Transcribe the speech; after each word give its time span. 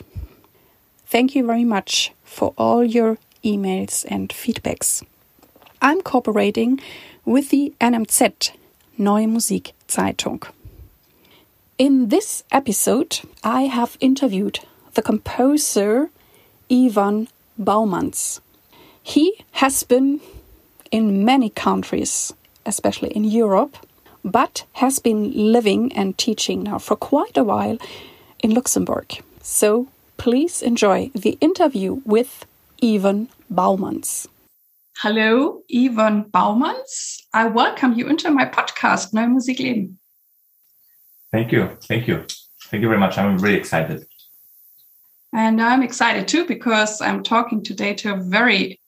Thank 1.05 1.35
you 1.35 1.45
very 1.45 1.65
much 1.65 2.13
for 2.23 2.53
all 2.57 2.85
your 2.85 3.17
emails 3.43 4.05
and 4.07 4.29
feedbacks. 4.29 5.03
I'm 5.81 6.01
cooperating 6.01 6.79
with 7.25 7.49
the 7.49 7.73
NMZ 7.81 8.51
Neue 8.97 9.27
Musik 9.27 9.73
Zeitung. 9.89 10.54
In 11.77 12.07
this 12.07 12.45
episode, 12.53 13.19
I 13.43 13.63
have 13.63 13.97
interviewed 13.99 14.59
the 14.93 15.01
composer 15.01 16.09
Ivan 16.71 17.27
Boumans. 17.59 18.39
He 19.03 19.43
has 19.51 19.83
been 19.83 20.21
in 20.89 21.25
many 21.25 21.49
countries, 21.49 22.33
especially 22.65 23.09
in 23.09 23.25
Europe, 23.25 23.75
but 24.23 24.63
has 24.73 24.99
been 24.99 25.51
living 25.51 25.91
and 25.91 26.17
teaching 26.17 26.63
now 26.63 26.79
for 26.79 26.95
quite 26.95 27.35
a 27.35 27.43
while 27.43 27.77
in 28.39 28.53
Luxembourg. 28.53 29.21
So 29.41 29.89
please 30.15 30.61
enjoy 30.61 31.11
the 31.13 31.37
interview 31.41 31.99
with 32.05 32.45
Ivan 32.81 33.27
Boumans. 33.53 34.27
Hello, 34.99 35.59
Ivan 35.69 36.23
Boumans. 36.31 37.17
I 37.33 37.47
welcome 37.47 37.95
you 37.95 38.07
into 38.07 38.31
my 38.31 38.45
podcast, 38.45 39.13
Neue 39.13 39.27
Musik 39.27 39.59
Leben. 39.59 39.99
Thank 41.35 41.51
you. 41.51 41.77
Thank 41.81 42.07
you. 42.07 42.25
Thank 42.69 42.81
you 42.81 42.87
very 42.87 42.97
much. 42.97 43.17
I'm 43.17 43.37
really 43.39 43.57
excited. 43.57 44.07
And 45.33 45.61
I'm 45.61 45.83
excited 45.83 46.29
too 46.29 46.45
because 46.45 47.01
I'm 47.01 47.23
talking 47.23 47.61
today 47.61 47.93
to 47.95 48.13
a 48.13 48.23
very 48.23 48.79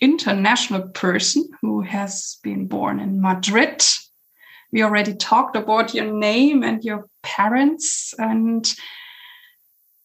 international 0.00 0.82
person 0.90 1.48
who 1.60 1.80
has 1.80 2.38
been 2.44 2.68
born 2.68 3.00
in 3.00 3.20
Madrid. 3.20 3.82
We 4.70 4.84
already 4.84 5.16
talked 5.16 5.56
about 5.56 5.94
your 5.94 6.12
name 6.12 6.62
and 6.62 6.84
your 6.84 7.06
parents 7.24 8.14
and 8.20 8.72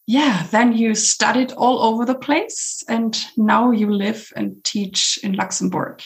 yeah, 0.08 0.48
then 0.50 0.72
you 0.72 0.96
studied 0.96 1.52
all 1.52 1.84
over 1.84 2.04
the 2.04 2.18
place 2.18 2.82
and 2.88 3.16
now 3.36 3.70
you 3.70 3.88
live 3.88 4.32
and 4.34 4.64
teach 4.64 5.20
in 5.22 5.34
Luxembourg. 5.34 6.02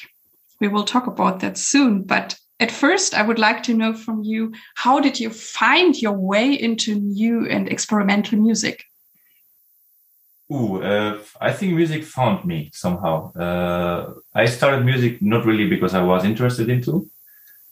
We 0.60 0.68
will 0.68 0.84
talk 0.84 1.06
about 1.06 1.40
that 1.40 1.56
soon, 1.56 2.02
but 2.02 2.36
at 2.58 2.70
first 2.70 3.14
I 3.14 3.22
would 3.22 3.38
like 3.38 3.62
to 3.64 3.74
know 3.74 3.94
from 3.94 4.22
you 4.22 4.52
how 4.74 5.00
did 5.00 5.20
you 5.20 5.30
find 5.30 6.00
your 6.00 6.12
way 6.12 6.52
into 6.52 6.94
new 6.94 7.46
and 7.48 7.68
experimental 7.68 8.38
music? 8.38 8.84
Ooh, 10.52 10.80
uh, 10.80 11.18
I 11.40 11.52
think 11.52 11.74
music 11.74 12.04
found 12.04 12.44
me 12.44 12.70
somehow. 12.72 13.32
Uh, 13.34 14.14
I 14.32 14.46
started 14.46 14.84
music 14.84 15.20
not 15.20 15.44
really 15.44 15.68
because 15.68 15.92
I 15.92 16.02
was 16.02 16.24
interested 16.24 16.68
into, 16.68 17.10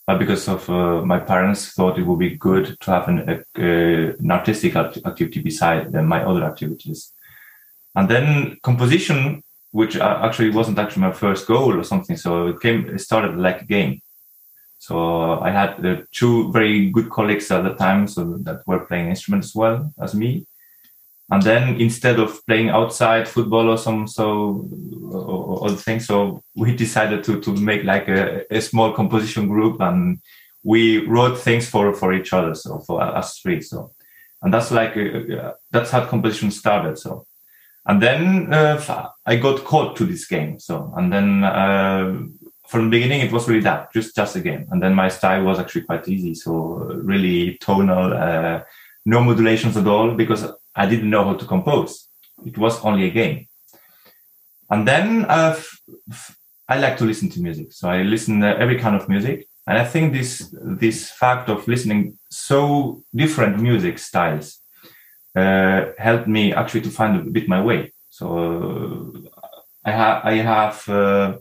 but 0.05 0.19
because 0.19 0.49
of 0.49 0.69
uh, 0.69 1.01
my 1.01 1.19
parents 1.19 1.71
thought 1.71 1.97
it 1.97 2.05
would 2.05 2.19
be 2.19 2.35
good 2.35 2.77
to 2.81 2.91
have 2.91 3.07
an, 3.07 3.43
an 3.55 4.31
artistic 4.31 4.75
activity 4.75 5.41
beside 5.41 5.93
my 5.93 6.21
other 6.23 6.43
activities. 6.43 7.13
And 7.95 8.09
then 8.09 8.57
composition, 8.61 9.41
which 9.71 9.95
actually 9.95 10.49
wasn't 10.49 10.77
actually 10.77 11.03
my 11.03 11.13
first 11.13 11.47
goal 11.47 11.79
or 11.79 11.83
something. 11.83 12.17
So 12.17 12.47
it 12.47 12.59
came, 12.59 12.89
it 12.89 12.99
started 12.99 13.37
like 13.37 13.61
a 13.61 13.65
game. 13.65 14.01
So 14.85 15.39
I 15.39 15.49
had 15.49 16.05
two 16.11 16.51
very 16.51 16.91
good 16.91 17.09
colleagues 17.09 17.49
at 17.49 17.63
the 17.63 17.73
time, 17.73 18.07
so 18.07 18.37
that 18.43 18.61
were 18.67 18.85
playing 18.85 19.09
instruments 19.09 19.47
as 19.47 19.55
well 19.55 19.91
as 19.99 20.13
me. 20.13 20.45
And 21.31 21.41
then 21.41 21.81
instead 21.81 22.19
of 22.19 22.45
playing 22.45 22.69
outside 22.69 23.27
football 23.27 23.67
or 23.69 23.79
some 23.79 24.07
so 24.07 24.69
or 25.11 25.65
other 25.65 25.75
things, 25.75 26.05
so 26.05 26.43
we 26.55 26.75
decided 26.85 27.23
to 27.23 27.41
to 27.41 27.51
make 27.55 27.83
like 27.83 28.07
a, 28.07 28.45
a 28.55 28.61
small 28.61 28.93
composition 28.93 29.47
group 29.47 29.81
and 29.81 30.19
we 30.63 30.99
wrote 31.07 31.39
things 31.39 31.67
for 31.67 31.91
for 31.95 32.13
each 32.13 32.31
other, 32.31 32.53
so 32.53 32.77
for 32.85 33.01
us 33.01 33.39
three. 33.39 33.61
So 33.61 33.91
and 34.43 34.53
that's 34.53 34.69
like 34.69 34.95
uh, 34.95 35.53
that's 35.71 35.89
how 35.89 36.05
composition 36.05 36.51
started. 36.51 36.99
So 36.99 37.25
and 37.87 37.99
then 38.01 38.53
uh, 38.53 39.09
I 39.25 39.35
got 39.37 39.63
caught 39.63 39.95
to 39.97 40.05
this 40.05 40.27
game. 40.27 40.59
So 40.59 40.93
and 40.95 41.11
then 41.11 41.43
uh, 41.43 42.21
from 42.67 42.85
the 42.85 42.89
beginning 42.97 43.21
it 43.21 43.31
was 43.31 43.47
really 43.47 43.61
that 43.61 43.93
just 43.93 44.15
just 44.15 44.35
a 44.35 44.41
game, 44.41 44.67
and 44.71 44.81
then 44.81 44.93
my 44.93 45.09
style 45.09 45.43
was 45.43 45.59
actually 45.59 45.83
quite 45.83 46.07
easy. 46.07 46.33
So 46.35 46.51
really 47.11 47.57
tonal, 47.59 48.13
uh, 48.13 48.61
no 49.05 49.23
modulations 49.23 49.77
at 49.77 49.87
all 49.87 50.11
because 50.15 50.45
I 50.75 50.85
didn't 50.85 51.09
know 51.09 51.23
how 51.23 51.35
to 51.35 51.45
compose. 51.45 52.07
It 52.45 52.57
was 52.57 52.83
only 52.83 53.05
a 53.05 53.11
game. 53.11 53.47
And 54.69 54.87
then 54.87 55.25
uh, 55.25 55.55
I 56.67 56.79
like 56.79 56.97
to 56.97 57.05
listen 57.05 57.29
to 57.29 57.39
music. 57.41 57.71
So 57.71 57.89
I 57.89 58.01
listen 58.01 58.41
to 58.41 58.57
every 58.57 58.77
kind 58.79 58.95
of 58.95 59.07
music. 59.07 59.47
And 59.67 59.77
I 59.77 59.85
think 59.85 60.13
this, 60.13 60.53
this 60.61 61.11
fact 61.11 61.49
of 61.49 61.67
listening 61.67 62.17
so 62.29 63.03
different 63.13 63.59
music 63.59 63.99
styles 63.99 64.59
uh, 65.35 65.85
helped 65.97 66.27
me 66.27 66.53
actually 66.53 66.81
to 66.81 66.89
find 66.89 67.15
a 67.15 67.31
bit 67.31 67.47
my 67.47 67.61
way. 67.61 67.93
So 68.09 69.21
uh, 69.23 69.39
I, 69.83 69.91
ha- 69.91 70.21
I 70.23 70.33
have 70.35 70.89
uh, 70.89 71.37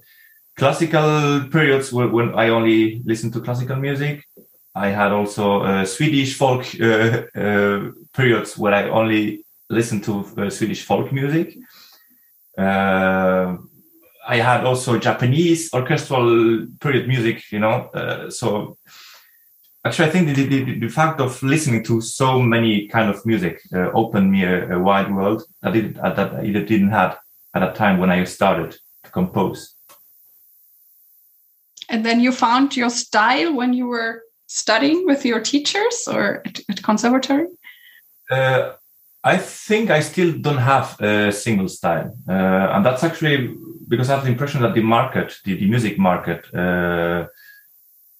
classical 0.56 1.48
periods 1.50 1.92
when 1.92 2.34
I 2.34 2.48
only 2.48 3.02
listened 3.04 3.32
to 3.34 3.40
classical 3.40 3.76
music. 3.76 4.24
I 4.74 4.88
had 4.88 5.12
also 5.12 5.62
uh, 5.62 5.84
Swedish 5.84 6.36
folk 6.36 6.64
uh, 6.80 7.24
uh, 7.40 7.90
periods 8.12 8.58
where 8.58 8.74
I 8.74 8.88
only 8.88 9.44
listened 9.70 10.04
to 10.04 10.24
uh, 10.36 10.50
Swedish 10.50 10.82
folk 10.84 11.12
music. 11.12 11.56
Uh, 12.58 13.56
I 14.26 14.36
had 14.36 14.64
also 14.64 14.98
Japanese 14.98 15.72
orchestral 15.74 16.66
period 16.80 17.08
music, 17.08 17.42
you 17.52 17.60
know. 17.60 17.90
Uh, 17.94 18.30
so 18.30 18.78
actually, 19.84 20.08
I 20.08 20.10
think 20.10 20.34
the, 20.34 20.46
the, 20.46 20.78
the, 20.78 20.88
fact 20.88 21.20
of 21.20 21.42
listening 21.42 21.84
to 21.84 22.00
so 22.00 22.40
many 22.40 22.88
kind 22.88 23.10
of 23.10 23.24
music 23.26 23.60
opened 23.72 24.30
me 24.30 24.44
a, 24.44 24.76
a, 24.76 24.78
wide 24.78 25.14
world 25.14 25.42
that, 25.62 25.76
it, 25.76 25.94
that 25.94 26.18
I 26.18 26.46
didn't 26.46 26.90
have 26.90 27.18
at 27.54 27.60
that 27.60 27.74
time 27.74 27.98
when 27.98 28.10
I 28.10 28.24
started 28.24 28.76
to 29.04 29.10
compose. 29.10 29.74
And 31.88 32.04
then 32.04 32.20
you 32.20 32.32
found 32.32 32.76
your 32.76 32.90
style 32.90 33.54
when 33.54 33.72
you 33.72 33.86
were 33.86 34.22
studying 34.46 35.04
with 35.06 35.24
your 35.24 35.40
teachers 35.40 36.06
or 36.06 36.42
at, 36.46 36.60
at 36.68 36.82
conservatory? 36.82 37.46
Uh, 38.30 38.72
I 39.24 39.38
think 39.38 39.90
I 39.90 40.00
still 40.00 40.32
don't 40.38 40.58
have 40.58 41.00
a 41.00 41.32
single 41.32 41.68
style, 41.68 42.14
uh, 42.28 42.72
and 42.74 42.84
that's 42.84 43.02
actually 43.02 43.54
because 43.88 44.10
I 44.10 44.14
have 44.16 44.24
the 44.24 44.30
impression 44.30 44.62
that 44.62 44.74
the 44.74 44.82
market, 44.82 45.34
the, 45.44 45.56
the 45.56 45.66
music 45.66 45.98
market, 45.98 46.44
uh, 46.54 47.26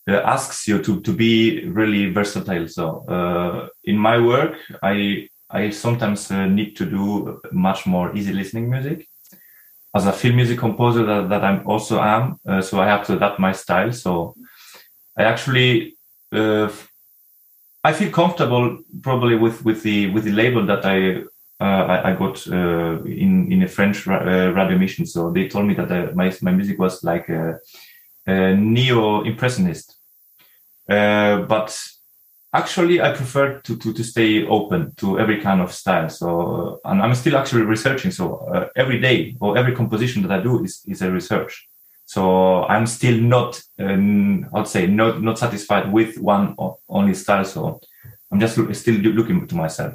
uh 0.07 0.21
asks 0.25 0.69
you 0.69 0.83
to 0.83 1.01
to 1.01 1.13
be 1.13 1.65
really 1.67 2.11
versatile. 2.11 2.69
So 2.69 3.05
uh, 3.09 3.69
in 3.85 3.99
my 3.99 4.19
work, 4.19 4.57
I 4.83 5.29
I 5.51 5.71
sometimes 5.71 6.31
uh, 6.31 6.47
need 6.47 6.75
to 6.77 6.87
do 6.87 7.41
much 7.53 7.87
more 7.87 8.17
easy 8.17 8.33
listening 8.33 8.71
music. 8.71 9.07
As 9.95 10.07
a 10.07 10.13
film 10.13 10.37
music 10.37 10.59
composer 10.59 11.05
that, 11.07 11.29
that 11.29 11.45
I 11.45 11.63
also 11.63 12.01
am, 12.01 12.41
so 12.63 12.81
I 12.81 12.87
have 12.87 13.07
to 13.07 13.17
adapt 13.17 13.39
my 13.39 13.53
style. 13.53 13.93
So 13.93 14.35
I 15.17 15.23
actually 15.23 15.97
uh, 16.33 16.69
I 17.85 17.93
feel 17.93 18.11
comfortable 18.11 18.79
probably 19.03 19.37
with 19.37 19.65
with 19.65 19.83
the 19.83 20.11
with 20.11 20.25
the 20.25 20.33
label 20.33 20.67
that 20.67 20.85
I 20.85 21.23
uh, 21.61 21.85
I, 21.87 22.11
I, 22.11 22.17
got 22.17 22.47
uh, 22.49 23.03
in 23.05 23.53
in 23.53 23.63
a 23.63 23.69
French 23.69 24.07
ra- 24.07 24.25
uh, 24.25 24.51
radio 24.51 24.79
mission. 24.79 25.07
So 25.07 25.31
they 25.31 25.49
told 25.49 25.67
me 25.67 25.75
that 25.75 25.91
uh, 25.91 26.13
my 26.15 26.35
my 26.43 26.51
music 26.51 26.79
was 26.79 27.05
like 27.05 27.29
a, 27.29 27.59
a 28.27 28.55
neo 28.57 29.23
impressionist, 29.23 29.97
uh, 30.89 31.43
but 31.43 31.79
actually 32.55 33.01
I 33.01 33.13
prefer 33.13 33.61
to, 33.61 33.77
to 33.77 33.93
to 33.93 34.05
stay 34.05 34.47
open 34.47 34.95
to 34.97 35.19
every 35.19 35.41
kind 35.41 35.61
of 35.61 35.73
style. 35.73 36.09
So 36.09 36.81
and 36.85 37.03
I'm 37.03 37.15
still 37.15 37.37
actually 37.37 37.63
researching. 37.63 38.13
So 38.13 38.27
every 38.77 39.01
day 39.01 39.37
or 39.41 39.59
every 39.59 39.75
composition 39.75 40.23
that 40.23 40.33
I 40.33 40.43
do 40.43 40.65
is 40.65 40.83
is 40.87 41.03
a 41.03 41.11
research. 41.11 41.69
So 42.07 42.65
I'm 42.65 42.87
still 42.87 43.19
not, 43.19 43.61
um, 43.79 44.47
I'd 44.55 44.69
say, 44.69 44.87
not 44.87 45.23
not 45.23 45.39
satisfied 45.39 45.93
with 45.93 46.19
one 46.19 46.55
only 46.89 47.15
style. 47.15 47.45
So 47.45 47.81
I'm 48.31 48.41
just 48.41 48.55
still 48.75 48.95
looking 48.97 49.47
to 49.47 49.55
myself. 49.55 49.95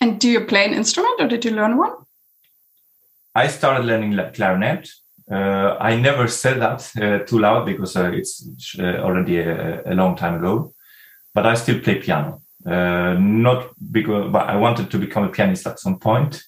And 0.00 0.18
do 0.18 0.28
you 0.28 0.46
play 0.46 0.64
an 0.64 0.74
instrument, 0.74 1.20
or 1.20 1.28
did 1.28 1.44
you 1.44 1.50
learn 1.50 1.76
one? 1.76 1.92
I 3.34 3.48
started 3.48 3.84
learning 3.84 4.18
clarinet. 4.34 4.88
Uh, 5.30 5.76
I 5.78 5.96
never 5.96 6.26
said 6.26 6.60
that 6.60 6.90
uh, 7.00 7.24
too 7.24 7.38
loud 7.38 7.66
because 7.66 7.96
uh, 7.96 8.10
it's 8.12 8.44
uh, 8.78 8.98
already 9.04 9.38
a, 9.38 9.82
a, 9.86 9.94
long 9.94 10.16
time 10.16 10.34
ago. 10.34 10.72
But 11.34 11.46
I 11.46 11.54
still 11.54 11.80
play 11.80 12.00
piano. 12.00 12.42
Uh, 12.66 13.16
not 13.18 13.70
because 13.90 14.30
but 14.30 14.48
I 14.48 14.56
wanted 14.56 14.90
to 14.90 14.98
become 14.98 15.24
a 15.24 15.30
pianist 15.30 15.66
at 15.66 15.80
some 15.80 15.98
point, 15.98 16.42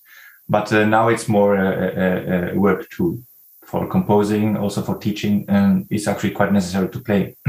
but 0.46 0.70
uh, 0.70 0.84
now 0.84 1.08
it's 1.08 1.26
more 1.26 1.56
a, 1.56 2.50
a, 2.50 2.52
a, 2.52 2.58
work 2.58 2.90
tool 2.90 3.18
for 3.64 3.88
composing, 3.88 4.54
also 4.58 4.82
for 4.82 4.98
teaching, 4.98 5.46
and 5.48 5.86
it's 5.88 6.06
actually 6.06 6.32
quite 6.32 6.52
necessary 6.52 6.90
to 6.90 7.00
play 7.00 7.34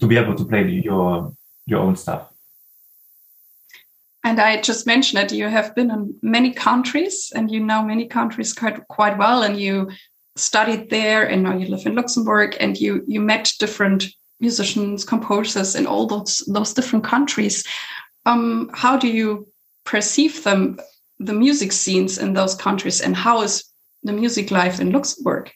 to 0.00 0.06
be 0.06 0.16
able 0.16 0.36
to 0.36 0.44
play 0.44 0.68
your 0.68 1.34
your 1.66 1.80
own 1.80 1.96
stuff. 1.96 2.28
And 4.22 4.38
I 4.38 4.60
just 4.60 4.86
mentioned 4.86 5.20
that 5.20 5.34
you 5.34 5.48
have 5.48 5.74
been 5.74 5.90
in 5.90 6.14
many 6.22 6.52
countries 6.52 7.32
and 7.34 7.50
you 7.50 7.58
know 7.58 7.82
many 7.82 8.06
countries 8.06 8.52
quite 8.52 8.86
quite 8.86 9.18
well, 9.18 9.42
and 9.42 9.58
you 9.58 9.90
studied 10.36 10.90
there, 10.90 11.28
and 11.28 11.42
now 11.42 11.56
you 11.56 11.66
live 11.66 11.86
in 11.86 11.96
Luxembourg, 11.96 12.56
and 12.60 12.76
you 12.76 13.02
you 13.08 13.20
met 13.20 13.52
different 13.58 14.04
musicians, 14.40 15.04
composers 15.04 15.74
in 15.74 15.86
all 15.86 16.06
those 16.06 16.38
those 16.46 16.74
different 16.74 17.04
countries. 17.04 17.64
Um, 18.26 18.70
how 18.74 18.96
do 18.96 19.08
you 19.08 19.46
perceive 19.84 20.42
them, 20.44 20.78
the 21.18 21.32
music 21.32 21.72
scenes 21.72 22.18
in 22.18 22.34
those 22.34 22.54
countries, 22.54 23.00
and 23.00 23.16
how 23.16 23.42
is 23.42 23.64
the 24.02 24.12
music 24.12 24.50
life 24.50 24.80
in 24.80 24.92
Luxembourg? 24.92 25.50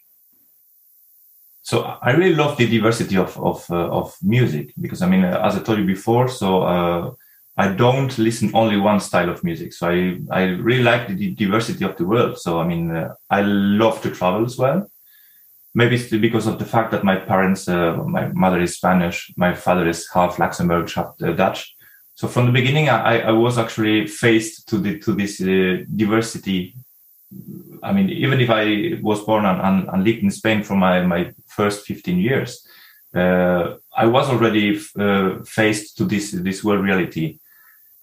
So 1.62 1.80
I 2.02 2.10
really 2.12 2.34
love 2.34 2.56
the 2.56 2.68
diversity 2.68 3.16
of 3.16 3.36
of 3.38 3.70
uh, 3.70 3.88
of 3.90 4.14
music 4.22 4.74
because 4.80 5.02
I 5.02 5.08
mean, 5.08 5.24
as 5.24 5.56
I 5.56 5.60
told 5.60 5.78
you 5.78 5.86
before, 5.86 6.28
so. 6.28 6.62
Uh, 6.62 7.10
I 7.56 7.68
don't 7.68 8.18
listen 8.18 8.50
only 8.52 8.76
one 8.76 8.98
style 8.98 9.30
of 9.30 9.44
music. 9.44 9.72
So 9.72 9.88
I, 9.88 10.18
I 10.30 10.42
really 10.42 10.82
like 10.82 11.06
the 11.06 11.34
diversity 11.34 11.84
of 11.84 11.96
the 11.96 12.04
world. 12.04 12.36
So, 12.36 12.58
I 12.58 12.66
mean, 12.66 12.90
uh, 12.90 13.14
I 13.30 13.42
love 13.42 14.02
to 14.02 14.10
travel 14.10 14.44
as 14.44 14.58
well. 14.58 14.90
Maybe 15.74 15.96
it's 15.96 16.08
because 16.10 16.46
of 16.46 16.58
the 16.58 16.64
fact 16.64 16.92
that 16.92 17.04
my 17.04 17.16
parents, 17.16 17.68
uh, 17.68 17.96
my 17.96 18.28
mother 18.28 18.60
is 18.60 18.76
Spanish, 18.76 19.32
my 19.36 19.54
father 19.54 19.88
is 19.88 20.08
half 20.12 20.38
Luxembourg, 20.38 20.90
half 20.92 21.14
uh, 21.22 21.32
Dutch. 21.32 21.74
So 22.14 22.28
from 22.28 22.46
the 22.46 22.52
beginning, 22.52 22.88
I, 22.88 23.20
I 23.20 23.32
was 23.32 23.58
actually 23.58 24.06
faced 24.06 24.68
to 24.68 24.78
the, 24.78 24.98
to 25.00 25.12
this 25.12 25.40
uh, 25.40 25.84
diversity. 25.96 26.76
I 27.82 27.92
mean, 27.92 28.08
even 28.08 28.40
if 28.40 28.50
I 28.50 29.00
was 29.02 29.24
born 29.24 29.44
and, 29.44 29.60
and, 29.60 29.88
and 29.88 30.04
lived 30.04 30.22
in 30.22 30.30
Spain 30.30 30.62
for 30.62 30.76
my, 30.76 31.02
my 31.02 31.34
first 31.46 31.86
15 31.86 32.18
years, 32.18 32.64
uh, 33.12 33.74
I 33.96 34.06
was 34.06 34.28
already 34.28 34.80
uh, 34.98 35.42
faced 35.44 35.96
to 35.98 36.04
this, 36.04 36.30
this 36.30 36.62
world 36.62 36.84
reality 36.84 37.38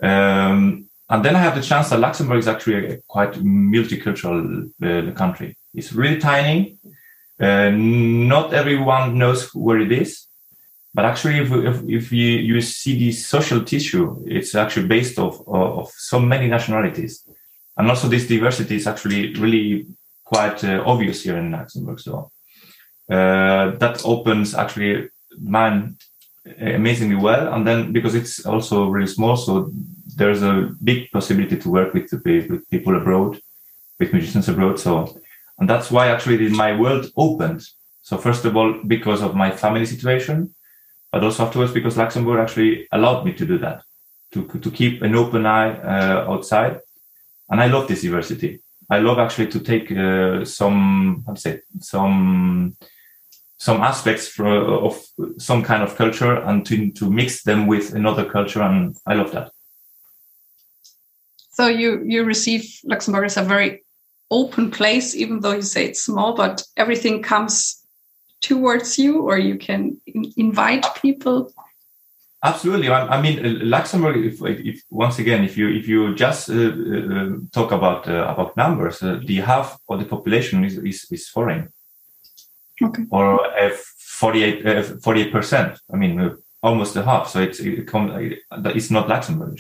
um, 0.01 0.89
and 1.09 1.25
then 1.25 1.35
I 1.35 1.39
have 1.39 1.55
the 1.55 1.61
chance 1.61 1.89
that 1.89 1.99
Luxembourg 1.99 2.39
is 2.39 2.47
actually 2.47 2.93
a 2.93 2.97
quite 3.07 3.33
multicultural 3.33 4.71
uh, 4.81 5.11
country. 5.13 5.57
It's 5.73 5.93
really 5.93 6.19
tiny. 6.19 6.77
Uh, 7.41 7.71
not 7.71 8.53
everyone 8.53 9.17
knows 9.17 9.49
where 9.55 9.79
it 9.79 9.91
is, 9.91 10.27
but 10.93 11.05
actually, 11.05 11.39
if, 11.39 11.51
if, 11.51 11.89
if 11.89 12.11
you, 12.11 12.27
you 12.37 12.61
see 12.61 12.97
the 12.97 13.11
social 13.11 13.63
tissue, 13.63 14.23
it's 14.27 14.53
actually 14.55 14.87
based 14.87 15.17
of, 15.17 15.41
of 15.47 15.89
so 15.91 16.19
many 16.19 16.47
nationalities. 16.47 17.27
And 17.77 17.89
also 17.89 18.07
this 18.07 18.27
diversity 18.27 18.75
is 18.75 18.87
actually 18.87 19.33
really 19.35 19.87
quite 20.23 20.63
uh, 20.63 20.83
obvious 20.85 21.23
here 21.23 21.37
in 21.37 21.51
Luxembourg. 21.51 21.99
So 21.99 22.31
uh, 23.09 23.71
that 23.77 24.01
opens 24.05 24.53
actually 24.53 25.09
mind 25.39 26.03
amazingly 26.59 27.15
well. 27.15 27.53
And 27.53 27.65
then 27.65 27.93
because 27.93 28.13
it's 28.13 28.45
also 28.45 28.89
really 28.89 29.07
small, 29.07 29.37
so 29.37 29.71
there's 30.15 30.43
a 30.43 30.71
big 30.83 31.09
possibility 31.11 31.57
to 31.57 31.69
work 31.69 31.93
with, 31.93 32.11
with 32.11 32.69
people 32.69 32.97
abroad, 32.97 33.39
with 33.99 34.13
musicians 34.13 34.49
abroad. 34.49 34.79
So, 34.79 35.17
and 35.61 35.69
that's 35.69 35.91
why 35.91 36.07
actually 36.07 36.49
my 36.49 36.75
world 36.75 37.05
opened. 37.15 37.61
So 38.01 38.17
first 38.17 38.45
of 38.45 38.57
all, 38.57 38.81
because 38.87 39.21
of 39.21 39.35
my 39.35 39.51
family 39.51 39.85
situation, 39.85 40.55
but 41.11 41.23
also 41.23 41.45
afterwards 41.45 41.71
because 41.71 41.97
Luxembourg 41.97 42.39
actually 42.39 42.87
allowed 42.91 43.23
me 43.25 43.33
to 43.33 43.45
do 43.45 43.59
that, 43.59 43.83
to 44.33 44.47
to 44.63 44.71
keep 44.71 45.03
an 45.03 45.15
open 45.15 45.45
eye 45.45 45.71
uh, 45.77 46.31
outside. 46.31 46.79
And 47.49 47.61
I 47.61 47.67
love 47.67 47.87
this 47.87 48.01
diversity. 48.01 48.61
I 48.89 48.99
love 48.99 49.19
actually 49.19 49.47
to 49.51 49.59
take 49.59 49.91
uh, 49.91 50.43
some, 50.45 51.23
how 51.27 51.33
to 51.33 51.39
say, 51.39 51.61
some 51.79 52.75
some 53.57 53.81
aspects 53.81 54.27
for, 54.27 54.47
of 54.87 54.99
some 55.37 55.61
kind 55.61 55.83
of 55.83 55.95
culture 55.95 56.33
and 56.47 56.65
to, 56.65 56.91
to 56.93 57.11
mix 57.11 57.43
them 57.43 57.67
with 57.67 57.93
another 57.93 58.25
culture. 58.25 58.63
And 58.63 58.97
I 59.05 59.13
love 59.13 59.31
that. 59.33 59.51
So 61.51 61.67
you, 61.67 62.01
you 62.03 62.23
receive 62.23 62.63
Luxembourg 62.83 63.25
as 63.25 63.37
a 63.37 63.43
very 63.43 63.83
open 64.31 64.71
place, 64.71 65.13
even 65.15 65.41
though 65.41 65.53
you 65.53 65.61
say 65.61 65.85
it's 65.85 66.01
small, 66.01 66.33
but 66.33 66.63
everything 66.77 67.21
comes 67.21 67.83
towards 68.39 68.97
you 68.97 69.21
or 69.21 69.37
you 69.37 69.57
can 69.57 70.01
invite 70.35 70.85
people. 70.95 71.53
Absolutely. 72.43 72.87
I, 72.87 73.17
I 73.17 73.21
mean, 73.21 73.69
Luxembourg. 73.69 74.17
If, 74.17 74.41
if, 74.41 74.81
once 74.89 75.19
again, 75.19 75.43
if 75.43 75.57
you 75.57 75.69
if 75.69 75.87
you 75.87 76.15
just 76.15 76.49
uh, 76.49 76.53
uh, 76.55 77.29
talk 77.51 77.71
about 77.71 78.07
uh, 78.07 78.25
about 78.33 78.57
numbers, 78.57 79.03
uh, 79.03 79.19
the 79.23 79.41
half 79.41 79.77
of 79.87 79.99
the 79.99 80.05
population 80.05 80.65
is 80.65 80.77
is, 80.77 81.05
is 81.11 81.29
foreign 81.29 81.71
okay. 82.81 83.03
or 83.11 83.39
48 83.97 84.65
uh, 84.65 85.31
percent. 85.31 85.79
I 85.93 85.97
mean, 85.97 86.19
uh, 86.19 86.35
almost 86.63 86.95
a 86.95 87.03
half. 87.03 87.29
So 87.29 87.41
it's 87.41 87.59
it 87.59 87.87
it's 88.51 88.91
not 88.91 89.07
Luxembourg. 89.07 89.59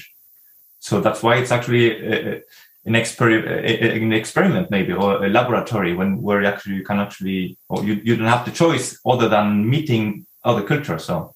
So 0.79 1.01
that's 1.01 1.21
why 1.21 1.35
it's 1.35 1.51
actually 1.51 1.91
a, 1.91 2.41
an, 2.85 2.93
exper- 2.93 4.03
an 4.03 4.13
experiment, 4.13 4.71
maybe, 4.71 4.93
or 4.93 5.23
a 5.23 5.29
laboratory 5.29 5.93
when 5.93 6.21
where 6.21 6.43
actually 6.43 6.75
you 6.75 6.83
can 6.83 6.99
actually, 6.99 7.57
or 7.69 7.83
you, 7.83 8.01
you 8.03 8.15
don't 8.15 8.27
have 8.27 8.45
the 8.45 8.51
choice 8.51 8.99
other 9.05 9.29
than 9.29 9.69
meeting 9.69 10.25
other 10.43 10.63
cultures. 10.63 11.05
So, 11.05 11.35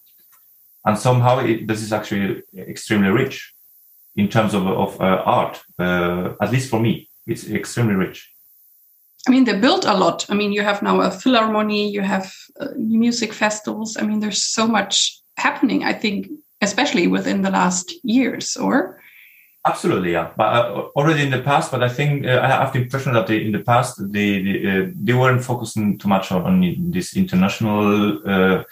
and 0.86 0.98
somehow 0.98 1.40
it, 1.40 1.68
this 1.68 1.82
is 1.82 1.94
actually 1.94 2.44
extremely 2.58 3.10
rich 3.10 3.54
in 4.16 4.28
terms 4.30 4.54
of, 4.54 4.66
of 4.66 5.00
uh, 5.02 5.22
art. 5.26 5.62
Uh, 5.78 6.34
at 6.42 6.52
least 6.52 6.70
for 6.70 6.80
me, 6.80 7.10
it's 7.28 7.50
extremely 7.50 7.96
rich. 7.96 8.32
I 9.28 9.32
mean, 9.32 9.44
they 9.44 9.58
built 9.58 9.86
a 9.86 9.98
lot. 9.98 10.26
I 10.30 10.36
mean, 10.36 10.54
you 10.54 10.62
have 10.62 10.84
now 10.84 11.02
a 11.02 11.10
philharmony, 11.10 11.90
you 11.90 12.02
have 12.02 12.32
uh, 12.60 12.68
music 12.76 13.34
festivals. 13.34 13.98
I 13.98 14.04
mean, 14.04 14.20
there's 14.20 14.44
so 14.44 14.68
much 14.68 15.20
happening. 15.38 15.84
I 15.84 15.94
think, 15.94 16.28
especially 16.62 17.08
within 17.08 17.42
the 17.42 17.50
last 17.50 17.92
years, 18.04 18.56
or 18.56 19.02
absolutely, 19.66 20.12
yeah. 20.12 20.32
But 20.36 20.54
uh, 20.56 20.82
already 20.96 21.24
in 21.24 21.32
the 21.32 21.42
past, 21.42 21.72
but 21.72 21.84
I 21.84 21.90
think 21.90 22.26
uh, 22.26 22.40
I 22.44 22.48
have 22.48 22.74
the 22.74 22.80
impression 22.80 23.14
that 23.14 23.28
they, 23.28 23.44
in 23.44 23.52
the 23.52 23.64
past 23.64 24.12
they 24.12 24.42
they, 24.42 24.58
uh, 24.66 24.86
they 24.94 25.14
weren't 25.14 25.44
focusing 25.44 25.98
too 25.98 26.08
much 26.08 26.32
on, 26.32 26.42
on 26.44 26.92
this 26.92 27.16
international. 27.16 28.22
Uh, 28.26 28.64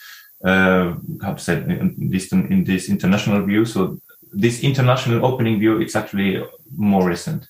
uh, 0.45 0.95
how 1.21 1.33
to 1.33 1.53
in 1.53 2.09
this 2.09 2.33
in 2.33 2.65
this 2.65 2.89
international 2.89 3.45
view. 3.45 3.63
So 3.63 3.97
this 4.33 4.62
international 4.62 5.25
opening 5.25 5.59
view, 5.59 5.79
it's 5.79 5.95
actually 5.95 6.43
more 6.75 7.07
recent 7.07 7.47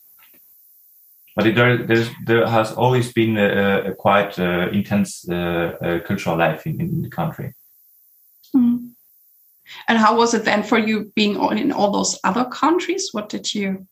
but 1.36 1.56
there, 1.56 1.78
there 2.26 2.48
has 2.48 2.74
always 2.74 3.12
been 3.12 3.38
a, 3.38 3.92
a 3.92 3.96
quite 3.96 4.38
uh, 4.38 4.70
intense 4.72 5.28
uh, 5.28 5.78
uh, 5.82 6.00
cultural 6.02 6.38
life 6.38 6.68
in, 6.68 6.80
in 6.80 7.02
the 7.02 7.10
country. 7.10 7.54
Mm. 8.56 8.93
And 9.88 9.98
how 9.98 10.18
was 10.18 10.34
it 10.34 10.46
then 10.46 10.64
for 10.64 10.78
you 10.78 11.12
being 11.16 11.36
in 11.58 11.72
all 11.72 11.92
those 11.92 12.20
other 12.24 12.46
countries? 12.46 13.10
What 13.12 13.30
did 13.30 13.54
you 13.54 13.88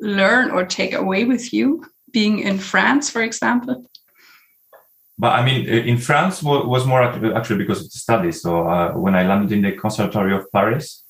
learn 0.00 0.50
or 0.50 0.64
take 0.64 0.92
away 0.92 1.24
with 1.24 1.52
you 1.52 1.84
being 2.10 2.40
in 2.40 2.58
France, 2.58 3.10
for 3.10 3.22
example? 3.22 3.86
But 5.18 5.32
I 5.34 5.44
mean, 5.44 5.68
in 5.68 5.98
France 5.98 6.42
was 6.42 6.86
more 6.86 7.02
actually 7.02 7.58
because 7.58 7.80
of 7.80 7.90
the 7.92 7.98
studies. 7.98 8.42
So 8.42 8.68
uh, 8.68 8.92
when 8.92 9.14
I 9.14 9.26
landed 9.26 9.52
in 9.52 9.62
the 9.62 9.72
Conservatory 9.72 10.34
of 10.34 10.50
Paris, 10.52 11.04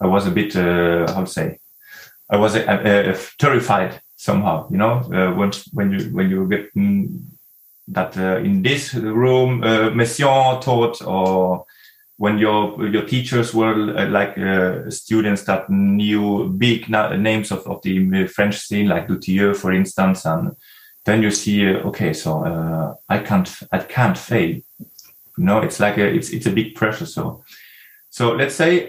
I 0.00 0.06
was 0.06 0.26
a 0.26 0.30
bit, 0.30 0.54
uh, 0.54 1.12
how 1.12 1.24
to 1.24 1.30
say, 1.30 1.58
I 2.30 2.36
was 2.36 2.54
uh, 2.54 3.18
terrified 3.38 4.00
somehow 4.20 4.68
you 4.70 4.76
know 4.76 4.96
uh, 5.14 5.32
when 5.34 5.50
when 5.72 5.90
you 5.92 6.00
when 6.12 6.28
you 6.28 6.46
get 6.46 6.70
that 7.88 8.16
uh, 8.18 8.36
in 8.44 8.62
this 8.62 8.92
room 8.94 9.62
uh, 9.62 9.90
Messiaen 9.90 10.60
taught 10.60 11.00
or 11.02 11.64
when 12.20 12.36
your 12.36 12.86
your 12.86 13.06
teachers 13.06 13.54
were 13.54 13.96
uh, 13.96 14.06
like 14.10 14.36
uh, 14.36 14.90
students 14.90 15.44
that 15.44 15.70
knew 15.70 16.50
big 16.50 16.86
na 16.90 17.16
names 17.16 17.50
of, 17.50 17.66
of 17.66 17.80
the 17.82 18.26
French 18.26 18.58
scene 18.58 18.88
like 18.88 19.08
Dutilleux 19.08 19.54
for 19.56 19.72
instance 19.72 20.26
and 20.26 20.54
then 21.06 21.22
you 21.22 21.30
see 21.30 21.66
uh, 21.66 21.88
okay 21.88 22.12
so 22.12 22.44
uh, 22.44 22.94
I 23.08 23.20
can't 23.20 23.48
I 23.72 23.78
can't 23.78 24.18
fail 24.18 24.50
you 24.50 25.44
know 25.46 25.62
it's 25.62 25.80
like 25.80 25.96
a 25.96 26.06
it's 26.06 26.28
it's 26.28 26.46
a 26.46 26.52
big 26.52 26.74
pressure 26.74 27.06
so 27.06 27.42
so 28.10 28.32
let's 28.32 28.54
say 28.54 28.86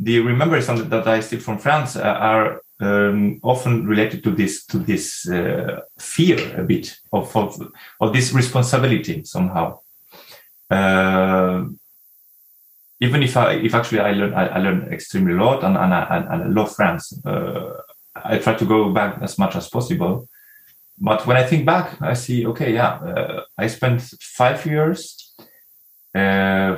the 0.00 0.20
remembrance 0.20 0.66
that 0.66 1.08
I 1.08 1.18
still 1.20 1.40
from 1.40 1.58
France 1.58 1.96
are 1.96 2.60
um, 2.78 3.40
often 3.42 3.84
related 3.88 4.22
to 4.22 4.30
this 4.30 4.64
to 4.66 4.78
this 4.78 5.26
fear 5.98 6.60
a 6.60 6.62
bit 6.62 6.96
of, 7.12 7.36
of, 7.36 7.60
of 8.00 8.12
this 8.12 8.32
responsibility 8.32 9.24
somehow. 9.24 9.80
Uh, 10.70 11.64
even 13.00 13.22
if 13.22 13.36
I 13.36 13.52
if 13.54 13.74
actually 13.74 14.00
I 14.00 14.12
learn 14.12 14.34
I, 14.34 14.46
I 14.46 14.58
learn 14.58 14.92
extremely 14.92 15.34
a 15.34 15.36
lot 15.36 15.64
and, 15.64 15.76
and, 15.76 15.94
I, 15.94 16.16
and 16.16 16.42
I 16.42 16.46
love 16.46 16.74
France. 16.74 17.14
Uh, 17.24 17.80
I 18.24 18.38
try 18.38 18.54
to 18.54 18.64
go 18.64 18.90
back 18.90 19.22
as 19.22 19.38
much 19.38 19.56
as 19.56 19.68
possible. 19.68 20.28
but 21.00 21.26
when 21.26 21.36
I 21.36 21.44
think 21.44 21.64
back, 21.64 22.00
I 22.02 22.14
see, 22.14 22.46
okay, 22.46 22.74
yeah, 22.74 22.94
uh, 22.94 23.42
I 23.56 23.68
spent 23.68 24.02
five 24.02 24.64
years, 24.66 25.34
uh, 26.14 26.76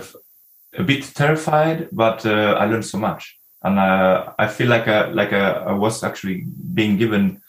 a 0.76 0.82
bit 0.84 1.04
terrified, 1.14 1.88
but 1.92 2.24
uh, 2.26 2.56
I 2.58 2.66
learned 2.66 2.84
so 2.84 2.98
much, 2.98 3.38
and 3.62 3.78
uh, 3.78 4.32
I 4.38 4.46
feel 4.48 4.68
like 4.68 4.86
a, 4.86 5.10
like 5.14 5.32
a, 5.32 5.64
I 5.66 5.72
was 5.72 6.04
actually 6.04 6.46
being 6.74 6.96
given 6.98 7.40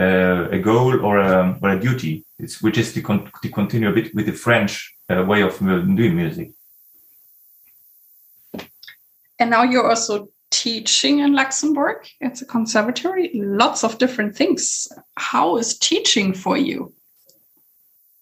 uh, 0.00 0.48
a 0.50 0.58
goal 0.58 1.04
or 1.04 1.18
a, 1.18 1.58
or 1.62 1.70
a 1.70 1.80
duty, 1.80 2.24
it's, 2.38 2.60
which 2.60 2.78
is 2.78 2.92
to, 2.94 3.02
con- 3.02 3.30
to 3.42 3.48
continue 3.48 3.90
a 3.90 3.92
bit 3.92 4.14
with 4.14 4.26
the 4.26 4.32
French 4.32 4.94
way 5.08 5.42
of 5.42 5.58
doing 5.58 6.14
music. 6.16 6.52
And 9.40 9.48
now 9.50 9.62
you're 9.62 9.88
also 9.88 10.28
teaching 10.50 11.20
in 11.20 11.32
Luxembourg. 11.32 12.06
It's 12.20 12.42
a 12.42 12.46
conservatory, 12.46 13.30
lots 13.34 13.82
of 13.82 13.96
different 13.96 14.36
things. 14.36 14.86
How 15.16 15.56
is 15.56 15.78
teaching 15.78 16.34
for 16.34 16.58
you? 16.58 16.92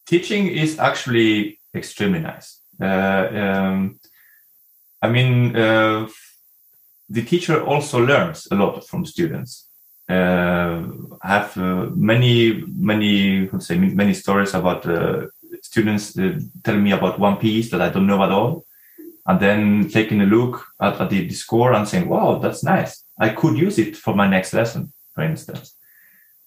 Teaching 0.07 0.47
is 0.47 0.79
actually 0.79 1.59
extremely 1.75 2.21
nice. 2.21 2.61
Uh, 2.81 3.29
um, 3.33 3.99
I 5.03 5.09
mean, 5.09 5.57
uh, 5.57 6.09
the 7.09 7.23
teacher 7.23 7.65
also 7.65 7.99
learns 7.99 8.47
a 8.51 8.55
lot 8.55 8.87
from 8.87 9.05
students. 9.05 9.69
Uh, 10.09 10.85
have 11.23 11.59
uh, 11.59 11.91
many, 11.95 12.63
many, 12.77 13.51
say, 13.59 13.77
many 13.77 14.15
stories 14.15 14.55
about 14.55 14.87
uh, 14.87 15.27
students 15.63 16.17
uh, 16.17 16.39
telling 16.63 16.85
me 16.85 16.93
about 16.93 17.19
one 17.19 17.37
piece 17.37 17.71
that 17.71 17.83
I 17.83 17.91
don't 17.91 18.07
know 18.07 18.23
at 18.23 18.31
all 18.31 18.65
and 19.29 19.39
then 19.39 19.89
taking 19.91 20.23
a 20.23 20.27
look 20.27 20.67
at, 20.81 20.99
at 21.01 21.11
the, 21.11 21.29
the, 21.29 21.35
score 21.35 21.75
and 21.75 21.87
saying, 21.87 22.09
wow, 22.09 22.39
that's 22.39 22.65
nice. 22.65 23.05
I 23.21 23.29
could 23.29 23.59
use 23.59 23.79
it 23.79 23.95
for 23.95 24.15
my 24.15 24.27
next 24.27 24.55
lesson, 24.55 24.91
for 25.15 25.23
instance. 25.23 25.77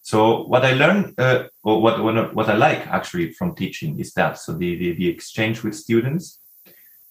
So 0.02 0.48
what 0.48 0.66
I 0.66 0.74
learned, 0.74 1.14
uh, 1.20 1.44
or 1.64 1.80
what, 1.80 2.04
what, 2.04 2.34
what 2.34 2.50
I 2.50 2.56
like 2.56 2.88
actually 2.88 3.34
from 3.34 3.56
teaching 3.56 4.00
is 4.00 4.14
that. 4.14 4.40
So 4.40 4.54
the, 4.54 4.76
the, 4.76 4.94
the 4.94 5.08
exchange 5.08 5.64
with 5.64 5.76
students, 5.76 6.40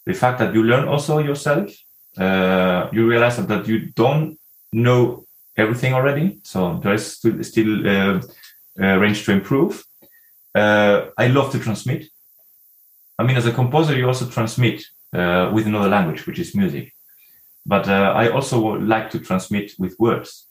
the 0.05 0.13
fact 0.13 0.41
that 0.41 0.53
you 0.55 0.65
learn 0.65 0.89
also 0.89 1.19
yourself, 1.19 1.71
uh, 2.19 2.89
you 2.93 3.09
realize 3.09 3.37
that, 3.37 3.69
you 3.69 3.93
don't 3.93 4.39
know 4.73 5.25
everything 5.57 5.95
already. 5.95 6.41
So 6.43 6.81
there 6.83 6.95
is 6.95 7.07
still, 7.15 7.45
still 7.45 7.89
uh, 7.89 8.21
uh 8.81 8.99
range 8.99 9.25
to 9.25 9.33
improve. 9.33 9.85
Uh, 10.53 11.11
I 11.17 11.29
love 11.29 11.53
to 11.53 11.61
transmit. 11.61 12.07
I 13.21 13.23
mean, 13.23 13.37
as 13.37 13.47
a 13.47 13.53
composer, 13.53 13.97
you 13.97 14.09
also 14.09 14.27
transmit 14.27 14.83
uh, 15.13 15.51
with 15.53 15.67
another 15.67 15.89
language, 15.89 16.27
which 16.27 16.39
is 16.39 16.55
music. 16.55 16.93
But 17.67 17.89
uh, 17.89 18.13
I 18.17 18.29
also 18.31 18.59
like 18.79 19.11
to 19.11 19.19
transmit 19.21 19.73
with 19.79 19.99
words. 19.99 20.47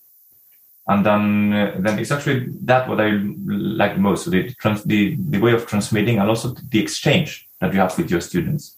And 0.88 1.06
then, 1.06 1.54
uh, 1.54 1.76
then 1.80 2.00
it's 2.00 2.12
actually 2.12 2.48
that 2.64 2.90
what 2.90 3.00
I 3.00 3.12
like 3.46 3.98
most. 3.98 4.26
So 4.26 4.32
the, 4.32 4.54
trans- 4.56 4.84
the, 4.84 5.16
the 5.16 5.40
way 5.40 5.54
of 5.54 5.68
transmitting 5.68 6.20
and 6.20 6.30
also 6.30 6.56
the 6.70 6.80
exchange 6.80 7.48
that 7.62 7.74
you 7.74 7.80
have 7.80 7.98
with 7.98 8.10
your 8.10 8.22
students. 8.22 8.78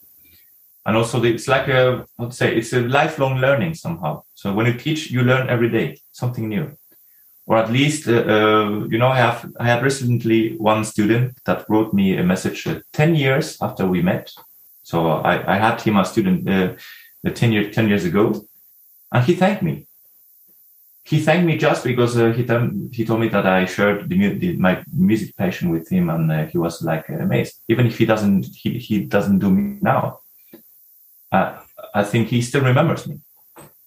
And 0.85 0.97
also 0.97 1.19
the, 1.19 1.33
it's 1.33 1.47
like 1.47 1.67
a, 1.67 2.05
how 2.17 2.29
say, 2.29 2.57
it's 2.57 2.73
a 2.73 2.81
lifelong 2.81 3.39
learning 3.39 3.75
somehow. 3.75 4.23
So 4.33 4.53
when 4.53 4.65
you 4.65 4.73
teach, 4.73 5.11
you 5.11 5.21
learn 5.21 5.49
every 5.49 5.69
day 5.69 6.01
something 6.11 6.49
new 6.49 6.75
or 7.51 7.57
at 7.57 7.71
least 7.71 8.07
uh, 8.07 8.23
uh, 8.35 8.85
you 8.89 8.97
know 8.97 9.07
i 9.07 9.17
have 9.17 9.45
i 9.59 9.65
had 9.65 9.83
recently 9.83 10.55
one 10.57 10.83
student 10.85 11.37
that 11.45 11.65
wrote 11.69 11.93
me 11.93 12.17
a 12.17 12.23
message 12.23 12.67
uh, 12.67 12.79
10 12.93 13.15
years 13.15 13.57
after 13.61 13.85
we 13.85 14.01
met 14.01 14.31
so 14.91 15.07
I, 15.31 15.55
I 15.55 15.57
had 15.57 15.79
him 15.81 15.95
as 15.95 16.11
student 16.11 16.39
uh, 16.49 16.75
10, 17.29 17.51
year, 17.53 17.71
10 17.71 17.87
years 17.87 18.03
ago, 18.03 18.45
and 19.13 19.23
he 19.23 19.35
thanked 19.35 19.63
me. 19.63 19.87
He 21.03 21.19
thanked 21.21 21.45
me 21.45 21.57
just 21.57 21.85
because 21.85 22.17
uh, 22.17 22.31
he, 22.33 22.43
told, 22.43 22.71
he 22.91 23.05
told 23.05 23.21
me 23.21 23.29
that 23.29 23.45
I 23.45 23.65
shared 23.65 24.09
the, 24.09 24.17
the, 24.41 24.57
my 24.57 24.83
music 24.93 25.35
passion 25.37 25.69
with 25.69 25.89
him, 25.89 26.09
and 26.09 26.29
uh, 26.29 26.45
he 26.47 26.57
was 26.57 26.81
like 26.81 27.07
amazed. 27.07 27.61
Even 27.69 27.87
if 27.87 27.97
he 27.97 28.05
doesn't, 28.05 28.47
he, 28.53 28.77
he 28.79 29.05
doesn't 29.05 29.39
do 29.39 29.49
me 29.49 29.79
now. 29.81 30.19
Uh, 31.31 31.57
I 31.95 32.03
think 32.03 32.27
he 32.27 32.41
still 32.41 32.61
remembers 32.61 33.07
me, 33.07 33.21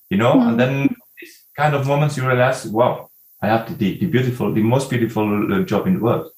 you 0.08 0.16
know. 0.16 0.32
Mm. 0.32 0.49
And 0.49 0.61
then 0.61 0.96
these 1.20 1.44
kind 1.54 1.75
of 1.75 1.87
moments, 1.87 2.16
you 2.16 2.26
realize, 2.26 2.66
wow, 2.66 3.11
I 3.42 3.49
have 3.49 3.78
the, 3.78 3.99
the 3.99 4.06
beautiful, 4.06 4.52
the 4.52 4.62
most 4.62 4.88
beautiful 4.88 5.26
uh, 5.52 5.62
job 5.64 5.87
in 5.87 5.94
the 5.96 6.00
world, 6.00 6.30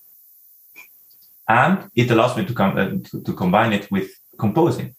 and 1.49 1.89
it 1.95 2.11
allows 2.11 2.37
me 2.37 2.45
to 2.45 2.53
come 2.53 2.77
uh, 2.77 2.91
to, 3.09 3.23
to 3.23 3.33
combine 3.33 3.73
it 3.73 3.89
with 3.93 4.11
composing. 4.39 4.95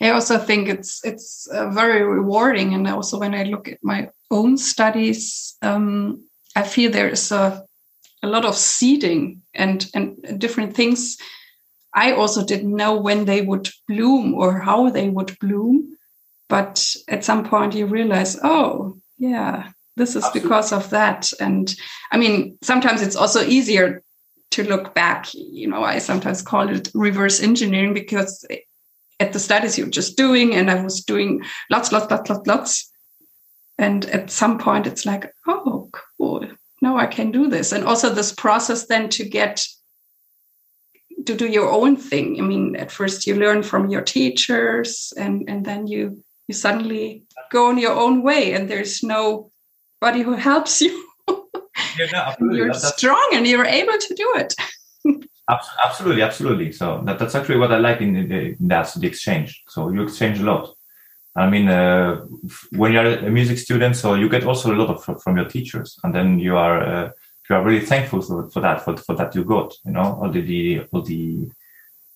I 0.00 0.10
also 0.10 0.38
think 0.38 0.68
it's 0.68 1.04
it's 1.04 1.48
uh, 1.48 1.70
very 1.70 2.02
rewarding, 2.02 2.74
and 2.74 2.86
also 2.86 3.18
when 3.18 3.34
I 3.34 3.44
look 3.44 3.68
at 3.68 3.78
my 3.82 4.10
own 4.30 4.58
studies, 4.58 5.56
um, 5.62 6.22
I 6.54 6.62
feel 6.62 6.90
there 6.90 7.08
is 7.08 7.32
a 7.32 7.64
a 8.22 8.28
lot 8.28 8.44
of 8.44 8.56
seeding 8.56 9.42
and 9.54 9.86
and 9.94 10.38
different 10.38 10.76
things. 10.76 11.16
I 11.94 12.12
also 12.12 12.44
didn't 12.44 12.76
know 12.76 13.00
when 13.00 13.24
they 13.24 13.40
would 13.40 13.70
bloom 13.88 14.34
or 14.34 14.60
how 14.60 14.90
they 14.90 15.08
would 15.08 15.38
bloom, 15.38 15.96
but 16.48 16.94
at 17.08 17.24
some 17.24 17.44
point 17.44 17.74
you 17.74 17.86
realize, 17.86 18.38
oh 18.42 18.98
yeah, 19.16 19.70
this 19.96 20.10
is 20.14 20.24
Absolutely. 20.24 20.40
because 20.42 20.72
of 20.72 20.90
that. 20.90 21.32
And 21.40 21.74
I 22.12 22.18
mean, 22.18 22.58
sometimes 22.62 23.00
it's 23.00 23.16
also 23.16 23.40
easier 23.40 24.02
to 24.50 24.64
look 24.64 24.94
back 24.94 25.26
you 25.34 25.68
know 25.68 25.82
i 25.82 25.98
sometimes 25.98 26.42
call 26.42 26.68
it 26.68 26.90
reverse 26.94 27.40
engineering 27.40 27.92
because 27.92 28.46
at 29.18 29.32
the 29.32 29.38
studies 29.38 29.78
you're 29.78 29.88
just 29.88 30.16
doing 30.16 30.54
and 30.54 30.70
i 30.70 30.82
was 30.82 31.04
doing 31.04 31.42
lots 31.70 31.92
lots 31.92 32.10
lots 32.10 32.30
lots 32.30 32.46
lots. 32.46 32.92
And 33.78 34.06
at 34.06 34.30
some 34.30 34.58
point 34.58 34.86
it's 34.86 35.04
like 35.04 35.32
oh 35.46 35.90
cool. 35.92 36.48
Now 36.80 36.96
i 36.96 37.06
can 37.06 37.30
do 37.30 37.48
this. 37.48 37.72
And 37.72 37.84
also 37.84 38.10
this 38.10 38.32
process 38.32 38.86
then 38.86 39.08
to 39.10 39.28
get 39.28 39.66
to 41.26 41.34
do 41.34 41.46
your 41.46 41.70
own 41.70 41.96
thing. 41.96 42.38
I 42.38 42.42
mean 42.42 42.76
at 42.76 42.90
first 42.90 43.26
you 43.26 43.36
learn 43.36 43.62
from 43.62 43.90
your 43.90 44.02
teachers 44.02 45.12
and 45.16 45.48
and 45.48 45.64
then 45.64 45.86
you 45.86 46.22
you 46.48 46.54
suddenly 46.54 47.24
go 47.50 47.68
on 47.68 47.78
your 47.78 47.92
own 47.92 48.22
way 48.22 48.52
and 48.52 48.68
there's 48.68 49.02
nobody 49.02 50.22
who 50.22 50.34
helps 50.34 50.80
you 50.86 51.05
yeah, 51.98 52.06
no, 52.12 52.18
absolutely. 52.18 52.58
You're 52.58 52.68
that's, 52.68 52.96
strong 52.96 53.30
and 53.32 53.46
you're 53.46 53.64
able 53.64 53.98
to 53.98 54.14
do 54.14 54.32
it. 54.36 54.54
absolutely, 55.84 56.22
absolutely. 56.22 56.72
So 56.72 57.02
that, 57.04 57.18
that's 57.18 57.34
actually 57.34 57.58
what 57.58 57.72
I 57.72 57.78
like 57.78 58.00
in, 58.00 58.16
in, 58.16 58.32
in 58.32 58.68
that 58.68 58.92
the 58.94 59.06
exchange. 59.06 59.62
So 59.68 59.90
you 59.90 60.02
exchange 60.02 60.40
a 60.40 60.44
lot. 60.44 60.74
I 61.36 61.50
mean, 61.50 61.68
uh, 61.68 62.24
when 62.72 62.92
you're 62.92 63.18
a 63.18 63.30
music 63.30 63.58
student, 63.58 63.96
so 63.96 64.14
you 64.14 64.28
get 64.28 64.44
also 64.44 64.74
a 64.74 64.76
lot 64.76 64.88
of 64.88 65.22
from 65.22 65.36
your 65.36 65.44
teachers, 65.46 65.98
and 66.02 66.14
then 66.14 66.38
you 66.38 66.56
are 66.56 66.80
uh, 66.82 67.10
you 67.48 67.56
are 67.56 67.62
really 67.62 67.84
thankful 67.84 68.22
for, 68.22 68.50
for 68.50 68.60
that 68.60 68.82
for, 68.82 68.96
for 68.96 69.14
that 69.16 69.34
you 69.34 69.44
got. 69.44 69.74
You 69.84 69.92
know, 69.92 70.18
all 70.22 70.30
the, 70.30 70.40
the 70.40 70.86
all 70.92 71.02
the 71.02 71.50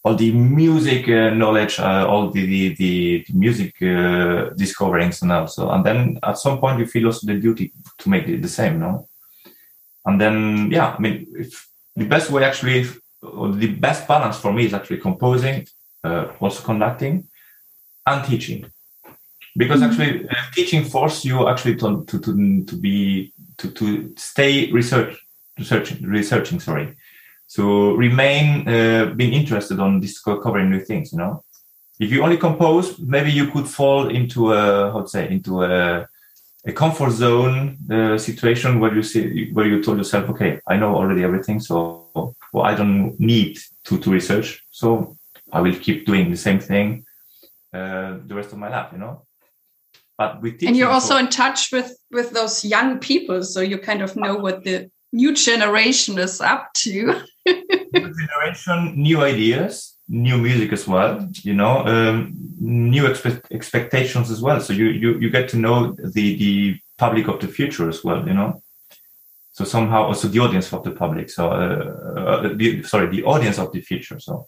all 0.03 0.15
the 0.15 0.33
music 0.33 1.07
uh, 1.09 1.31
knowledge, 1.35 1.79
uh, 1.79 2.07
all 2.09 2.31
the 2.31 2.47
the, 2.47 2.75
the 2.79 3.27
music 3.35 3.75
uh, 3.83 4.51
discoverings 4.57 5.21
and 5.21 5.33
also, 5.33 5.71
and 5.71 5.85
then 5.85 6.19
at 6.23 6.39
some 6.39 6.59
point 6.59 6.79
you 6.79 6.87
feel 6.87 7.07
also 7.07 7.27
the 7.27 7.39
duty 7.39 7.75
to 7.99 8.09
make 8.09 8.27
it 8.27 8.41
the 8.41 8.49
same. 8.49 8.81
Know, 8.81 9.07
and 10.11 10.21
then, 10.21 10.71
yeah, 10.71 10.95
I 10.97 11.01
mean, 11.01 11.27
if 11.35 11.69
the 11.97 12.05
best 12.05 12.31
way 12.31 12.45
actually, 12.45 12.87
or 13.23 13.53
the 13.53 13.73
best 13.75 14.07
balance 14.09 14.39
for 14.39 14.53
me 14.53 14.65
is 14.67 14.75
actually 14.75 14.99
composing, 14.99 15.67
uh, 16.05 16.27
also 16.41 16.63
conducting, 16.63 17.29
and 18.07 18.25
teaching. 18.25 18.67
Because 19.57 19.81
mm-hmm. 19.81 19.91
actually, 19.91 20.29
uh, 20.29 20.35
teaching 20.55 20.85
forces 20.85 21.25
you 21.25 21.49
actually 21.49 21.77
to, 21.77 22.05
to, 22.09 22.21
to, 22.21 22.65
to 22.65 22.77
be, 22.77 23.33
to, 23.59 23.71
to 23.71 24.13
stay 24.17 24.71
research, 24.73 25.17
researching, 25.59 26.03
researching, 26.07 26.61
sorry. 26.61 26.97
So 27.47 27.93
remain 27.93 28.69
uh, 28.69 29.13
being 29.17 29.33
interested 29.33 29.81
on 29.81 30.01
discovering 30.01 30.71
new 30.71 30.81
things, 30.81 31.13
you 31.13 31.19
know? 31.19 31.45
If 31.99 32.11
you 32.13 32.23
only 32.23 32.39
compose, 32.39 32.99
maybe 32.99 33.31
you 33.31 33.51
could 33.51 33.69
fall 33.69 34.09
into 34.09 34.53
a, 34.53 34.91
how 34.93 35.03
to 35.03 35.09
say, 35.09 35.29
into 35.29 35.63
a, 35.63 36.09
a 36.67 36.73
comfort 36.73 37.11
zone 37.11 37.79
uh, 37.91 38.19
situation 38.19 38.81
where 38.81 38.95
you 38.95 39.03
see 39.03 39.51
where 39.53 39.67
you 39.67 39.83
told 39.83 39.99
yourself, 39.99 40.29
okay, 40.31 40.61
I 40.67 40.77
know 40.77 40.95
already 40.95 41.25
everything, 41.25 41.61
so 41.61 42.35
well, 42.53 42.65
I 42.65 42.75
don't 42.75 43.19
need 43.19 43.59
to 43.85 43.99
to 43.99 44.11
research, 44.11 44.63
so 44.71 45.17
I 45.53 45.61
will 45.61 45.75
keep 45.75 46.07
doing 46.07 46.31
the 46.31 46.37
same 46.37 46.61
thing 46.61 47.05
uh, 47.73 48.19
the 48.27 48.35
rest 48.35 48.53
of 48.53 48.59
my 48.59 48.69
life, 48.69 48.89
you 48.93 48.99
know. 48.99 49.23
But 50.19 50.43
with 50.43 50.63
and 50.63 50.77
you're 50.77 50.91
also 50.91 51.17
in 51.17 51.29
touch 51.29 51.73
with 51.73 51.97
with 52.11 52.31
those 52.33 52.65
young 52.65 52.99
people, 52.99 53.43
so 53.43 53.61
you 53.61 53.79
kind 53.79 54.03
of 54.03 54.17
know 54.17 54.37
what 54.37 54.65
the 54.65 54.91
new 55.13 55.35
generation 55.35 56.19
is 56.19 56.41
up 56.41 56.73
to. 56.75 57.23
new 57.47 58.15
generation, 58.21 58.95
new 58.97 59.23
ideas, 59.23 59.97
new 60.13 60.37
music 60.37 60.73
as 60.73 60.89
well 60.89 61.27
you 61.45 61.55
know 61.55 61.87
um, 61.87 62.35
new 62.61 63.05
expe- 63.05 63.43
expectations 63.51 64.31
as 64.31 64.43
well. 64.43 64.61
So 64.61 64.73
you, 64.73 64.87
you 64.87 65.19
you 65.19 65.31
get 65.31 65.49
to 65.51 65.57
know 65.57 65.93
the 65.93 66.37
the 66.37 66.79
public 66.99 67.27
of 67.29 67.41
the 67.41 67.49
future 67.49 67.89
as 67.89 68.05
well 68.05 68.27
you 68.27 68.35
know. 68.35 68.63
So 69.53 69.65
somehow 69.65 70.05
also 70.05 70.29
the 70.29 70.39
audience 70.39 70.73
of 70.73 70.85
the 70.85 70.93
public. 70.93 71.31
So 71.31 71.51
uh, 71.51 72.21
uh, 72.21 72.55
the, 72.55 72.83
sorry 72.83 73.09
the 73.09 73.25
audience 73.25 73.59
of 73.59 73.73
the 73.73 73.81
future. 73.81 74.21
So 74.21 74.47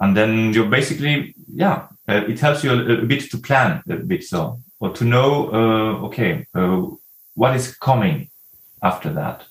and 0.00 0.16
then 0.16 0.52
you're 0.52 0.68
basically 0.68 1.34
yeah 1.48 1.88
uh, 2.08 2.24
it 2.28 2.38
helps 2.38 2.62
you 2.62 2.70
a, 2.72 3.02
a, 3.02 3.06
bit 3.06 3.30
to 3.30 3.38
plan 3.38 3.82
a 3.88 3.96
bit 3.96 4.22
so 4.22 4.60
or 4.78 4.92
to 4.92 5.04
know 5.04 5.50
uh, 5.52 6.06
okay 6.06 6.46
uh, 6.54 6.82
what 7.34 7.56
is 7.56 7.74
coming 7.76 8.28
after 8.82 9.12
that. 9.14 9.44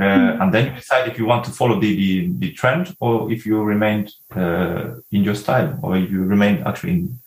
Uh. 0.00 0.38
And 0.40 0.54
then 0.54 0.66
you 0.66 0.72
decide 0.72 1.08
if 1.08 1.18
you 1.18 1.26
want 1.26 1.44
to 1.44 1.50
follow 1.50 1.78
the, 1.78 1.94
the, 1.94 2.32
the 2.38 2.52
trend 2.52 2.96
or 3.00 3.30
if 3.30 3.44
you 3.44 3.62
remain 3.62 4.08
uh, 4.34 4.94
in 5.10 5.22
your 5.22 5.34
style 5.34 5.78
or 5.82 5.96
if 5.96 6.10
you 6.10 6.24
remain 6.24 6.62
actually 6.66 6.92
in, 6.92 7.18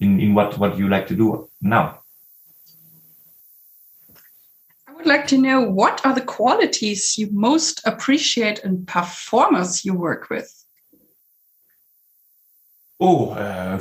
in, 0.00 0.20
in 0.20 0.34
what, 0.34 0.58
what 0.58 0.76
you 0.76 0.88
like 0.88 1.06
to 1.08 1.14
do 1.14 1.48
now. 1.60 2.00
I 4.86 4.92
would 4.92 5.06
like 5.06 5.28
to 5.28 5.38
know 5.38 5.60
what 5.60 6.04
are 6.04 6.14
the 6.14 6.20
qualities 6.20 7.16
you 7.16 7.28
most 7.32 7.80
appreciate 7.86 8.58
in 8.60 8.84
performers 8.84 9.84
you 9.84 9.94
work 9.94 10.28
with? 10.30 10.52
Oh, 13.00 13.30
uh, 13.30 13.80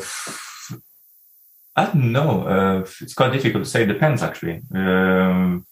I 1.75 1.85
don't 1.85 2.11
know. 2.11 2.41
Uh, 2.47 2.79
it's 3.01 3.13
quite 3.13 3.33
difficult 3.33 3.63
to 3.63 3.69
say. 3.69 3.83
It 3.83 3.87
depends, 3.87 4.23
actually. 4.23 4.63
Um, 4.73 5.66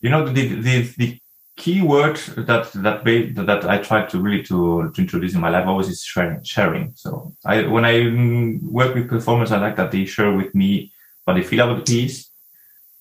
you 0.00 0.10
know, 0.10 0.26
the, 0.26 0.48
the, 0.60 0.82
the 0.96 1.18
key 1.56 1.80
word 1.80 2.16
that 2.36 2.70
that 2.74 3.04
that 3.04 3.64
I 3.68 3.78
try 3.78 4.04
to 4.06 4.20
really 4.20 4.42
to, 4.44 4.90
to 4.94 5.00
introduce 5.00 5.34
in 5.34 5.40
my 5.40 5.48
life 5.48 5.66
always 5.66 5.88
is 5.88 6.02
sharing. 6.02 6.42
Sharing. 6.44 6.92
So 6.94 7.34
I 7.44 7.66
when 7.66 7.84
I 7.84 8.58
work 8.62 8.94
with 8.94 9.08
performers, 9.08 9.52
I 9.52 9.58
like 9.58 9.76
that 9.76 9.90
they 9.90 10.04
share 10.04 10.32
with 10.32 10.54
me 10.54 10.92
what 11.24 11.34
they 11.34 11.42
feel 11.42 11.60
about 11.60 11.84
the 11.84 11.92
piece. 11.92 12.30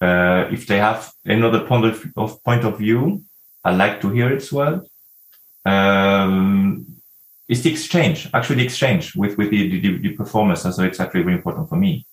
Uh, 0.01 0.47
if 0.51 0.67
they 0.67 0.77
have 0.77 1.11
another 1.25 1.65
point 1.65 1.85
of, 1.85 2.05
of, 2.17 2.43
point 2.43 2.65
of 2.65 2.77
view, 2.77 3.23
I 3.63 3.73
like 3.73 4.01
to 4.01 4.09
hear 4.09 4.31
it 4.31 4.41
as 4.41 4.51
well. 4.51 4.85
Um, 5.65 6.85
it's 7.47 7.61
the 7.61 7.71
exchange, 7.71 8.29
actually 8.33 8.57
the 8.57 8.65
exchange 8.65 9.15
with 9.15 9.37
with 9.37 9.51
the 9.51 9.79
the, 9.79 9.97
the 9.97 10.09
performers, 10.13 10.65
and 10.65 10.73
so 10.73 10.83
it's 10.83 10.99
actually 10.99 11.23
very 11.23 11.35
important 11.35 11.69
for 11.69 11.75
me. 11.75 12.05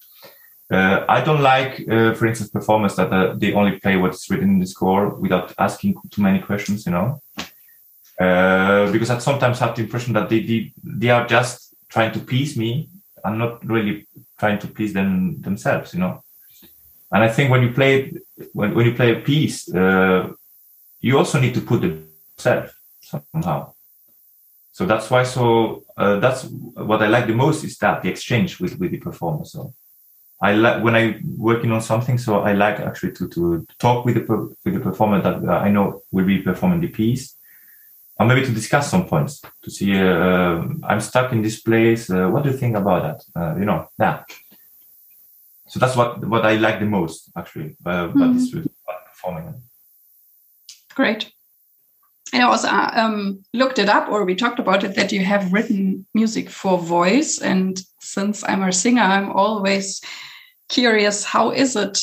Uh, 0.72 1.04
I 1.06 1.20
don't 1.20 1.42
like, 1.42 1.86
uh, 1.86 2.14
for 2.14 2.26
instance, 2.26 2.48
performers 2.48 2.96
that 2.96 3.12
uh, 3.12 3.34
they 3.36 3.52
only 3.52 3.78
play 3.78 3.96
what's 3.96 4.30
written 4.30 4.48
in 4.54 4.58
the 4.58 4.66
score 4.66 5.10
without 5.10 5.52
asking 5.58 5.96
too 6.10 6.22
many 6.22 6.38
questions, 6.38 6.86
you 6.86 6.92
know. 6.92 7.20
Uh, 8.18 8.90
because 8.90 9.10
I 9.10 9.18
sometimes 9.18 9.58
have 9.58 9.74
the 9.74 9.82
impression 9.82 10.14
that 10.14 10.30
they, 10.30 10.40
they 10.40 10.72
they 10.82 11.10
are 11.10 11.26
just 11.26 11.74
trying 11.90 12.12
to 12.12 12.20
please 12.20 12.56
me 12.56 12.88
and 13.22 13.38
not 13.38 13.64
really 13.66 14.06
trying 14.38 14.58
to 14.60 14.66
please 14.66 14.94
them 14.94 15.42
themselves, 15.42 15.92
you 15.92 16.00
know. 16.00 16.22
And 17.12 17.22
I 17.22 17.28
think 17.28 17.50
when 17.50 17.62
you 17.62 17.72
play 17.72 18.12
when 18.54 18.74
when 18.74 18.86
you 18.86 18.94
play 18.94 19.12
a 19.12 19.20
piece, 19.20 19.72
uh, 19.74 20.32
you 21.00 21.18
also 21.18 21.38
need 21.38 21.54
to 21.54 21.60
put 21.60 21.82
yourself 21.82 22.74
somehow. 23.00 23.74
So 24.72 24.86
that's 24.86 25.10
why. 25.10 25.24
So 25.24 25.84
uh, 25.98 26.18
that's 26.18 26.44
what 26.44 27.02
I 27.02 27.08
like 27.08 27.26
the 27.26 27.34
most 27.34 27.62
is 27.62 27.76
that 27.78 28.02
the 28.02 28.08
exchange 28.08 28.58
with 28.58 28.78
with 28.78 28.90
the 28.90 28.98
performer. 28.98 29.44
So 29.44 29.74
I 30.42 30.54
like 30.54 30.82
when 30.82 30.96
I'm 30.96 31.22
working 31.38 31.70
on 31.70 31.80
something. 31.80 32.18
So 32.18 32.40
I 32.40 32.52
like 32.52 32.80
actually 32.80 33.12
to 33.12 33.28
to 33.28 33.66
talk 33.78 34.04
with 34.04 34.16
the 34.16 34.22
with 34.64 34.74
the 34.74 34.80
performer 34.80 35.22
that 35.22 35.48
uh, 35.48 35.66
I 35.66 35.70
know 35.70 36.02
will 36.10 36.26
be 36.26 36.42
performing 36.42 36.80
the 36.80 36.88
piece, 36.88 37.36
or 38.18 38.26
maybe 38.26 38.44
to 38.46 38.52
discuss 38.52 38.90
some 38.90 39.06
points 39.06 39.40
to 39.62 39.70
see. 39.70 39.96
Uh, 39.96 40.64
I'm 40.82 41.00
stuck 41.00 41.32
in 41.32 41.42
this 41.42 41.60
place. 41.60 42.10
Uh, 42.10 42.28
what 42.28 42.42
do 42.42 42.50
you 42.50 42.56
think 42.56 42.76
about 42.76 43.02
that? 43.02 43.40
Uh, 43.40 43.58
you 43.58 43.64
know, 43.64 43.88
yeah. 43.98 44.24
So 45.68 45.78
that's 45.78 45.96
what 45.96 46.24
what 46.26 46.44
I 46.44 46.56
like 46.56 46.80
the 46.80 46.86
most 46.86 47.30
actually 47.36 47.76
uh, 47.86 48.08
mm-hmm. 48.08 48.34
this 48.34 48.50
performing. 49.10 49.62
Great. 50.94 51.32
I 52.34 52.42
also 52.42 52.68
uh, 52.68 52.90
um, 52.94 53.44
looked 53.52 53.78
it 53.78 53.88
up, 53.88 54.08
or 54.08 54.24
we 54.24 54.34
talked 54.34 54.58
about 54.58 54.84
it, 54.84 54.96
that 54.96 55.12
you 55.12 55.24
have 55.24 55.52
written 55.52 56.06
music 56.14 56.48
for 56.50 56.78
voice. 56.78 57.38
And 57.38 57.80
since 58.00 58.42
I'm 58.42 58.62
a 58.62 58.72
singer, 58.72 59.02
I'm 59.02 59.30
always 59.30 60.00
curious 60.72 61.22
how 61.22 61.50
is 61.50 61.76
it 61.76 61.98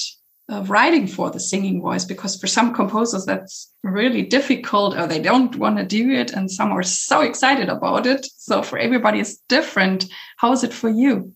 uh, 0.51 0.63
writing 0.67 1.07
for 1.07 1.29
the 1.29 1.39
singing 1.39 1.81
voice? 1.81 2.05
Because 2.05 2.39
for 2.39 2.47
some 2.47 2.73
composers 2.73 3.25
that's 3.25 3.73
really 3.83 4.23
difficult 4.37 4.97
or 4.97 5.07
they 5.07 5.21
don't 5.21 5.55
want 5.55 5.77
to 5.77 5.85
do 5.85 6.11
it 6.11 6.31
and 6.31 6.49
some 6.49 6.71
are 6.71 6.83
so 6.83 7.21
excited 7.21 7.69
about 7.69 8.05
it. 8.05 8.25
So 8.37 8.61
for 8.63 8.77
everybody 8.77 9.19
it's 9.19 9.37
different. 9.49 10.05
How 10.37 10.51
is 10.53 10.63
it 10.63 10.73
for 10.73 10.89
you? 10.89 11.33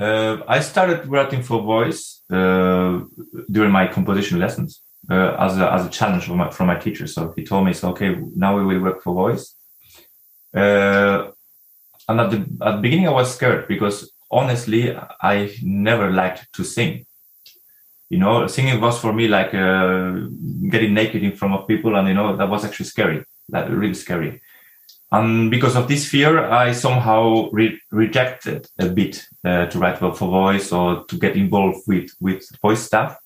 Uh, 0.00 0.36
i 0.46 0.60
started 0.60 0.98
writing 1.08 1.42
for 1.42 1.60
voice 1.60 2.22
uh, 2.30 3.00
during 3.50 3.72
my 3.72 3.84
composition 3.96 4.38
lessons 4.38 4.70
uh, 5.10 5.34
as, 5.40 5.58
a, 5.58 5.72
as 5.72 5.84
a 5.86 5.90
challenge 5.90 6.24
from 6.26 6.36
my, 6.36 6.50
from 6.50 6.68
my 6.68 6.78
teacher. 6.78 7.06
So 7.08 7.32
he 7.36 7.42
told 7.44 7.66
me 7.66 7.72
so 7.72 7.90
okay 7.90 8.10
now 8.36 8.56
we 8.56 8.64
will 8.64 8.80
work 8.80 9.02
for 9.02 9.12
voice. 9.14 9.44
Uh, 10.54 11.30
and 12.08 12.20
at 12.20 12.30
the, 12.30 12.38
at 12.66 12.72
the 12.76 12.82
beginning 12.84 13.06
i 13.08 13.10
was 13.10 13.34
scared 13.34 13.68
because 13.68 14.10
honestly, 14.30 14.96
I 15.20 15.54
never 15.62 16.10
liked 16.10 16.52
to 16.54 16.64
sing. 16.64 17.06
You 18.10 18.18
know, 18.18 18.46
singing 18.46 18.80
was 18.80 18.98
for 18.98 19.12
me 19.12 19.28
like 19.28 19.54
uh, 19.54 20.12
getting 20.70 20.94
naked 20.94 21.22
in 21.22 21.36
front 21.36 21.54
of 21.54 21.68
people, 21.68 21.96
and 21.96 22.08
you 22.08 22.14
know 22.14 22.36
that 22.36 22.48
was 22.48 22.64
actually 22.64 22.86
scary, 22.86 23.24
like 23.48 23.68
really 23.68 23.94
scary. 23.94 24.40
And 25.10 25.50
because 25.50 25.76
of 25.76 25.88
this 25.88 26.06
fear, 26.06 26.38
I 26.38 26.72
somehow 26.72 27.48
re- 27.50 27.80
rejected 27.90 28.66
a 28.78 28.88
bit 28.88 29.24
uh, 29.44 29.66
to 29.66 29.78
write 29.78 29.98
for 29.98 30.12
voice 30.12 30.70
or 30.72 31.04
to 31.04 31.18
get 31.18 31.36
involved 31.36 31.82
with 31.86 32.10
with 32.20 32.44
voice 32.60 32.82
stuff. 32.82 33.18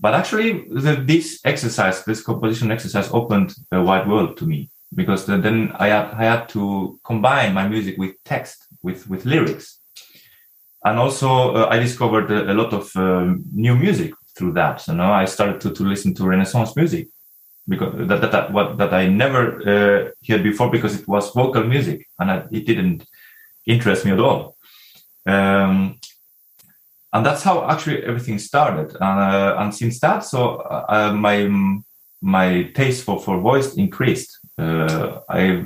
But 0.00 0.14
actually, 0.14 0.66
the, 0.68 1.02
this 1.04 1.40
exercise, 1.44 2.04
this 2.04 2.22
composition 2.22 2.70
exercise, 2.70 3.10
opened 3.12 3.54
a 3.70 3.82
wide 3.82 4.08
world 4.08 4.36
to 4.38 4.46
me 4.46 4.70
because 4.94 5.26
then 5.26 5.72
I 5.78 5.88
had, 5.88 6.06
I 6.14 6.24
had 6.24 6.48
to 6.50 6.98
combine 7.04 7.54
my 7.54 7.68
music 7.68 7.96
with 7.98 8.12
text 8.24 8.66
with 8.82 9.08
with 9.08 9.24
lyrics. 9.24 9.80
And 10.86 10.98
also 10.98 11.54
uh, 11.54 11.68
i 11.70 11.78
discovered 11.78 12.30
a, 12.30 12.52
a 12.52 12.54
lot 12.54 12.72
of 12.74 12.94
um, 12.96 13.42
new 13.52 13.74
music 13.74 14.12
through 14.36 14.52
that 14.52 14.82
so 14.82 14.92
now 14.92 15.12
i 15.14 15.24
started 15.24 15.58
to, 15.62 15.70
to 15.70 15.82
listen 15.82 16.12
to 16.14 16.24
renaissance 16.24 16.76
music 16.76 17.08
because 17.66 18.06
that 18.08 18.20
that, 18.20 18.32
that 18.32 18.52
what 18.52 18.76
that 18.76 18.92
i 18.92 19.08
never 19.08 19.42
uh, 19.62 20.10
heard 20.28 20.42
before 20.42 20.70
because 20.70 21.00
it 21.00 21.08
was 21.08 21.30
vocal 21.30 21.64
music 21.64 22.06
and 22.18 22.30
I, 22.30 22.44
it 22.52 22.66
didn't 22.66 23.06
interest 23.66 24.04
me 24.04 24.12
at 24.12 24.20
all. 24.20 24.56
Um, 25.26 25.98
and 27.12 27.24
that's 27.24 27.42
how 27.42 27.68
actually 27.70 28.02
everything 28.04 28.38
started. 28.38 28.96
Uh, 29.00 29.56
and 29.58 29.74
since 29.74 30.00
that 30.00 30.24
so 30.24 30.56
uh, 30.56 31.12
my 31.14 31.48
my 32.20 32.64
taste 32.74 33.04
for 33.04 33.20
for 33.20 33.40
voice 33.40 33.74
increased 33.74 34.40
uh, 34.58 35.20
i 35.28 35.64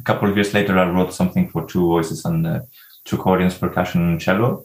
a 0.00 0.02
couple 0.02 0.28
of 0.28 0.36
years 0.36 0.54
later, 0.54 0.78
I 0.78 0.88
wrote 0.88 1.12
something 1.12 1.48
for 1.50 1.66
two 1.66 1.86
voices 1.86 2.24
and 2.24 2.46
uh, 2.46 2.60
two 3.04 3.16
accordions, 3.16 3.54
percussion, 3.54 4.00
and 4.02 4.20
cello. 4.20 4.64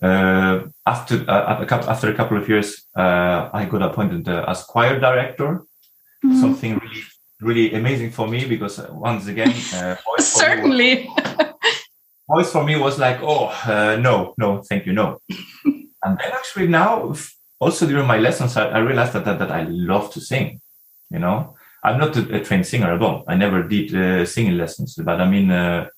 Uh, 0.00 0.66
after 0.86 1.28
uh, 1.28 1.60
a 1.60 1.66
couple, 1.66 1.90
after 1.90 2.10
a 2.10 2.14
couple 2.14 2.36
of 2.36 2.48
years, 2.48 2.86
uh, 2.96 3.50
I 3.52 3.66
got 3.66 3.82
appointed 3.82 4.28
uh, 4.28 4.44
as 4.48 4.62
choir 4.64 4.98
director. 4.98 5.62
Mm-hmm. 6.24 6.40
Something 6.40 6.78
really, 6.78 7.02
really 7.40 7.74
amazing 7.74 8.10
for 8.12 8.28
me 8.28 8.44
because 8.44 8.78
uh, 8.78 8.88
once 8.90 9.26
again, 9.26 9.50
voice 10.06 10.26
certainly. 10.26 11.08
Voice 12.28 12.52
for 12.52 12.64
me 12.64 12.76
was 12.76 12.98
like, 12.98 13.18
oh 13.20 13.52
no, 14.00 14.32
no, 14.38 14.62
thank 14.62 14.86
you, 14.86 14.92
no. 14.92 15.18
and 15.64 16.18
then 16.18 16.32
actually 16.32 16.68
now, 16.68 17.12
also 17.60 17.86
during 17.86 18.06
my 18.06 18.16
lessons, 18.16 18.56
I, 18.56 18.68
I 18.68 18.78
realized 18.78 19.12
that, 19.12 19.24
that 19.24 19.38
that 19.40 19.50
I 19.50 19.64
love 19.64 20.12
to 20.12 20.20
sing. 20.20 20.60
You 21.10 21.18
know, 21.18 21.56
I'm 21.82 21.98
not 21.98 22.16
a, 22.16 22.36
a, 22.36 22.44
trained 22.44 22.66
singer 22.66 22.92
at 22.92 23.02
all. 23.02 23.24
I 23.26 23.34
never 23.34 23.62
did 23.62 23.94
uh, 23.94 24.24
singing 24.24 24.56
lessons, 24.56 24.94
but 24.94 25.20
I 25.20 25.28
mean, 25.28 25.50
uh, 25.50 25.88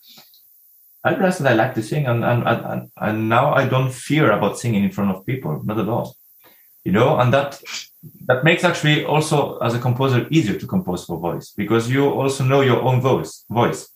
I 1.04 1.10
realized 1.10 1.42
that 1.42 1.52
I 1.52 1.54
like 1.54 1.74
to 1.74 1.82
sing, 1.82 2.06
and, 2.06 2.24
and, 2.24 2.42
and 2.46 2.90
and 2.96 3.28
now 3.28 3.52
I 3.52 3.66
don't 3.66 3.92
fear 3.92 4.30
about 4.30 4.58
singing 4.58 4.84
in 4.84 4.90
front 4.90 5.10
of 5.10 5.26
people, 5.26 5.62
not 5.64 5.78
at 5.78 5.88
all. 5.88 6.16
You 6.84 6.92
know, 6.92 7.18
and 7.18 7.32
that 7.32 7.62
that 8.26 8.44
makes 8.44 8.64
actually 8.64 9.04
also 9.04 9.58
as 9.58 9.74
a 9.74 9.78
composer 9.78 10.26
easier 10.30 10.58
to 10.58 10.66
compose 10.66 11.04
for 11.04 11.18
voice 11.18 11.52
because 11.56 11.90
you 11.90 12.08
also 12.08 12.44
know 12.44 12.62
your 12.62 12.80
own 12.82 13.00
voice. 13.00 13.44
Voice, 13.50 13.88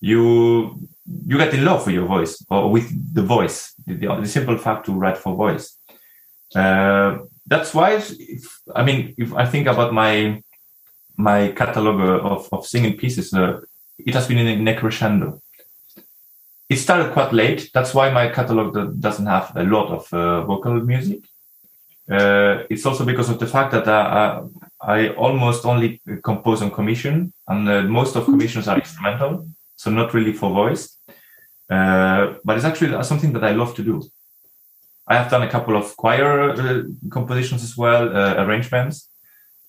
you 0.00 0.78
you 1.26 1.38
get 1.38 1.54
in 1.54 1.64
love 1.64 1.86
with 1.86 1.94
your 1.94 2.06
voice 2.06 2.44
or 2.50 2.70
with 2.70 2.88
the 3.14 3.22
voice. 3.22 3.74
The, 3.86 3.94
the, 3.94 4.26
simple 4.26 4.56
fact 4.58 4.86
to 4.86 4.92
write 4.92 5.18
for 5.18 5.34
voice. 5.34 5.76
Uh, 6.54 7.18
that's 7.46 7.74
why, 7.74 7.94
if, 7.94 8.60
I 8.74 8.84
mean, 8.84 9.14
if 9.18 9.34
I 9.34 9.44
think 9.44 9.66
about 9.66 9.92
my 9.92 10.40
my 11.20 11.52
catalog 11.52 12.00
of, 12.24 12.48
of 12.52 12.66
singing 12.66 12.96
pieces, 12.96 13.32
uh, 13.32 13.60
it 13.98 14.14
has 14.14 14.26
been 14.26 14.38
in 14.38 14.66
a 14.66 14.76
crescendo. 14.76 15.40
It 16.68 16.76
started 16.76 17.12
quite 17.12 17.32
late. 17.32 17.70
That's 17.74 17.94
why 17.94 18.10
my 18.10 18.28
catalog 18.28 19.00
doesn't 19.00 19.26
have 19.26 19.52
a 19.56 19.64
lot 19.64 19.88
of 19.88 20.12
uh, 20.12 20.44
vocal 20.44 20.74
music. 20.80 21.20
Uh, 22.10 22.64
it's 22.70 22.86
also 22.86 23.04
because 23.04 23.28
of 23.28 23.38
the 23.38 23.46
fact 23.46 23.72
that 23.72 23.86
uh, 23.86 24.42
I 24.80 25.08
almost 25.10 25.64
only 25.64 26.00
compose 26.22 26.62
on 26.62 26.70
commission, 26.70 27.32
and 27.46 27.68
uh, 27.68 27.82
most 27.82 28.16
of 28.16 28.24
commissions 28.24 28.66
are 28.68 28.78
instrumental, 28.78 29.46
so 29.76 29.90
not 29.90 30.14
really 30.14 30.32
for 30.32 30.50
voice. 30.50 30.96
Uh, 31.68 32.34
but 32.44 32.56
it's 32.56 32.64
actually 32.64 33.02
something 33.04 33.32
that 33.32 33.44
I 33.44 33.52
love 33.52 33.74
to 33.76 33.82
do. 33.82 34.02
I 35.06 35.16
have 35.16 35.30
done 35.30 35.42
a 35.42 35.50
couple 35.50 35.76
of 35.76 35.96
choir 35.96 36.84
compositions 37.10 37.62
as 37.62 37.76
well, 37.76 38.08
arrangements. 38.38 39.08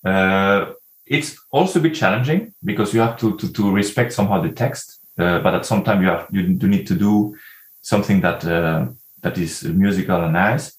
Uh, 0.04 0.74
it's 1.06 1.38
also 1.52 1.80
a 1.80 1.82
bit 1.82 1.96
challenging 1.96 2.54
because 2.64 2.94
you 2.94 3.02
have 3.02 3.18
to 3.18 3.38
to, 3.38 3.52
to 3.52 3.72
respect 3.72 4.14
somehow 4.14 4.42
the 4.42 4.52
text, 4.52 5.00
uh, 5.18 5.40
but 5.40 5.56
at 5.56 5.66
some 5.66 5.84
time 5.84 6.02
you 6.02 6.10
have 6.10 6.28
you 6.32 6.44
do 6.54 6.68
need 6.68 6.88
to 6.88 6.96
do 6.96 7.36
something 7.82 8.22
that 8.22 8.46
uh, 8.46 8.88
that 9.22 9.38
is 9.38 9.64
musical 9.64 10.22
and 10.24 10.34
nice. 10.34 10.78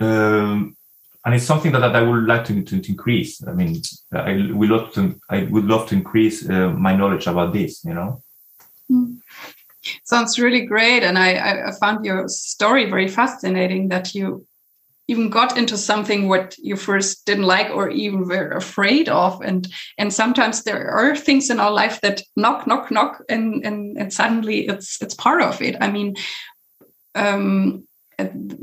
um, 0.00 0.76
and 1.24 1.34
it's 1.34 1.44
something 1.44 1.72
that, 1.72 1.80
that 1.80 1.96
I 1.96 2.02
would 2.02 2.24
like 2.24 2.44
to, 2.46 2.62
to, 2.62 2.80
to 2.80 2.90
increase. 2.90 3.46
I 3.46 3.52
mean, 3.52 3.82
I 4.12 4.50
would 4.52 4.70
love 4.70 4.92
to, 4.94 5.20
I 5.28 5.42
would 5.44 5.64
love 5.64 5.88
to 5.88 5.94
increase 5.94 6.48
uh, 6.48 6.70
my 6.70 6.96
knowledge 6.96 7.26
about 7.26 7.52
this, 7.52 7.84
you 7.84 7.94
know? 7.94 8.22
Mm. 8.90 9.18
Sounds 10.04 10.38
really 10.38 10.64
great. 10.64 11.02
And 11.02 11.18
I, 11.18 11.68
I 11.68 11.72
found 11.78 12.04
your 12.04 12.26
story 12.28 12.88
very 12.88 13.08
fascinating 13.08 13.88
that 13.88 14.14
you 14.14 14.46
even 15.10 15.28
got 15.28 15.58
into 15.58 15.76
something 15.76 16.28
what 16.28 16.54
you 16.58 16.76
first 16.76 17.26
didn't 17.26 17.50
like 17.56 17.68
or 17.70 17.90
even 17.90 18.28
were 18.28 18.50
afraid 18.50 19.08
of 19.08 19.40
and 19.42 19.66
and 19.98 20.12
sometimes 20.12 20.62
there 20.62 20.88
are 20.88 21.16
things 21.16 21.50
in 21.50 21.58
our 21.58 21.72
life 21.72 22.00
that 22.00 22.22
knock 22.36 22.66
knock 22.66 22.90
knock 22.90 23.22
and 23.28 23.66
and, 23.66 23.98
and 23.98 24.12
suddenly 24.12 24.68
it's 24.68 25.02
it's 25.02 25.14
part 25.14 25.42
of 25.42 25.60
it 25.60 25.76
i 25.80 25.90
mean 25.90 26.14
um 27.16 27.82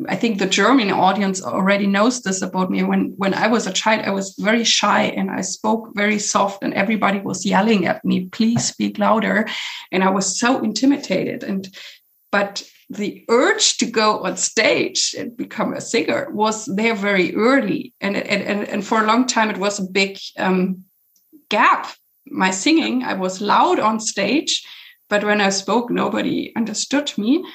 I 0.08 0.16
think 0.16 0.38
the 0.38 0.46
German 0.46 0.92
audience 0.92 1.42
already 1.42 1.88
knows 1.88 2.22
this 2.22 2.44
about 2.44 2.70
me. 2.70 2.84
When 2.84 3.16
when 3.18 3.34
I 3.34 3.48
was 3.48 3.66
a 3.66 3.74
child, 3.74 4.06
I 4.06 4.12
was 4.12 4.36
very 4.38 4.64
shy 4.64 5.06
and 5.18 5.32
I 5.32 5.42
spoke 5.42 5.90
very 5.96 6.20
soft, 6.20 6.64
and 6.64 6.76
everybody 6.76 7.20
was 7.20 7.44
yelling 7.44 7.88
at 7.88 8.06
me, 8.06 8.26
"Please 8.30 8.66
speak 8.66 9.00
louder," 9.00 9.48
and 9.92 10.04
I 10.04 10.12
was 10.12 10.40
so 10.40 10.62
intimidated. 10.62 11.44
And 11.44 11.68
but 12.32 12.62
the 12.90 13.26
urge 13.30 13.78
to 13.78 13.86
go 13.86 14.24
on 14.24 14.38
stage 14.38 15.14
and 15.18 15.36
become 15.36 15.74
a 15.74 15.82
singer 15.82 16.30
was 16.32 16.66
there 16.66 16.96
very 16.96 17.36
early, 17.36 17.94
and 18.00 18.16
and 18.16 18.42
and, 18.44 18.68
and 18.68 18.86
for 18.86 19.04
a 19.04 19.08
long 19.08 19.28
time 19.28 19.50
it 19.50 19.58
was 19.58 19.80
a 19.80 19.92
big 19.92 20.18
um, 20.38 20.84
gap. 21.50 21.94
My 22.30 22.52
singing, 22.52 23.04
I 23.04 23.14
was 23.14 23.42
loud 23.42 23.80
on 23.80 24.00
stage, 24.00 24.66
but 25.10 25.24
when 25.24 25.42
I 25.42 25.50
spoke, 25.50 25.90
nobody 25.90 26.54
understood 26.56 27.14
me. 27.18 27.46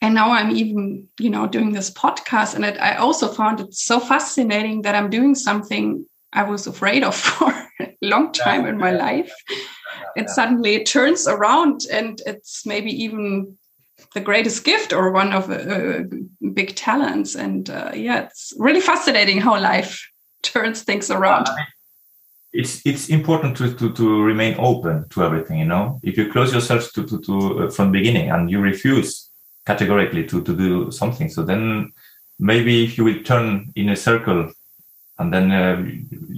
And 0.00 0.14
now 0.14 0.30
i'm 0.30 0.54
even 0.54 1.08
you 1.18 1.28
know 1.28 1.48
doing 1.48 1.72
this 1.72 1.90
podcast 1.90 2.54
and 2.54 2.64
it, 2.64 2.78
i 2.80 2.94
also 2.94 3.26
found 3.26 3.58
it 3.58 3.74
so 3.74 3.98
fascinating 3.98 4.82
that 4.82 4.94
i'm 4.94 5.10
doing 5.10 5.34
something 5.34 6.06
i 6.32 6.44
was 6.44 6.68
afraid 6.68 7.02
of 7.02 7.16
for 7.28 7.50
a 7.80 7.94
long 8.02 8.32
time 8.32 8.66
in 8.66 8.78
my 8.78 8.90
life. 8.90 9.32
And 10.16 10.28
suddenly 10.28 10.74
it 10.74 10.86
turns 10.86 11.26
around 11.26 11.82
and 11.90 12.20
it's 12.26 12.66
maybe 12.66 12.90
even 12.90 13.57
the 14.18 14.24
greatest 14.24 14.64
gift 14.64 14.92
or 14.92 15.12
one 15.12 15.32
of 15.32 15.50
uh, 15.50 16.02
big 16.58 16.74
talents 16.74 17.34
and 17.34 17.70
uh, 17.70 17.90
yeah 17.94 18.20
it's 18.24 18.52
really 18.58 18.80
fascinating 18.80 19.40
how 19.40 19.54
life 19.60 19.92
turns 20.42 20.82
things 20.82 21.10
around 21.10 21.46
it's 22.52 22.74
it's 22.86 23.08
important 23.08 23.56
to, 23.56 23.74
to, 23.74 23.92
to 23.92 24.22
remain 24.22 24.54
open 24.58 25.08
to 25.10 25.22
everything 25.22 25.58
you 25.58 25.70
know 25.74 26.00
if 26.02 26.16
you 26.18 26.32
close 26.32 26.52
yourself 26.52 26.92
to, 26.92 27.04
to, 27.04 27.20
to 27.20 27.34
uh, 27.60 27.70
from 27.70 27.92
beginning 27.92 28.30
and 28.30 28.50
you 28.50 28.60
refuse 28.60 29.28
categorically 29.68 30.24
to, 30.26 30.42
to 30.42 30.56
do 30.56 30.90
something. 30.90 31.28
So 31.28 31.42
then 31.42 31.92
maybe 32.38 32.84
if 32.86 32.96
you 32.96 33.04
will 33.04 33.22
turn 33.22 33.70
in 33.76 33.90
a 33.90 33.96
circle 33.96 34.50
and 35.18 35.28
then 35.34 35.46
uh, 35.50 35.76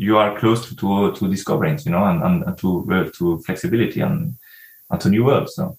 you 0.04 0.18
are 0.18 0.36
close 0.40 0.60
to, 0.66 0.74
to, 0.82 1.12
to 1.18 1.30
discoveries, 1.30 1.86
you 1.86 1.92
know, 1.92 2.04
and, 2.04 2.20
and, 2.46 2.58
to, 2.58 2.68
uh, 2.90 3.10
to 3.18 3.38
flexibility 3.46 4.00
and, 4.00 4.34
and 4.90 5.00
to 5.00 5.08
new 5.08 5.24
worlds. 5.24 5.54
So. 5.54 5.76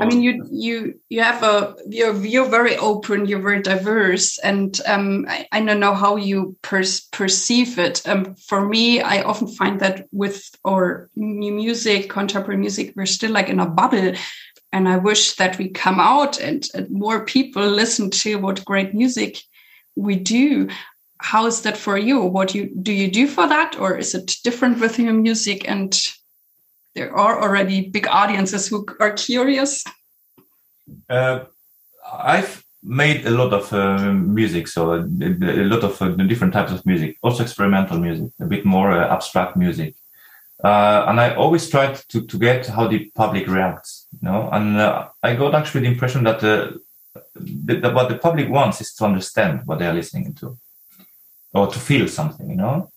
I 0.00 0.06
mean, 0.06 0.22
you 0.22 0.46
you 0.50 1.00
you 1.08 1.22
have 1.22 1.42
a 1.42 1.74
you're 1.88 2.14
you're 2.24 2.48
very 2.48 2.76
open, 2.76 3.26
you're 3.26 3.40
very 3.40 3.62
diverse, 3.62 4.38
and 4.38 4.80
um, 4.86 5.26
I, 5.28 5.46
I 5.52 5.60
don't 5.60 5.80
know 5.80 5.94
how 5.94 6.16
you 6.16 6.56
per 6.62 6.82
perceive 7.12 7.78
it. 7.78 8.06
Um, 8.08 8.34
for 8.34 8.66
me, 8.66 9.00
I 9.00 9.22
often 9.22 9.48
find 9.48 9.80
that 9.80 10.06
with 10.12 10.48
our 10.66 11.10
new 11.16 11.52
music, 11.52 12.10
contemporary 12.10 12.58
music, 12.58 12.92
we're 12.96 13.06
still 13.06 13.32
like 13.32 13.48
in 13.48 13.60
a 13.60 13.66
bubble 13.66 14.14
and 14.72 14.88
I 14.88 14.96
wish 14.98 15.36
that 15.36 15.58
we 15.58 15.70
come 15.70 15.98
out 15.98 16.40
and, 16.40 16.66
and 16.74 16.90
more 16.90 17.24
people 17.24 17.66
listen 17.66 18.10
to 18.10 18.36
what 18.36 18.64
great 18.64 18.94
music 18.94 19.38
we 19.96 20.16
do. 20.16 20.68
How 21.20 21.46
is 21.46 21.62
that 21.62 21.76
for 21.76 21.96
you? 21.96 22.20
What 22.20 22.54
you 22.54 22.70
do 22.82 22.92
you 22.92 23.10
do 23.10 23.26
for 23.26 23.48
that, 23.48 23.78
or 23.80 23.96
is 23.96 24.14
it 24.14 24.36
different 24.44 24.78
with 24.78 24.98
your 24.98 25.14
music? 25.14 25.68
And 25.68 25.98
there 26.98 27.14
are 27.16 27.40
already 27.40 27.88
big 27.88 28.06
audiences 28.08 28.66
who 28.66 28.84
are 28.98 29.12
curious. 29.12 29.84
Uh, 31.08 31.44
I've 32.12 32.64
made 32.82 33.26
a 33.26 33.30
lot 33.30 33.52
of 33.52 33.72
uh, 33.72 34.12
music, 34.12 34.66
so 34.68 34.92
a, 34.92 35.00
a 35.00 35.66
lot 35.72 35.84
of 35.84 36.02
uh, 36.02 36.08
different 36.30 36.52
types 36.52 36.72
of 36.72 36.84
music, 36.84 37.16
also 37.22 37.42
experimental 37.42 37.98
music, 37.98 38.30
a 38.40 38.46
bit 38.46 38.64
more 38.64 38.90
uh, 38.90 39.14
abstract 39.14 39.56
music. 39.56 39.94
Uh, 40.64 41.04
and 41.08 41.20
I 41.20 41.36
always 41.36 41.70
tried 41.70 41.94
to, 42.08 42.26
to 42.26 42.36
get 42.36 42.66
how 42.66 42.88
the 42.88 43.12
public 43.14 43.46
reacts, 43.46 44.08
you 44.12 44.28
know, 44.28 44.48
and 44.50 44.76
uh, 44.76 45.08
I 45.22 45.36
got 45.36 45.54
actually 45.54 45.82
the 45.82 45.92
impression 45.94 46.24
that 46.24 46.40
the, 46.40 46.80
the, 47.34 47.90
what 47.90 48.08
the 48.08 48.18
public 48.18 48.48
wants 48.48 48.80
is 48.80 48.92
to 48.94 49.04
understand 49.04 49.62
what 49.66 49.78
they 49.78 49.86
are 49.86 49.94
listening 49.94 50.34
to 50.34 50.58
or 51.54 51.68
to 51.68 51.78
feel 51.78 52.08
something, 52.08 52.50
you 52.50 52.56
know. 52.56 52.90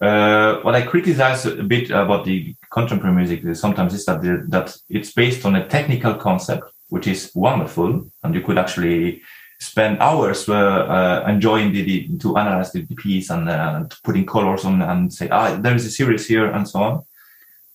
Uh, 0.00 0.60
what 0.60 0.74
I 0.74 0.82
criticize 0.82 1.46
a 1.46 1.62
bit 1.62 1.90
about 1.90 2.24
the 2.26 2.54
contemporary 2.70 3.16
music 3.16 3.56
sometimes 3.56 3.94
is 3.94 4.04
that 4.04 4.20
the, 4.20 4.44
that 4.48 4.76
it's 4.90 5.12
based 5.12 5.46
on 5.46 5.56
a 5.56 5.66
technical 5.66 6.14
concept, 6.14 6.64
which 6.88 7.06
is 7.06 7.30
wonderful, 7.34 8.06
and 8.22 8.34
you 8.34 8.42
could 8.42 8.58
actually 8.58 9.22
spend 9.58 9.98
hours 10.00 10.48
uh, 10.48 10.54
uh, 10.54 11.24
enjoying 11.28 11.72
the, 11.72 11.82
the, 11.82 12.18
to 12.18 12.36
analyze 12.36 12.72
the, 12.72 12.82
piece 12.96 13.30
and 13.30 13.48
uh, 13.48 13.84
putting 14.04 14.26
colors 14.26 14.64
on 14.64 14.82
and 14.82 15.12
say 15.12 15.28
ah 15.30 15.56
there 15.56 15.74
is 15.74 15.86
a 15.86 15.90
series 15.90 16.26
here 16.26 16.46
and 16.46 16.68
so 16.68 16.82
on. 16.82 17.02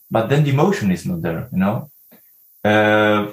But 0.09 0.29
then 0.29 0.43
the 0.43 0.51
emotion 0.51 0.91
is 0.91 1.05
not 1.05 1.21
there 1.21 1.49
you 1.51 1.57
know? 1.57 1.89
Uh, 2.63 3.31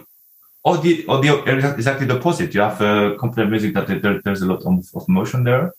or 0.64 0.78
the 0.78 1.04
or 1.06 1.20
the 1.20 1.74
exactly 1.74 2.06
the 2.06 2.16
opposite. 2.16 2.54
You 2.54 2.62
have 2.62 2.80
uh, 2.80 3.16
complete 3.18 3.48
music 3.48 3.74
that 3.74 3.86
there, 3.86 4.20
there's 4.24 4.42
a 4.42 4.46
lot 4.46 4.62
of, 4.64 4.84
of 4.94 5.08
emotion 5.08 5.44
there. 5.44 5.72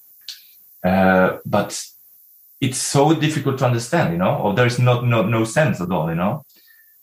Uh, 0.84 1.38
but 1.46 1.72
it's 2.62 2.78
so 2.78 3.14
difficult 3.14 3.58
to 3.58 3.66
understand 3.66 4.12
you 4.12 4.18
know 4.18 4.36
or 4.36 4.54
there's 4.54 4.80
not 4.80 5.06
no, 5.06 5.24
no 5.24 5.44
sense 5.44 5.80
at 5.82 5.92
all 5.92 6.10
you 6.10 6.16
know 6.16 6.44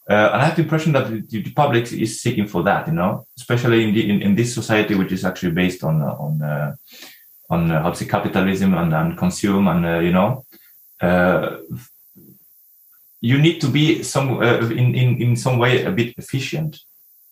uh, 0.08 0.30
and 0.32 0.42
I 0.42 0.44
have 0.44 0.56
the 0.56 0.62
impression 0.62 0.92
that 0.92 1.10
the, 1.10 1.42
the, 1.42 1.50
public 1.50 1.92
is 1.92 2.22
seeking 2.22 2.46
for 2.46 2.62
that, 2.62 2.86
you 2.86 2.92
know, 2.92 3.26
especially 3.36 3.88
in, 3.88 3.92
the, 3.92 4.08
in, 4.08 4.22
in 4.22 4.34
this 4.36 4.54
society, 4.54 4.94
which 4.94 5.10
is 5.10 5.24
actually 5.24 5.50
based 5.50 5.82
on 5.82 6.00
uh, 6.00 6.14
on 6.14 6.42
uh, 6.42 6.76
on 7.50 7.70
uh, 7.72 7.82
how 7.82 7.90
to 7.90 7.96
say 7.96 8.06
capitalism 8.06 8.74
and, 8.74 8.94
and 8.94 9.18
consume, 9.18 9.66
and 9.66 9.84
uh, 9.84 9.98
you 9.98 10.12
know, 10.12 10.44
uh, 11.00 11.56
you 13.20 13.38
need 13.38 13.60
to 13.60 13.66
be 13.66 14.04
some 14.04 14.40
in, 14.40 14.94
in 14.94 15.20
in 15.20 15.36
some 15.36 15.58
way 15.58 15.82
a 15.82 15.90
bit 15.90 16.14
efficient. 16.16 16.78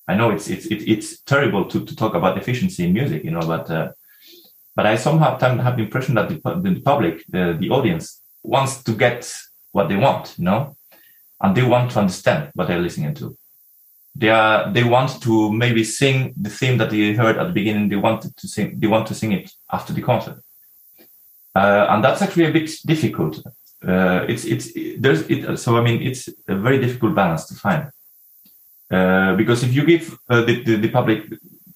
I 0.08 0.16
know 0.16 0.30
it's 0.30 0.48
it's 0.48 0.66
it's 0.66 1.20
terrible 1.20 1.66
to, 1.66 1.84
to 1.84 1.94
talk 1.94 2.14
about 2.14 2.38
efficiency 2.38 2.84
in 2.84 2.92
music, 2.92 3.22
you 3.22 3.30
know, 3.30 3.46
but 3.46 3.94
but 4.76 4.86
I 4.86 4.96
somehow 4.96 5.38
have 5.38 5.76
the 5.76 5.82
impression 5.82 6.14
that 6.16 6.28
the, 6.28 6.36
the 6.62 6.80
public, 6.80 7.24
the, 7.28 7.56
the 7.58 7.70
audience, 7.70 8.20
wants 8.42 8.82
to 8.82 8.92
get 8.92 9.32
what 9.72 9.88
they 9.88 9.96
want, 9.96 10.34
you 10.38 10.44
know 10.44 10.76
and 11.44 11.54
they 11.54 11.62
want 11.62 11.90
to 11.92 11.98
understand 11.98 12.50
what 12.54 12.68
they're 12.68 12.80
listening 12.80 13.14
to. 13.14 13.36
They 14.16 14.30
are 14.30 14.72
they 14.72 14.84
want 14.84 15.20
to 15.22 15.52
maybe 15.52 15.82
sing 15.84 16.32
the 16.40 16.50
theme 16.50 16.78
that 16.78 16.90
they 16.90 17.12
heard 17.14 17.36
at 17.36 17.46
the 17.48 17.52
beginning. 17.52 17.88
They 17.88 17.96
wanted 17.96 18.36
to 18.36 18.48
sing. 18.48 18.78
They 18.78 18.86
want 18.86 19.06
to 19.08 19.14
sing 19.14 19.32
it 19.32 19.50
after 19.72 19.92
the 19.92 20.02
concert, 20.02 20.38
uh, 21.54 21.86
and 21.90 22.02
that's 22.04 22.22
actually 22.22 22.46
a 22.46 22.52
bit 22.52 22.70
difficult. 22.86 23.42
Uh, 23.86 24.24
it's 24.28 24.44
it's 24.44 24.66
there's 24.98 25.22
it. 25.28 25.58
So 25.58 25.76
I 25.76 25.82
mean, 25.82 26.00
it's 26.00 26.28
a 26.46 26.56
very 26.56 26.78
difficult 26.78 27.16
balance 27.16 27.44
to 27.48 27.54
find 27.54 27.90
uh, 28.90 29.34
because 29.34 29.64
if 29.64 29.74
you 29.74 29.84
give 29.84 30.16
uh, 30.30 30.42
the, 30.42 30.62
the, 30.62 30.76
the 30.76 30.88
public 30.88 31.24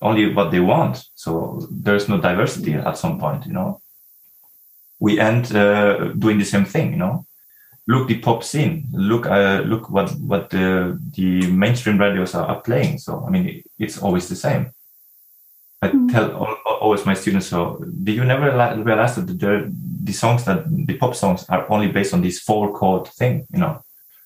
only 0.00 0.32
what 0.32 0.50
they 0.50 0.60
want, 0.60 1.04
so 1.14 1.66
there's 1.70 2.08
no 2.08 2.20
diversity 2.20 2.74
at 2.74 2.98
some 2.98 3.18
point. 3.18 3.46
You 3.46 3.52
know, 3.52 3.80
we 5.00 5.18
end 5.18 5.54
uh, 5.54 6.12
doing 6.12 6.38
the 6.38 6.44
same 6.44 6.64
thing. 6.64 6.92
You 6.92 6.98
know, 6.98 7.26
look 7.88 8.06
the 8.06 8.18
pop 8.18 8.44
scene 8.44 8.86
look 8.92 9.26
uh, 9.26 9.62
look 9.64 9.90
what 9.90 10.10
what 10.20 10.50
the, 10.50 10.98
the 11.16 11.50
mainstream 11.50 11.98
radios 11.98 12.34
are, 12.34 12.46
are 12.46 12.60
playing 12.60 12.98
so 12.98 13.24
i 13.26 13.30
mean 13.30 13.62
it's 13.78 13.98
always 13.98 14.28
the 14.28 14.36
same 14.36 14.70
i 15.82 15.88
mm. 15.88 16.12
tell 16.12 16.30
all, 16.36 16.56
always 16.80 17.06
my 17.06 17.14
students 17.14 17.46
so 17.46 17.82
do 18.04 18.12
you 18.12 18.24
never 18.24 18.50
realize 18.84 19.16
that 19.16 19.26
the, 19.26 19.72
the 20.04 20.12
songs 20.12 20.44
that 20.44 20.64
the 20.86 20.96
pop 20.98 21.14
songs 21.14 21.46
are 21.48 21.68
only 21.70 21.88
based 21.88 22.14
on 22.14 22.20
this 22.22 22.40
four 22.40 22.72
chord 22.72 23.08
thing 23.08 23.46
you 23.52 23.58
know 23.58 23.82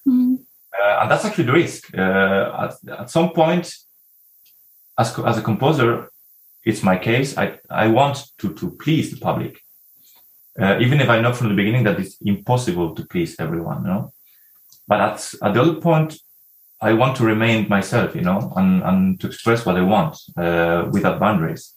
mm. 0.07 0.37
uh, 0.79 0.99
and 1.01 1.11
that's 1.11 1.25
actually 1.25 1.45
the 1.45 1.53
risk 1.53 1.97
uh, 1.97 2.69
at, 2.69 2.99
at 3.01 3.11
some 3.11 3.31
point 3.31 3.73
as, 4.99 5.19
as 5.21 5.39
a 5.39 5.43
composer 5.43 6.09
it's 6.65 6.83
my 6.83 6.97
case 6.97 7.37
i 7.39 7.59
i 7.71 7.87
want 7.89 8.25
to 8.39 8.53
to 8.55 8.71
please 8.71 9.11
the 9.11 9.19
public 9.19 9.63
uh, 10.61 10.79
even 10.81 11.01
if 11.01 11.09
I 11.09 11.21
know 11.21 11.33
from 11.33 11.49
the 11.49 11.55
beginning 11.55 11.85
that 11.85 11.99
it's 11.99 12.17
impossible 12.21 12.95
to 12.95 13.07
please 13.07 13.37
everyone, 13.39 13.83
you 13.83 13.89
know. 13.89 14.13
But 14.87 15.01
at, 15.01 15.35
at 15.43 15.55
the 15.55 15.63
other 15.63 15.81
point, 15.81 16.19
I 16.81 16.93
want 16.93 17.17
to 17.17 17.25
remain 17.25 17.69
myself, 17.69 18.15
you 18.15 18.23
know, 18.23 18.53
and, 18.57 18.83
and 18.83 19.21
to 19.21 19.29
express 19.29 19.65
what 19.65 19.77
I 19.77 19.83
want 19.83 20.19
uh, 20.37 20.89
without 20.91 21.21
boundaries. 21.21 21.75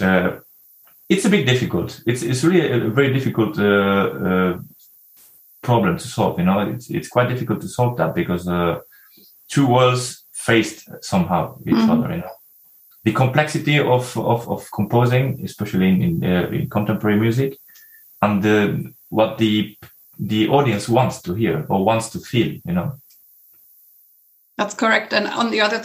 Uh, 0.00 0.38
it's 1.08 1.24
a 1.24 1.30
bit 1.30 1.46
difficult. 1.46 2.00
It's 2.06 2.22
it's 2.22 2.44
really 2.44 2.70
a 2.70 2.90
very 2.90 3.12
difficult 3.12 3.58
uh, 3.58 3.64
uh, 3.64 4.58
problem 5.62 5.98
to 5.98 6.06
solve. 6.06 6.38
You 6.38 6.44
know, 6.44 6.60
it's 6.60 6.90
it's 6.90 7.08
quite 7.08 7.28
difficult 7.28 7.60
to 7.62 7.68
solve 7.68 7.96
that 7.96 8.14
because 8.14 8.46
uh, 8.46 8.80
two 9.48 9.66
worlds 9.66 10.26
faced 10.32 10.88
somehow 11.02 11.58
each 11.66 11.74
mm-hmm. 11.74 11.90
other. 11.90 12.10
You 12.14 12.20
know, 12.20 12.30
the 13.04 13.12
complexity 13.12 13.78
of, 13.78 14.16
of, 14.18 14.48
of 14.48 14.68
composing, 14.72 15.40
especially 15.44 15.88
in, 15.88 16.02
in, 16.02 16.24
uh, 16.24 16.48
in 16.48 16.68
contemporary 16.68 17.18
music, 17.18 17.56
and 18.20 18.42
the, 18.42 18.92
what 19.08 19.38
the 19.38 19.76
the 20.18 20.48
audience 20.48 20.88
wants 20.88 21.22
to 21.22 21.34
hear 21.34 21.64
or 21.68 21.84
wants 21.84 22.10
to 22.10 22.18
feel, 22.18 22.48
you 22.64 22.72
know. 22.72 22.92
That's 24.56 24.74
correct. 24.74 25.12
And 25.12 25.28
on 25.28 25.52
the 25.52 25.60
other 25.60 25.82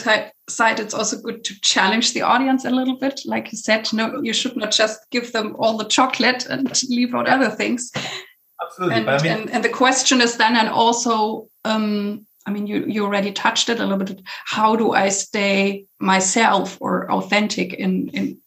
side, 0.48 0.80
it's 0.80 0.94
also 0.94 1.20
good 1.20 1.44
to 1.44 1.60
challenge 1.60 2.12
the 2.12 2.22
audience 2.22 2.64
a 2.64 2.70
little 2.70 2.96
bit. 2.96 3.20
Like 3.24 3.52
you 3.52 3.58
said, 3.58 3.92
no, 3.92 4.20
you 4.20 4.32
should 4.32 4.56
not 4.56 4.72
just 4.72 5.08
give 5.10 5.30
them 5.32 5.54
all 5.60 5.76
the 5.76 5.84
chocolate 5.84 6.46
and 6.46 6.68
leave 6.88 7.14
out 7.14 7.28
other 7.28 7.50
things. 7.50 7.92
Absolutely. 8.60 8.96
And, 8.96 9.10
I 9.10 9.22
mean, 9.22 9.32
and, 9.32 9.50
and, 9.50 9.64
the 9.64 9.68
question 9.68 10.20
is 10.20 10.36
then, 10.36 10.56
and 10.56 10.68
also, 10.68 11.46
um, 11.64 12.26
I 12.46 12.50
mean, 12.50 12.66
you, 12.66 12.84
you 12.86 13.04
already 13.04 13.32
touched 13.32 13.68
it 13.68 13.80
a 13.80 13.86
little 13.86 14.04
bit. 14.04 14.20
How 14.44 14.76
do 14.76 14.92
I 14.92 15.08
stay 15.08 15.86
myself 15.98 16.76
or 16.80 17.10
authentic 17.10 17.72
in, 17.72 18.08
in 18.10 18.38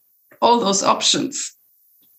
all 0.42 0.60
those 0.60 0.84
options? 0.84 1.56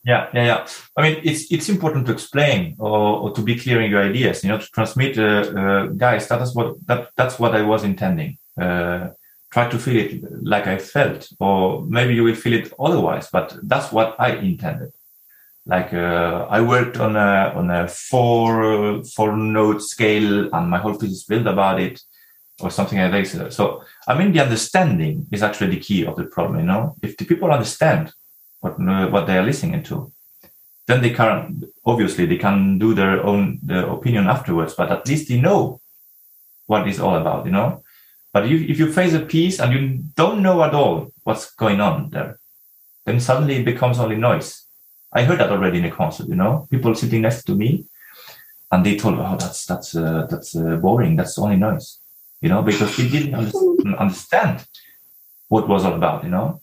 Yeah, 0.05 0.29
yeah, 0.33 0.45
yeah. 0.45 0.67
I 0.97 1.03
mean, 1.03 1.21
it's 1.23 1.53
it's 1.53 1.69
important 1.69 2.07
to 2.07 2.13
explain 2.13 2.77
or, 2.79 3.19
or 3.21 3.35
to 3.35 3.43
be 3.43 3.57
clear 3.57 3.81
in 3.83 3.91
your 3.91 4.03
ideas. 4.03 4.43
You 4.43 4.51
know, 4.51 4.59
to 4.59 4.67
transmit, 4.69 5.19
uh, 5.19 5.23
uh, 5.23 5.87
guys. 5.89 6.29
That 6.29 6.41
is 6.41 6.55
what 6.55 6.77
that 6.87 7.11
that's 7.17 7.39
what 7.39 7.55
I 7.55 7.63
was 7.63 7.85
intending. 7.85 8.39
Uh, 8.59 9.09
try 9.51 9.69
to 9.69 9.79
feel 9.79 9.97
it 9.97 10.23
like 10.43 10.67
I 10.67 10.79
felt, 10.79 11.29
or 11.41 11.85
maybe 11.85 12.15
you 12.15 12.25
will 12.25 12.35
feel 12.35 12.55
it 12.55 12.73
otherwise. 12.79 13.29
But 13.31 13.57
that's 13.65 13.93
what 13.93 14.15
I 14.19 14.37
intended. 14.37 14.93
Like 15.69 15.93
uh, 15.93 16.47
I 16.49 16.61
worked 16.63 16.97
on 16.99 17.15
a 17.15 17.53
on 17.55 17.71
a 17.71 17.87
four 17.89 19.05
four 19.05 19.37
note 19.37 19.83
scale, 19.83 20.49
and 20.55 20.71
my 20.71 20.79
whole 20.79 20.99
piece 20.99 21.13
is 21.13 21.25
built 21.25 21.47
about 21.47 21.81
it, 21.81 22.01
or 22.61 22.71
something 22.71 22.99
like 22.99 23.13
that. 23.13 23.53
So 23.53 23.85
I 24.07 24.19
mean, 24.19 24.33
the 24.33 24.41
understanding 24.41 25.27
is 25.31 25.43
actually 25.43 25.71
the 25.71 25.81
key 25.81 26.07
of 26.07 26.17
the 26.17 26.25
problem. 26.25 26.61
You 26.61 26.67
know, 26.67 26.97
if 27.03 27.17
the 27.19 27.27
people 27.27 27.53
understand 27.53 28.13
what 28.61 28.81
uh, 28.81 29.09
what 29.09 29.27
they 29.27 29.37
are 29.37 29.45
listening 29.45 29.83
to 29.85 30.13
then 30.89 31.03
they 31.03 31.11
can 31.11 31.63
obviously 31.85 32.27
they 32.27 32.39
can 32.39 32.79
do 32.79 32.95
their 32.95 33.25
own 33.25 33.61
their 33.63 33.87
opinion 33.87 34.27
afterwards 34.27 34.75
but 34.75 34.91
at 34.91 35.07
least 35.07 35.29
they 35.29 35.41
know 35.41 35.81
what 36.67 36.89
it's 36.89 36.99
all 36.99 37.15
about 37.15 37.45
you 37.47 37.53
know 37.53 37.83
but 38.33 38.47
if, 38.47 38.61
if 38.69 38.79
you 38.79 38.93
face 38.93 39.15
a 39.15 39.21
piece 39.21 39.61
and 39.61 39.73
you 39.73 40.03
don't 40.17 40.43
know 40.43 40.63
at 40.65 40.75
all 40.75 41.13
what's 41.23 41.55
going 41.55 41.81
on 41.81 42.11
there 42.11 42.41
then 43.05 43.21
suddenly 43.21 43.57
it 43.57 43.65
becomes 43.65 43.99
only 43.99 44.17
noise 44.17 44.65
i 45.13 45.23
heard 45.25 45.41
that 45.41 45.51
already 45.51 45.79
in 45.79 45.85
a 45.85 45.91
concert 45.91 46.29
you 46.29 46.35
know? 46.35 46.67
People 46.71 46.95
sitting 46.95 47.23
next 47.23 47.45
to 47.45 47.55
me 47.55 47.85
and 48.71 48.85
they 48.85 48.97
told 48.97 49.19
oh 49.19 49.37
that's 49.39 49.67
that's 49.67 49.95
uh, 49.97 50.27
that's 50.31 50.55
uh, 50.55 50.77
boring. 50.77 51.17
That's 51.17 51.39
only 51.39 51.57
noise. 51.57 52.01
You 52.41 52.49
know 52.51 52.63
because 52.63 52.97
they 52.97 53.09
didn't 53.09 53.35
understand 53.97 54.67
what 55.49 55.69
was 55.69 55.85
all 55.85 55.95
about 55.95 56.25
you 56.25 56.31
know? 56.31 56.61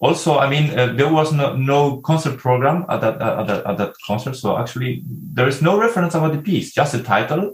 Also 0.00 0.38
i 0.38 0.48
mean 0.48 0.78
uh, 0.78 0.92
there 0.92 1.12
was 1.12 1.32
no, 1.32 1.56
no 1.56 2.00
concert 2.00 2.38
program 2.38 2.86
at 2.88 3.00
that, 3.00 3.20
at 3.20 3.46
that, 3.48 3.66
at 3.66 3.78
that 3.78 3.92
concert 4.06 4.36
so 4.36 4.56
actually 4.56 5.02
there 5.04 5.48
is 5.48 5.60
no 5.60 5.78
reference 5.78 6.14
about 6.14 6.32
the 6.32 6.40
piece 6.40 6.72
just 6.72 6.92
the 6.92 7.02
title 7.02 7.52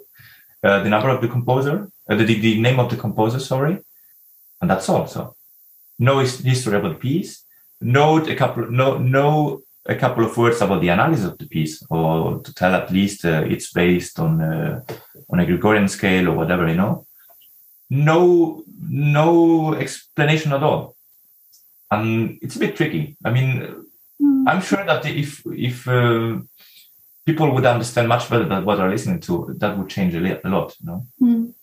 uh, 0.63 0.83
the 0.83 0.91
number 0.91 1.09
of 1.09 1.23
the 1.23 1.29
composer 1.29 1.89
uh, 2.09 2.15
the, 2.15 2.25
the 2.25 2.61
name 2.61 2.79
of 2.79 2.91
the 2.91 2.97
composer 2.97 3.39
sorry 3.39 3.79
and 4.61 4.71
that's 4.71 4.89
all 4.89 5.07
so. 5.07 5.35
No 5.99 6.19
history 6.19 6.77
about 6.77 6.93
the 6.95 6.99
piece 6.99 7.45
note 7.81 8.29
a 8.29 8.37
couple 8.37 8.71
no 8.71 8.99
no 8.99 9.63
a 9.87 9.95
couple 9.95 10.25
of 10.25 10.37
words 10.37 10.61
about 10.61 10.81
the 10.81 10.89
analysis 10.89 11.27
of 11.27 11.39
the 11.39 11.47
piece 11.47 11.85
or 11.91 12.41
to 12.41 12.55
tell 12.55 12.75
at 12.75 12.91
least 12.91 13.25
uh, 13.25 13.45
it's 13.47 13.73
based 13.73 14.19
on 14.19 14.41
uh, 14.41 14.81
on 15.31 15.41
a 15.41 15.47
gregorian 15.47 15.89
scale 15.89 16.29
or 16.29 16.37
whatever 16.37 16.67
you 16.69 16.75
know 16.75 17.07
no 17.91 18.63
no 18.81 19.75
explanation 19.75 20.53
at 20.53 20.63
all 20.63 20.95
and 21.95 22.39
it's 22.43 22.57
a 22.57 22.59
bit 22.59 22.77
tricky. 22.77 23.17
I 23.25 23.31
mean, 23.31 23.85
mm. 24.21 24.45
I'm 24.47 24.61
sure 24.61 24.85
that 24.85 25.07
if 25.07 25.43
if 25.47 25.87
uh, 25.89 26.39
people 27.27 27.53
would 27.53 27.67
understand 27.67 28.09
much 28.09 28.29
better 28.31 28.45
than 28.45 28.65
what 28.65 28.77
they're 28.77 28.91
listening 28.91 29.21
to, 29.21 29.55
that 29.59 29.77
would 29.77 29.89
change 29.89 30.15
a, 30.15 30.49
lot. 30.49 30.75
You 30.81 30.87
know. 30.87 31.07
Mm. 31.23 31.55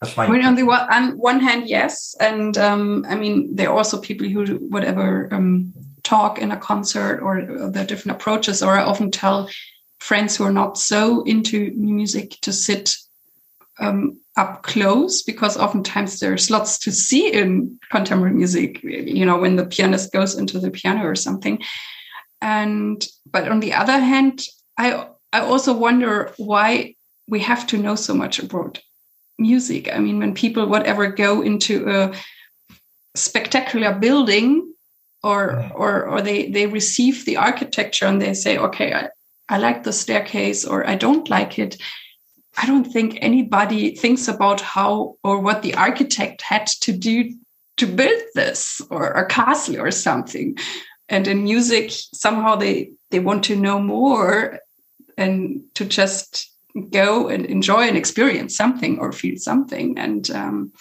That's 0.00 0.16
my. 0.16 0.28
Well, 0.28 0.44
on 0.44 0.54
the 0.54 0.64
one, 0.64 0.92
on 0.92 1.18
one 1.18 1.40
hand, 1.40 1.68
yes, 1.68 2.14
and 2.20 2.56
um, 2.58 3.06
I 3.08 3.14
mean 3.14 3.54
there 3.54 3.70
are 3.70 3.76
also 3.76 4.00
people 4.00 4.28
who 4.28 4.44
whatever 4.68 5.32
um, 5.32 5.72
talk 6.06 6.38
in 6.38 6.52
a 6.52 6.56
concert 6.56 7.20
or, 7.20 7.42
the 7.70 7.84
different 7.84 8.16
approaches, 8.16 8.62
or 8.62 8.72
I 8.72 8.84
often 8.84 9.10
tell 9.10 9.50
friends 9.98 10.36
who 10.36 10.44
are 10.44 10.52
not 10.52 10.78
so 10.78 11.22
into 11.24 11.72
music 11.76 12.36
to 12.42 12.52
sit 12.52 12.96
um, 13.78 14.20
up 14.36 14.62
close 14.62 15.22
because 15.22 15.56
oftentimes 15.56 16.20
there's 16.20 16.50
lots 16.50 16.78
to 16.78 16.92
see 16.92 17.32
in 17.32 17.78
contemporary 17.90 18.34
music 18.34 18.82
you 18.82 19.24
know 19.26 19.38
when 19.38 19.56
the 19.56 19.66
pianist 19.66 20.12
goes 20.12 20.34
into 20.38 20.58
the 20.58 20.70
piano 20.70 21.04
or 21.04 21.14
something. 21.14 21.62
And 22.40 23.04
but 23.30 23.48
on 23.48 23.60
the 23.60 23.72
other 23.72 23.98
hand 23.98 24.44
i 24.78 25.08
i 25.32 25.40
also 25.40 25.72
wonder 25.72 26.32
why 26.36 26.94
we 27.28 27.40
have 27.40 27.66
to 27.66 27.78
know 27.78 27.96
so 27.96 28.14
much 28.14 28.38
about 28.38 28.80
music. 29.38 29.88
I 29.92 29.98
mean 29.98 30.18
when 30.18 30.34
people 30.34 30.66
whatever 30.66 31.08
go 31.08 31.42
into 31.42 31.90
a 31.90 32.12
spectacular 33.14 33.94
building 33.94 34.75
or 35.22 35.70
or 35.74 36.06
or 36.06 36.22
they 36.22 36.50
they 36.50 36.66
receive 36.66 37.24
the 37.24 37.36
architecture 37.36 38.06
and 38.06 38.20
they 38.20 38.34
say 38.34 38.58
okay 38.58 38.92
i 38.92 39.08
i 39.48 39.58
like 39.58 39.82
the 39.82 39.92
staircase 39.92 40.64
or 40.64 40.86
i 40.88 40.94
don't 40.94 41.28
like 41.30 41.58
it 41.58 41.76
I 42.58 42.66
don't 42.66 42.90
think 42.90 43.18
anybody 43.20 43.94
thinks 43.94 44.28
about 44.28 44.60
how 44.60 45.16
or 45.22 45.40
what 45.40 45.62
the 45.62 45.74
architect 45.74 46.40
had 46.42 46.66
to 46.80 46.92
do 46.92 47.34
to 47.76 47.86
build 47.86 48.22
this 48.34 48.80
or 48.90 49.08
a 49.08 49.26
castle 49.26 49.78
or 49.78 49.90
something. 49.90 50.56
And 51.08 51.28
in 51.28 51.44
music, 51.44 51.90
somehow 51.90 52.56
they 52.56 52.92
they 53.10 53.20
want 53.20 53.44
to 53.44 53.56
know 53.56 53.78
more 53.78 54.58
and 55.18 55.62
to 55.74 55.84
just 55.84 56.50
go 56.90 57.28
and 57.28 57.46
enjoy 57.46 57.88
and 57.88 57.96
experience 57.96 58.56
something 58.56 58.98
or 58.98 59.12
feel 59.12 59.36
something. 59.36 59.98
And 59.98 60.30
um, 60.30 60.72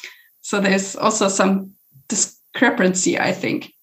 so 0.42 0.60
there's 0.60 0.96
also 0.96 1.28
some 1.28 1.74
discrepancy, 2.08 3.20
I 3.20 3.34
think. 3.34 3.74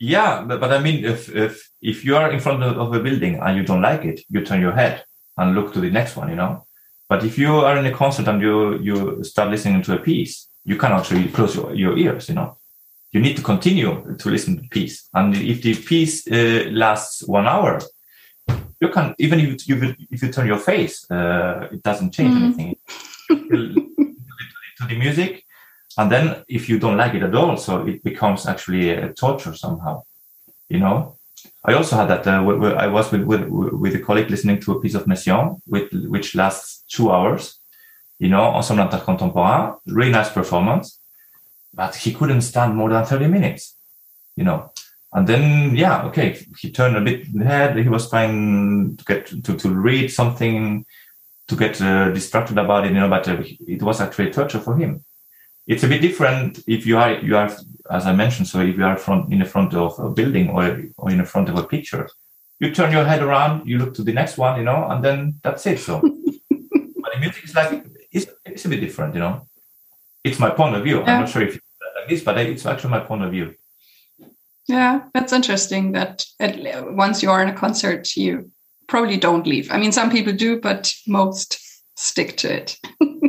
Yeah, 0.00 0.44
but, 0.46 0.60
but 0.60 0.72
I 0.72 0.78
mean, 0.78 1.04
if 1.04 1.28
if 1.34 1.68
if 1.82 2.04
you 2.04 2.16
are 2.16 2.30
in 2.30 2.40
front 2.40 2.62
of 2.62 2.94
a 2.94 3.00
building 3.00 3.36
and 3.36 3.56
you 3.56 3.64
don't 3.64 3.82
like 3.82 4.04
it, 4.04 4.20
you 4.28 4.44
turn 4.44 4.60
your 4.60 4.72
head 4.72 5.04
and 5.36 5.54
look 5.54 5.72
to 5.72 5.80
the 5.80 5.90
next 5.90 6.16
one. 6.16 6.28
You 6.28 6.36
know, 6.36 6.66
but 7.08 7.24
if 7.24 7.38
you 7.38 7.56
are 7.56 7.76
in 7.76 7.86
a 7.86 7.92
concert 7.92 8.28
and 8.28 8.40
you 8.40 8.78
you 8.78 9.24
start 9.24 9.50
listening 9.50 9.82
to 9.82 9.94
a 9.94 9.98
piece, 9.98 10.48
you 10.64 10.76
cannot 10.76 11.00
actually 11.00 11.28
close 11.28 11.56
your, 11.56 11.74
your 11.74 11.98
ears. 11.98 12.28
You 12.28 12.36
know, 12.36 12.58
you 13.12 13.20
need 13.20 13.36
to 13.36 13.42
continue 13.42 14.16
to 14.18 14.30
listen 14.30 14.56
to 14.56 14.62
the 14.62 14.68
piece. 14.68 15.08
And 15.14 15.34
if 15.34 15.62
the 15.62 15.74
piece 15.74 16.26
uh, 16.30 16.70
lasts 16.70 17.26
one 17.26 17.48
hour, 17.48 17.80
you 18.80 18.88
can 18.90 19.14
even 19.18 19.40
if 19.40 19.68
you 19.68 19.96
if 20.10 20.22
you 20.22 20.30
turn 20.30 20.46
your 20.46 20.58
face, 20.58 21.10
uh, 21.10 21.68
it 21.72 21.82
doesn't 21.82 22.12
change 22.12 22.34
mm. 22.34 22.42
anything. 22.42 22.76
to 24.78 24.86
the 24.86 24.96
music, 24.96 25.44
and 25.98 26.12
then 26.12 26.44
if 26.48 26.68
you 26.68 26.78
don't 26.78 26.96
like 26.96 27.14
it 27.14 27.24
at 27.24 27.34
all, 27.34 27.56
so 27.56 27.84
it 27.86 28.02
becomes 28.04 28.46
actually 28.46 28.90
a 28.90 29.12
torture 29.12 29.54
somehow. 29.54 30.04
You 30.68 30.78
know, 30.78 31.16
I 31.64 31.74
also 31.74 31.96
had 31.96 32.08
that. 32.08 32.26
Uh, 32.26 32.44
I 32.76 32.86
was 32.86 33.10
with, 33.10 33.24
with 33.24 33.48
with 33.48 33.94
a 33.96 33.98
colleague 33.98 34.30
listening 34.30 34.60
to 34.60 34.72
a 34.72 34.80
piece 34.80 34.94
of 34.94 35.06
Messiaen, 35.06 35.60
with, 35.66 35.92
which 36.14 36.34
lasts 36.36 36.84
two 36.88 37.10
hours. 37.10 37.58
You 38.20 38.28
know, 38.28 38.42
ensemble 38.42 38.84
intercontemporain, 38.84 39.78
really 39.86 40.12
nice 40.12 40.30
performance, 40.30 41.00
but 41.74 41.94
he 41.96 42.14
couldn't 42.14 42.42
stand 42.42 42.76
more 42.76 42.90
than 42.90 43.04
thirty 43.04 43.26
minutes. 43.26 43.74
You 44.36 44.44
know, 44.44 44.72
and 45.12 45.26
then 45.26 45.74
yeah, 45.74 46.04
okay, 46.04 46.46
he 46.60 46.70
turned 46.70 46.96
a 46.96 47.00
bit 47.00 47.26
head. 47.42 47.76
He 47.76 47.88
was 47.88 48.08
trying 48.08 48.96
to 48.98 49.04
get 49.04 49.26
to 49.26 49.56
to 49.56 49.68
read 49.68 50.12
something, 50.12 50.86
to 51.48 51.56
get 51.56 51.80
uh, 51.80 52.10
distracted 52.12 52.58
about 52.58 52.86
it. 52.86 52.92
You 52.92 53.00
know, 53.00 53.08
but 53.08 53.26
uh, 53.26 53.42
it 53.66 53.82
was 53.82 54.00
actually 54.00 54.30
torture 54.30 54.60
for 54.60 54.76
him. 54.76 55.04
It's 55.68 55.84
a 55.84 55.88
bit 55.88 56.00
different 56.00 56.64
if 56.66 56.86
you 56.86 56.98
are 56.98 57.12
you 57.20 57.36
are 57.36 57.50
as 57.90 58.06
I 58.06 58.12
mentioned, 58.12 58.48
so 58.48 58.60
if 58.60 58.76
you 58.76 58.84
are 58.84 58.96
front 58.96 59.32
in 59.32 59.38
the 59.38 59.44
front 59.44 59.74
of 59.74 59.98
a 59.98 60.10
building 60.10 60.50
or, 60.50 60.82
or 60.96 61.10
in 61.10 61.18
the 61.18 61.24
front 61.24 61.48
of 61.48 61.56
a 61.56 61.64
picture, 61.64 62.08
you 62.60 62.74
turn 62.74 62.92
your 62.92 63.04
head 63.04 63.22
around, 63.22 63.66
you 63.66 63.78
look 63.78 63.94
to 63.94 64.02
the 64.02 64.12
next 64.12 64.36
one, 64.36 64.58
you 64.58 64.64
know, 64.64 64.88
and 64.90 65.04
then 65.04 65.34
that's 65.42 65.66
it. 65.66 65.78
So, 65.78 66.00
but 66.50 67.12
the 67.14 67.20
music 67.20 67.44
is 67.44 67.54
like 67.54 67.86
it's, 68.12 68.26
it's 68.44 68.64
a 68.64 68.68
bit 68.68 68.80
different, 68.80 69.14
you 69.14 69.20
know. 69.20 69.46
It's 70.24 70.38
my 70.38 70.50
point 70.50 70.76
of 70.76 70.82
view. 70.82 70.98
Yeah. 70.98 71.14
I'm 71.14 71.20
not 71.20 71.28
sure 71.30 71.42
if 71.42 71.56
it's 71.56 71.64
like 71.96 72.08
this, 72.08 72.22
but 72.22 72.36
it's 72.38 72.66
actually 72.66 72.90
my 72.90 73.00
point 73.00 73.22
of 73.22 73.30
view. 73.30 73.54
Yeah, 74.66 75.04
that's 75.14 75.32
interesting. 75.32 75.92
That 75.92 76.26
once 76.38 77.22
you 77.22 77.30
are 77.30 77.42
in 77.42 77.48
a 77.48 77.54
concert, 77.54 78.16
you 78.16 78.50
probably 78.86 79.16
don't 79.16 79.46
leave. 79.46 79.70
I 79.70 79.78
mean, 79.78 79.92
some 79.92 80.10
people 80.10 80.32
do, 80.32 80.60
but 80.60 80.92
most 81.06 81.58
stick 81.96 82.36
to 82.38 82.52
it. 82.52 82.76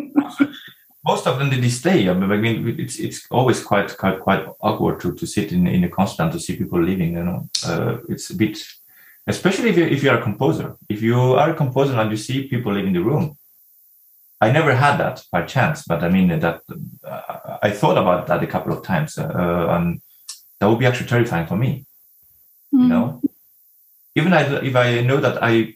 most 1.03 1.27
of 1.27 1.39
them 1.39 1.49
they 1.49 1.69
stay. 1.69 2.09
I 2.09 2.13
mean, 2.13 2.79
it's 2.79 2.99
it's 2.99 3.25
always 3.31 3.63
quite 3.63 3.95
quite 3.97 4.19
quite 4.19 4.45
awkward 4.61 4.99
to, 5.01 5.13
to 5.13 5.25
sit 5.25 5.51
in 5.51 5.67
in 5.67 5.83
a 5.83 5.89
constant 5.89 6.33
to 6.33 6.39
see 6.39 6.55
people 6.57 6.81
leaving. 6.81 7.13
You 7.13 7.23
know, 7.23 7.49
uh, 7.65 7.97
it's 8.09 8.29
a 8.29 8.35
bit, 8.35 8.57
especially 9.27 9.69
if 9.69 9.77
you 9.77 9.85
if 9.85 10.03
you 10.03 10.09
are 10.09 10.19
a 10.19 10.23
composer. 10.23 10.75
If 10.89 11.01
you 11.01 11.17
are 11.35 11.51
a 11.51 11.55
composer 11.55 11.95
and 11.99 12.11
you 12.11 12.17
see 12.17 12.47
people 12.47 12.73
leaving 12.73 12.93
the 12.93 13.03
room, 13.03 13.37
I 14.41 14.51
never 14.51 14.73
had 14.73 14.97
that 14.97 15.23
by 15.31 15.43
chance, 15.43 15.83
but 15.83 16.03
I 16.03 16.09
mean 16.09 16.39
that 16.39 16.61
uh, 17.03 17.57
I 17.61 17.71
thought 17.71 17.97
about 17.97 18.27
that 18.27 18.43
a 18.43 18.47
couple 18.47 18.73
of 18.73 18.83
times, 18.83 19.17
uh, 19.17 19.67
and 19.69 20.01
that 20.59 20.67
would 20.67 20.79
be 20.79 20.85
actually 20.85 21.07
terrifying 21.07 21.47
for 21.47 21.57
me. 21.57 21.85
Mm. 22.73 22.81
You 22.81 22.87
know, 22.87 23.21
even 24.15 24.33
I, 24.33 24.41
if 24.63 24.75
I 24.75 25.01
know 25.01 25.17
that 25.17 25.43
I, 25.43 25.75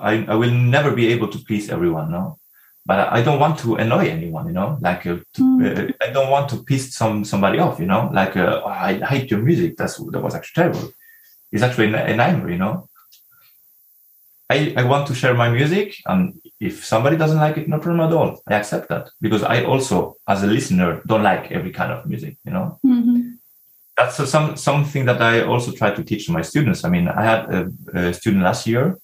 I, 0.00 0.24
I 0.28 0.34
will 0.34 0.50
never 0.50 0.94
be 0.94 1.08
able 1.08 1.28
to 1.28 1.38
please 1.38 1.70
everyone, 1.70 2.10
no, 2.10 2.38
but 2.86 3.12
I 3.12 3.22
don't 3.22 3.40
want 3.40 3.58
to 3.60 3.76
annoy 3.76 4.08
anyone, 4.08 4.46
you 4.46 4.52
know, 4.52 4.78
like 4.80 5.06
uh, 5.06 5.16
to, 5.34 5.42
mm. 5.42 5.90
uh, 5.90 5.92
I 6.02 6.10
don't 6.10 6.30
want 6.30 6.50
to 6.50 6.62
piss 6.62 6.94
some 6.94 7.24
somebody 7.24 7.58
off, 7.58 7.80
you 7.80 7.86
know, 7.86 8.10
like 8.12 8.36
uh, 8.36 8.60
oh, 8.64 8.68
I 8.68 8.98
hate 9.04 9.30
your 9.30 9.40
music. 9.40 9.76
That's 9.76 9.96
that 9.96 10.20
was 10.20 10.34
actually 10.34 10.62
terrible. 10.62 10.92
It's 11.50 11.62
actually 11.62 11.94
a 11.94 12.16
nightmare, 12.16 12.50
you 12.50 12.58
know. 12.58 12.88
I, 14.50 14.74
I 14.76 14.84
want 14.84 15.06
to 15.08 15.14
share 15.14 15.34
my 15.34 15.48
music 15.48 15.96
and 16.04 16.38
if 16.60 16.84
somebody 16.84 17.16
doesn't 17.16 17.38
like 17.38 17.56
it 17.56 17.68
no 17.68 17.78
problem 17.78 18.06
at 18.06 18.12
all 18.12 18.42
i 18.46 18.54
accept 18.54 18.88
that 18.90 19.08
because 19.20 19.42
i 19.42 19.64
also 19.64 20.16
as 20.28 20.42
a 20.42 20.46
listener 20.46 21.02
don't 21.06 21.22
like 21.22 21.50
every 21.50 21.70
kind 21.70 21.90
of 21.92 22.06
music 22.06 22.36
you 22.44 22.52
know 22.52 22.78
mm-hmm. 22.84 23.32
that's 23.96 24.18
a, 24.18 24.26
some 24.26 24.56
something 24.56 25.06
that 25.06 25.20
i 25.22 25.42
also 25.42 25.72
try 25.72 25.90
to 25.94 26.04
teach 26.04 26.28
my 26.28 26.42
students 26.42 26.84
i 26.84 26.90
mean 26.90 27.08
i 27.08 27.22
had 27.22 27.40
a, 27.54 27.60
a 27.94 28.14
student 28.14 28.42
last 28.42 28.66
year 28.66 28.98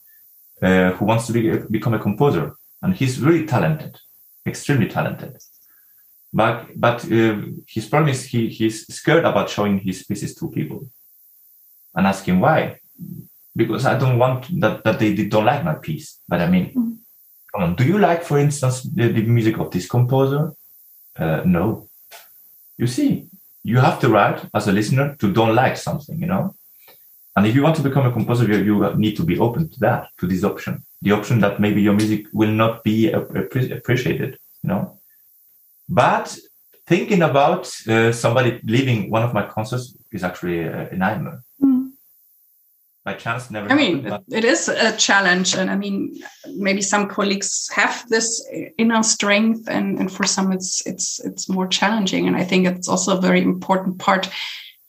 uh, 0.62 0.90
who 0.92 1.06
wants 1.06 1.26
to 1.26 1.32
be, 1.32 1.56
become 1.70 1.94
a 1.94 1.98
composer 1.98 2.54
and 2.82 2.94
he's 2.94 3.20
really 3.20 3.46
talented 3.46 3.98
extremely 4.46 4.88
talented 4.88 5.36
but 6.32 6.66
but 6.76 7.04
uh, 7.12 7.36
his 7.66 7.86
problem 7.86 8.10
is 8.10 8.24
he 8.24 8.48
he's 8.48 8.86
scared 8.94 9.24
about 9.24 9.50
showing 9.50 9.78
his 9.78 10.04
pieces 10.04 10.34
to 10.34 10.50
people 10.50 10.88
and 11.94 12.06
asking 12.06 12.40
why 12.40 12.80
because 13.56 13.84
I 13.84 13.98
don't 13.98 14.18
want 14.18 14.60
that, 14.60 14.84
that 14.84 14.98
they, 14.98 15.12
they 15.12 15.26
don't 15.26 15.44
like 15.44 15.64
my 15.64 15.74
piece. 15.74 16.20
But 16.28 16.40
I 16.40 16.48
mean, 16.48 16.72
mm. 16.74 16.98
come 17.52 17.62
on, 17.62 17.74
do 17.74 17.84
you 17.84 17.98
like, 17.98 18.22
for 18.22 18.38
instance, 18.38 18.82
the, 18.82 19.08
the 19.08 19.22
music 19.22 19.58
of 19.58 19.70
this 19.70 19.88
composer? 19.88 20.52
Uh, 21.16 21.42
no. 21.44 21.88
You 22.78 22.86
see, 22.86 23.26
you 23.62 23.78
have 23.78 24.00
to 24.00 24.08
write 24.08 24.48
as 24.54 24.68
a 24.68 24.72
listener 24.72 25.16
to 25.16 25.32
don't 25.32 25.54
like 25.54 25.76
something, 25.76 26.18
you 26.18 26.26
know? 26.26 26.54
And 27.36 27.46
if 27.46 27.54
you 27.54 27.62
want 27.62 27.76
to 27.76 27.82
become 27.82 28.06
a 28.06 28.12
composer, 28.12 28.46
you, 28.46 28.94
need 28.96 29.16
to 29.16 29.24
be 29.24 29.38
open 29.38 29.68
to 29.70 29.80
that, 29.80 30.08
to 30.18 30.26
this 30.26 30.44
option, 30.44 30.84
the 31.00 31.12
option 31.12 31.40
that 31.40 31.60
maybe 31.60 31.80
your 31.80 31.94
music 31.94 32.26
will 32.32 32.50
not 32.50 32.82
be 32.82 33.10
appreciated, 33.10 34.38
you 34.62 34.68
know? 34.68 34.98
But 35.88 36.36
thinking 36.86 37.22
about 37.22 37.70
uh, 37.88 38.12
somebody 38.12 38.60
leaving 38.64 39.10
one 39.10 39.22
of 39.22 39.32
my 39.32 39.46
concerts 39.46 39.96
is 40.12 40.24
actually 40.24 40.60
a, 40.60 40.90
a 40.90 40.96
nightmare. 40.96 41.42
By 43.02 43.14
chance 43.14 43.50
never 43.50 43.72
i 43.72 43.74
mean 43.74 44.14
it 44.30 44.44
is 44.44 44.68
a 44.68 44.94
challenge 44.94 45.54
and 45.54 45.70
i 45.70 45.74
mean 45.74 46.22
maybe 46.56 46.82
some 46.82 47.08
colleagues 47.08 47.66
have 47.72 48.06
this 48.10 48.46
inner 48.76 49.02
strength 49.02 49.66
and 49.68 49.98
and 49.98 50.12
for 50.12 50.24
some 50.24 50.52
it's 50.52 50.86
it's 50.86 51.18
it's 51.20 51.48
more 51.48 51.66
challenging 51.66 52.28
and 52.28 52.36
i 52.36 52.44
think 52.44 52.66
it's 52.66 52.88
also 52.88 53.16
a 53.16 53.20
very 53.20 53.40
important 53.40 53.98
part 53.98 54.28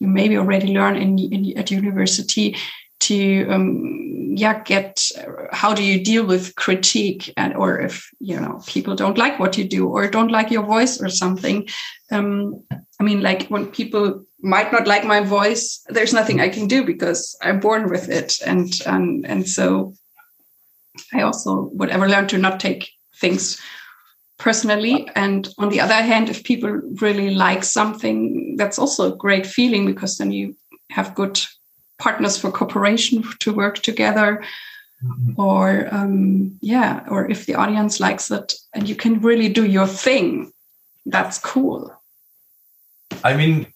you 0.02 0.08
maybe 0.08 0.36
already 0.36 0.74
learn 0.74 0.96
in, 0.98 1.20
in 1.20 1.58
at 1.58 1.70
university 1.70 2.58
to 3.02 3.48
um, 3.50 4.34
yeah 4.36 4.62
get 4.64 5.08
how 5.52 5.74
do 5.74 5.84
you 5.84 6.04
deal 6.04 6.26
with 6.26 6.56
critique 6.56 7.32
and 7.38 7.54
or 7.56 7.80
if 7.80 8.10
you 8.20 8.40
know 8.40 8.62
people 8.66 8.96
don't 8.96 9.18
like 9.18 9.40
what 9.40 9.58
you 9.58 9.64
do 9.64 9.88
or 9.88 10.08
don't 10.08 10.32
like 10.32 10.50
your 10.50 10.64
voice 10.64 11.02
or 11.02 11.10
something. 11.10 11.68
Um, 12.12 12.64
i 13.00 13.04
mean 13.04 13.22
like 13.22 13.48
when 13.48 13.68
people 13.68 14.26
might 14.42 14.72
not 14.72 14.86
like 14.86 15.06
my 15.06 15.22
voice 15.22 15.82
there's 15.88 16.14
nothing 16.14 16.42
i 16.42 16.50
can 16.50 16.68
do 16.68 16.84
because 16.84 17.38
i'm 17.42 17.60
born 17.60 17.90
with 17.90 18.10
it. 18.10 18.40
And 18.46 18.70
and 18.86 19.26
and 19.26 19.48
so 19.48 19.94
i 21.14 21.22
also 21.22 21.70
would 21.74 21.90
ever 21.90 22.10
learn 22.10 22.28
to 22.28 22.38
not 22.38 22.60
take 22.60 22.92
things 23.16 23.62
personally. 24.42 25.08
And 25.16 25.48
on 25.60 25.70
the 25.70 25.80
other 25.80 26.02
hand 26.02 26.30
if 26.30 26.44
people 26.44 26.70
really 27.02 27.36
like 27.36 27.64
something 27.64 28.56
that's 28.58 28.80
also 28.80 29.14
a 29.14 29.16
great 29.16 29.46
feeling 29.46 29.86
because 29.86 30.18
then 30.18 30.32
you 30.32 30.56
have 30.90 31.16
good 31.16 31.40
partners 32.00 32.38
for 32.38 32.52
cooperation 32.52 33.24
to 33.40 33.54
work 33.54 33.80
together. 33.80 34.44
Mm-hmm. 35.04 35.42
or 35.42 35.88
um, 35.90 36.60
yeah 36.62 37.04
or 37.10 37.28
if 37.28 37.48
the 37.48 37.56
audience 37.56 38.00
likes 38.00 38.30
it 38.30 38.54
and 38.76 38.88
you 38.88 38.96
can 38.96 39.20
really 39.20 39.50
do 39.50 39.66
your 39.66 39.88
thing 39.88 40.52
that's 41.08 41.40
cool. 41.40 41.92
I 43.24 43.36
mean 43.36 43.74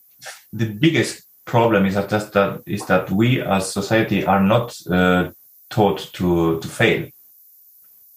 the 0.54 0.68
biggest 0.68 1.24
problem 1.46 1.88
is 1.88 1.96
that 1.96 2.12
just 2.12 2.34
that 2.34 2.62
is 2.68 2.86
that 2.86 3.10
we 3.10 3.42
as 3.42 3.74
society 3.74 4.24
are 4.24 4.44
not 4.44 4.76
uh, 4.92 5.32
taught 5.72 6.14
to 6.14 6.60
to 6.60 6.68
fail 6.68 7.10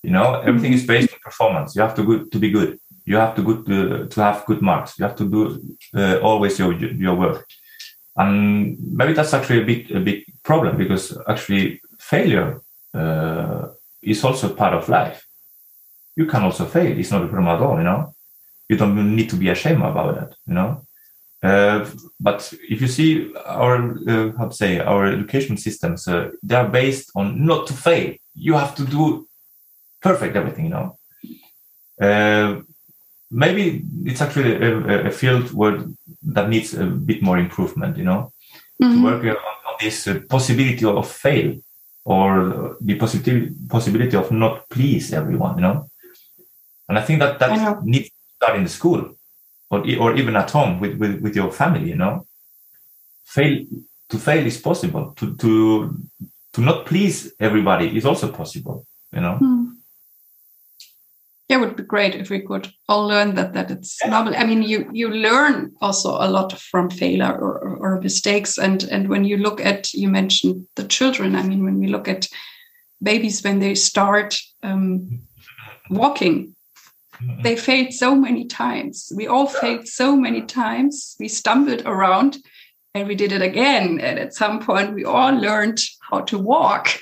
you 0.08 0.14
know 0.16 0.28
everything 0.48 0.72
is 0.78 0.84
based 0.92 1.12
on 1.14 1.20
performance 1.28 1.68
you 1.76 1.82
have 1.86 1.96
to 1.98 2.04
good 2.10 2.22
to 2.32 2.38
be 2.44 2.50
good 2.58 2.70
you 3.10 3.16
have 3.16 3.34
to 3.36 3.42
good 3.48 3.60
to, 3.68 3.76
to 4.12 4.18
have 4.26 4.46
good 4.50 4.62
marks 4.70 4.98
you 4.98 5.04
have 5.08 5.18
to 5.22 5.26
do 5.36 5.40
uh, 6.00 6.16
always 6.28 6.58
your 6.58 6.72
your 7.06 7.16
work 7.26 7.40
and 8.18 8.76
maybe 8.80 9.12
that's 9.12 9.32
actually 9.32 9.62
a 9.62 9.64
big 9.64 9.90
a 9.92 10.00
big 10.00 10.24
problem 10.42 10.76
because 10.76 11.16
actually 11.28 11.80
failure 11.98 12.60
uh, 12.94 13.68
is 14.02 14.24
also 14.24 14.54
part 14.54 14.74
of 14.74 14.88
life. 14.88 15.24
You 16.16 16.26
can 16.26 16.42
also 16.42 16.64
fail; 16.64 16.98
it's 16.98 17.12
not 17.12 17.22
a 17.22 17.28
problem 17.28 17.48
at 17.48 17.62
all. 17.62 17.78
You 17.78 17.84
know, 17.84 18.14
you 18.68 18.76
don't 18.76 19.16
need 19.16 19.30
to 19.30 19.36
be 19.36 19.50
ashamed 19.50 19.82
about 19.82 20.16
that. 20.16 20.34
You 20.46 20.54
know, 20.54 20.86
uh, 21.42 21.88
but 22.18 22.52
if 22.68 22.80
you 22.80 22.88
see 22.88 23.32
our 23.46 23.76
uh, 24.08 24.32
how 24.36 24.48
to 24.48 24.54
say 24.54 24.80
our 24.80 25.06
education 25.06 25.56
systems, 25.56 26.08
uh, 26.08 26.30
they 26.42 26.56
are 26.56 26.68
based 26.68 27.12
on 27.14 27.46
not 27.46 27.68
to 27.68 27.72
fail. 27.72 28.14
You 28.34 28.54
have 28.54 28.74
to 28.76 28.84
do 28.84 29.27
perfect 30.00 30.36
everything. 30.36 30.64
You 30.66 30.70
know. 30.70 30.98
Uh, 32.00 32.62
maybe 33.30 33.84
it's 34.04 34.20
actually 34.20 34.54
a, 34.54 35.08
a, 35.08 35.10
field 35.10 35.52
where 35.52 35.84
that 36.22 36.48
needs 36.48 36.74
a 36.74 36.84
bit 36.84 37.22
more 37.22 37.38
improvement, 37.38 37.96
you 37.96 38.04
know, 38.04 38.32
mm-hmm. 38.80 38.94
to 38.94 39.04
work 39.04 39.22
on, 39.24 39.36
on 39.36 39.74
this 39.80 40.06
uh, 40.06 40.20
possibility 40.28 40.84
of 40.84 41.10
fail 41.10 41.56
or 42.04 42.76
the 42.80 42.94
possibility 42.94 43.52
possibility 43.68 44.16
of 44.16 44.30
not 44.30 44.68
please 44.70 45.12
everyone, 45.12 45.56
you 45.56 45.62
know. 45.62 45.90
And 46.88 46.98
I 46.98 47.02
think 47.02 47.18
that 47.20 47.38
that 47.38 47.84
needs 47.84 48.08
to 48.08 48.14
start 48.36 48.56
in 48.56 48.64
the 48.64 48.70
school 48.70 49.14
or 49.70 49.80
or 49.98 50.16
even 50.16 50.36
at 50.36 50.50
home 50.50 50.80
with, 50.80 50.96
with, 50.98 51.20
with 51.20 51.36
your 51.36 51.52
family, 51.52 51.90
you 51.90 51.96
know. 51.96 52.26
Fail 53.24 53.64
to 54.08 54.18
fail 54.18 54.46
is 54.46 54.58
possible. 54.58 55.12
To 55.16 55.36
to 55.36 55.94
to 56.54 56.60
not 56.62 56.86
please 56.86 57.32
everybody 57.38 57.94
is 57.94 58.06
also 58.06 58.32
possible, 58.32 58.86
you 59.12 59.20
know. 59.20 59.38
Mm 59.42 59.67
yeah, 61.48 61.56
it 61.56 61.60
would 61.60 61.76
be 61.76 61.82
great 61.82 62.14
if 62.14 62.28
we 62.28 62.40
could 62.40 62.70
all 62.88 63.06
learn 63.06 63.34
that 63.36 63.54
that 63.54 63.70
it's 63.70 63.98
yeah. 64.02 64.10
normal. 64.10 64.36
I 64.36 64.44
mean, 64.44 64.62
you 64.62 64.88
you 64.92 65.08
learn 65.08 65.72
also 65.80 66.10
a 66.10 66.28
lot 66.28 66.52
from 66.58 66.90
failure 66.90 67.32
or, 67.32 67.58
or, 67.58 67.76
or, 67.76 68.00
mistakes, 68.00 68.58
and 68.58 68.84
and 68.84 69.08
when 69.08 69.24
you 69.24 69.38
look 69.38 69.60
at 69.60 69.92
you 69.94 70.08
mentioned 70.08 70.66
the 70.76 70.84
children. 70.84 71.34
I 71.34 71.42
mean, 71.42 71.64
when 71.64 71.78
we 71.78 71.86
look 71.86 72.06
at 72.06 72.28
babies 73.02 73.42
when 73.42 73.60
they 73.60 73.74
start 73.74 74.38
um, 74.62 75.20
walking, 75.88 76.54
mm-hmm. 77.14 77.42
they 77.42 77.56
failed 77.56 77.92
so 77.92 78.14
many 78.14 78.44
times. 78.44 79.10
We 79.14 79.26
all 79.26 79.46
failed 79.46 79.86
so 79.86 80.16
many 80.16 80.42
times. 80.42 81.16
We 81.18 81.28
stumbled 81.28 81.82
around, 81.86 82.36
and 82.94 83.08
we 83.08 83.14
did 83.14 83.32
it 83.32 83.42
again. 83.42 84.00
And 84.00 84.18
at 84.18 84.34
some 84.34 84.60
point, 84.60 84.94
we 84.94 85.04
all 85.04 85.32
learned 85.32 85.80
how 86.10 86.20
to 86.20 86.38
walk. 86.38 86.98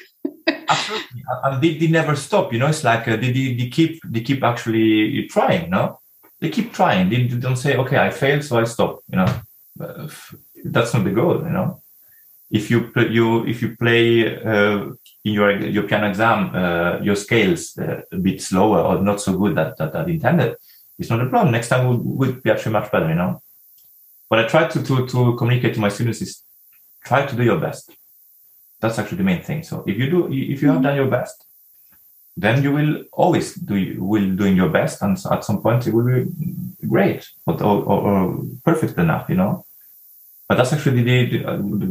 Absolutely, 0.49 1.23
and 1.45 1.63
they, 1.63 1.77
they 1.77 1.87
never 1.89 2.15
stop. 2.17 2.53
You 2.53 2.59
know, 2.59 2.69
it's 2.69 2.85
like 2.85 3.07
uh, 3.09 3.17
they, 3.17 3.33
they, 3.33 3.55
they 3.55 3.69
keep 3.69 4.01
they 4.05 4.21
keep 4.21 4.43
actually 4.43 5.27
trying. 5.29 5.71
No, 5.71 6.01
they 6.41 6.51
keep 6.51 6.73
trying. 6.73 7.09
They, 7.09 7.27
they 7.27 7.37
don't 7.37 7.57
say, 7.57 7.77
"Okay, 7.77 7.97
I 7.99 8.11
failed, 8.11 8.45
so 8.45 8.59
I 8.59 8.65
stop." 8.65 9.01
You 9.11 9.19
know, 9.19 9.41
uh, 9.81 10.09
that's 10.65 10.95
not 10.95 11.05
the 11.05 11.11
goal. 11.11 11.39
You 11.39 11.51
know, 11.51 11.83
if 12.51 12.71
you 12.71 12.93
you 13.11 13.47
if 13.47 13.63
you 13.63 13.77
play 13.77 14.37
uh, 14.45 14.87
in 15.25 15.33
your 15.33 15.51
your 15.59 15.85
piano 15.85 16.09
exam 16.09 16.55
uh, 16.55 16.99
your 17.03 17.17
scales 17.17 17.77
uh, 17.79 18.03
a 18.13 18.17
bit 18.17 18.43
slower 18.43 18.81
or 18.81 19.03
not 19.03 19.21
so 19.21 19.37
good 19.39 19.57
that 19.57 19.77
that, 19.79 19.93
that 19.93 20.09
intended, 20.09 20.57
it's 20.99 21.11
not 21.11 21.21
a 21.21 21.27
problem. 21.29 21.53
Next 21.53 21.69
time 21.69 21.89
would 21.89 22.01
would 22.05 22.43
be 22.43 22.51
actually 22.51 22.73
much 22.73 22.91
better. 22.93 23.09
You 23.09 23.17
know, 23.17 23.43
what 24.29 24.41
I 24.41 24.49
try 24.49 24.69
to 24.69 24.83
to 24.83 25.07
to 25.07 25.37
communicate 25.37 25.75
to 25.75 25.81
my 25.81 25.89
students 25.91 26.23
is 26.23 26.43
try 27.05 27.27
to 27.27 27.37
do 27.37 27.45
your 27.45 27.61
best 27.61 27.91
that's 28.81 28.99
actually 28.99 29.19
the 29.19 29.25
main 29.25 29.43
thing. 29.43 29.63
So 29.63 29.85
if 29.87 29.97
you 29.99 30.11
do, 30.11 30.29
if 30.33 30.63
you 30.63 30.71
have 30.71 30.83
done 30.83 30.97
your 30.97 31.09
best, 31.09 31.45
then 32.37 32.63
you 32.63 32.73
will 32.73 33.05
always 33.13 33.55
do 33.55 33.97
will 33.99 34.37
doing 34.37 34.57
your 34.57 34.69
best, 34.69 35.03
and 35.03 35.17
at 35.31 35.45
some 35.45 35.63
point 35.63 35.87
it 35.87 35.95
will 35.95 36.05
be 36.05 36.27
great, 36.87 37.27
but 37.47 37.63
or, 37.63 37.83
or, 37.83 37.99
or 38.09 38.43
perfect 38.65 38.99
enough, 38.99 39.29
you 39.29 39.37
know. 39.37 39.65
But 40.49 40.57
that's 40.57 40.73
actually 40.73 41.03
the 41.03 41.39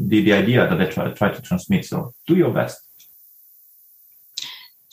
the, 0.07 0.21
the 0.21 0.33
idea 0.33 0.67
that 0.67 0.79
I 0.79 0.85
try, 0.85 1.11
try 1.11 1.31
to 1.31 1.41
transmit. 1.41 1.85
So 1.85 2.13
do 2.27 2.35
your 2.35 2.51
best. 2.51 2.79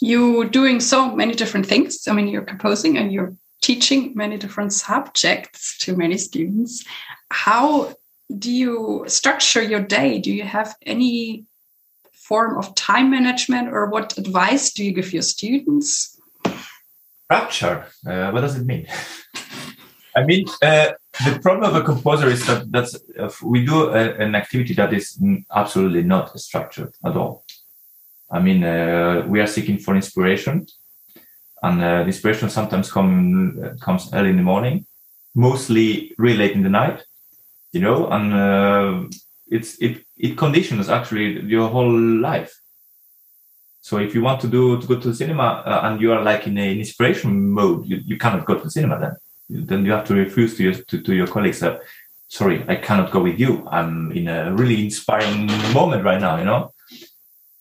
You're 0.01 0.47
doing 0.47 0.80
so 0.80 1.14
many 1.14 1.34
different 1.34 1.66
things. 1.66 2.09
I 2.09 2.12
mean, 2.12 2.26
you're 2.26 2.43
composing 2.43 2.99
and 2.99 3.12
you're 3.12 3.34
teaching 3.61 4.14
many 4.16 4.36
different 4.36 4.72
subjects 4.72 5.78
to 5.78 5.97
many 5.97 6.18
students. 6.18 6.84
How 7.30 7.95
do 8.36 8.51
you 8.51 9.05
structure 9.07 9.62
your 9.62 9.80
day? 9.80 10.18
Do 10.18 10.32
you 10.32 10.43
have 10.43 10.74
any 10.84 11.47
form 12.29 12.57
of 12.57 12.75
time 12.75 13.11
management 13.11 13.68
or 13.68 13.91
what 13.91 14.16
advice 14.16 14.73
do 14.73 14.85
you 14.85 14.93
give 14.93 15.12
your 15.12 15.23
students? 15.23 16.20
Structure. 17.25 17.87
Uh, 18.07 18.31
what 18.31 18.43
does 18.43 18.57
it 18.57 18.64
mean? 18.64 18.87
I 20.16 20.25
mean, 20.25 20.45
uh, 20.62 20.93
the 21.25 21.39
problem 21.41 21.70
of 21.70 21.77
a 21.77 21.85
composer 21.85 22.29
is 22.29 22.47
that 22.47 22.70
that's 22.70 22.99
we 23.43 23.64
do 23.64 23.89
a, 23.89 24.14
an 24.25 24.35
activity 24.35 24.75
that 24.75 24.93
is 24.93 25.18
absolutely 25.55 26.03
not 26.03 26.39
structured 26.39 26.93
at 27.05 27.16
all. 27.16 27.45
I 28.31 28.41
mean, 28.41 28.62
uh, 28.62 29.25
we 29.27 29.41
are 29.41 29.47
seeking 29.47 29.79
for 29.79 29.95
inspiration, 29.95 30.66
and 31.62 31.83
uh, 31.83 32.05
inspiration 32.07 32.51
sometimes 32.51 32.93
come 32.93 33.77
comes 33.81 34.12
early 34.12 34.31
in 34.31 34.37
the 34.37 34.43
morning, 34.43 34.87
mostly 35.35 36.12
really 36.18 36.37
late 36.37 36.53
in 36.53 36.62
the 36.62 36.68
night, 36.68 37.03
you 37.73 37.81
know, 37.81 38.09
and 38.09 38.35
uh, 38.35 39.09
it's 39.53 39.70
it 39.86 40.05
it 40.16 40.36
conditions 40.36 40.88
actually 40.88 41.42
your 41.42 41.68
whole 41.68 41.92
life. 42.30 42.53
So 43.80 43.98
if 43.98 44.14
you 44.14 44.22
want 44.22 44.40
to 44.42 44.48
do 44.48 44.80
to 44.80 44.86
go 44.86 44.98
to 44.98 45.09
the 45.09 45.14
cinema 45.14 45.48
uh, 45.66 45.80
and 45.84 46.00
you 46.00 46.12
are 46.12 46.22
like 46.22 46.46
in 46.46 46.57
an 46.57 46.78
inspiration 46.78 47.50
mode, 47.50 47.84
you, 47.86 47.98
you 48.05 48.16
cannot 48.16 48.46
go 48.46 48.55
to 48.55 48.64
the 48.64 48.70
cinema 48.70 48.98
then. 48.98 49.14
Then 49.68 49.84
you 49.84 49.92
have 49.92 50.07
to 50.07 50.14
refuse 50.14 50.57
to 50.57 50.62
your 50.62 50.74
to, 50.74 51.03
to 51.03 51.14
your 51.14 51.26
colleagues 51.26 51.61
that 51.61 51.82
sorry 52.28 52.64
i 52.68 52.76
cannot 52.76 53.11
go 53.11 53.20
with 53.20 53.38
you. 53.38 53.66
I'm 53.70 54.12
in 54.12 54.28
a 54.28 54.53
really 54.55 54.84
inspiring 54.84 55.46
moment 55.74 56.05
right 56.05 56.20
now 56.20 56.38
you 56.38 56.44
know? 56.44 56.72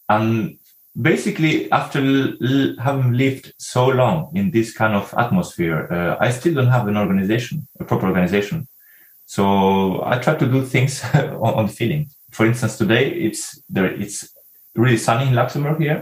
And 0.08 0.60
basically 1.00 1.72
after 1.72 2.00
l- 2.00 2.76
having 2.78 3.14
lived 3.14 3.54
so 3.58 3.88
long 3.88 4.32
in 4.36 4.52
this 4.52 4.74
kind 4.74 4.94
of 4.94 5.14
atmosphere 5.18 5.88
uh, 5.90 6.18
i 6.20 6.30
still 6.30 6.54
don't 6.54 6.68
have 6.68 6.88
an 6.90 6.98
organization 6.98 7.66
a 7.80 7.86
proper 7.86 8.08
organization 8.08 8.68
so 9.34 9.44
i 10.12 10.16
try 10.26 10.36
to 10.36 10.48
do 10.56 10.60
things 10.74 10.94
on, 11.46 11.54
on 11.60 11.68
feeling 11.68 12.04
for 12.36 12.46
instance 12.46 12.78
today 12.78 13.06
it's 13.28 13.44
there 13.76 13.92
it's 14.04 14.18
really 14.84 14.98
sunny 14.98 15.26
in 15.30 15.36
luxembourg 15.36 15.80
here 15.86 16.00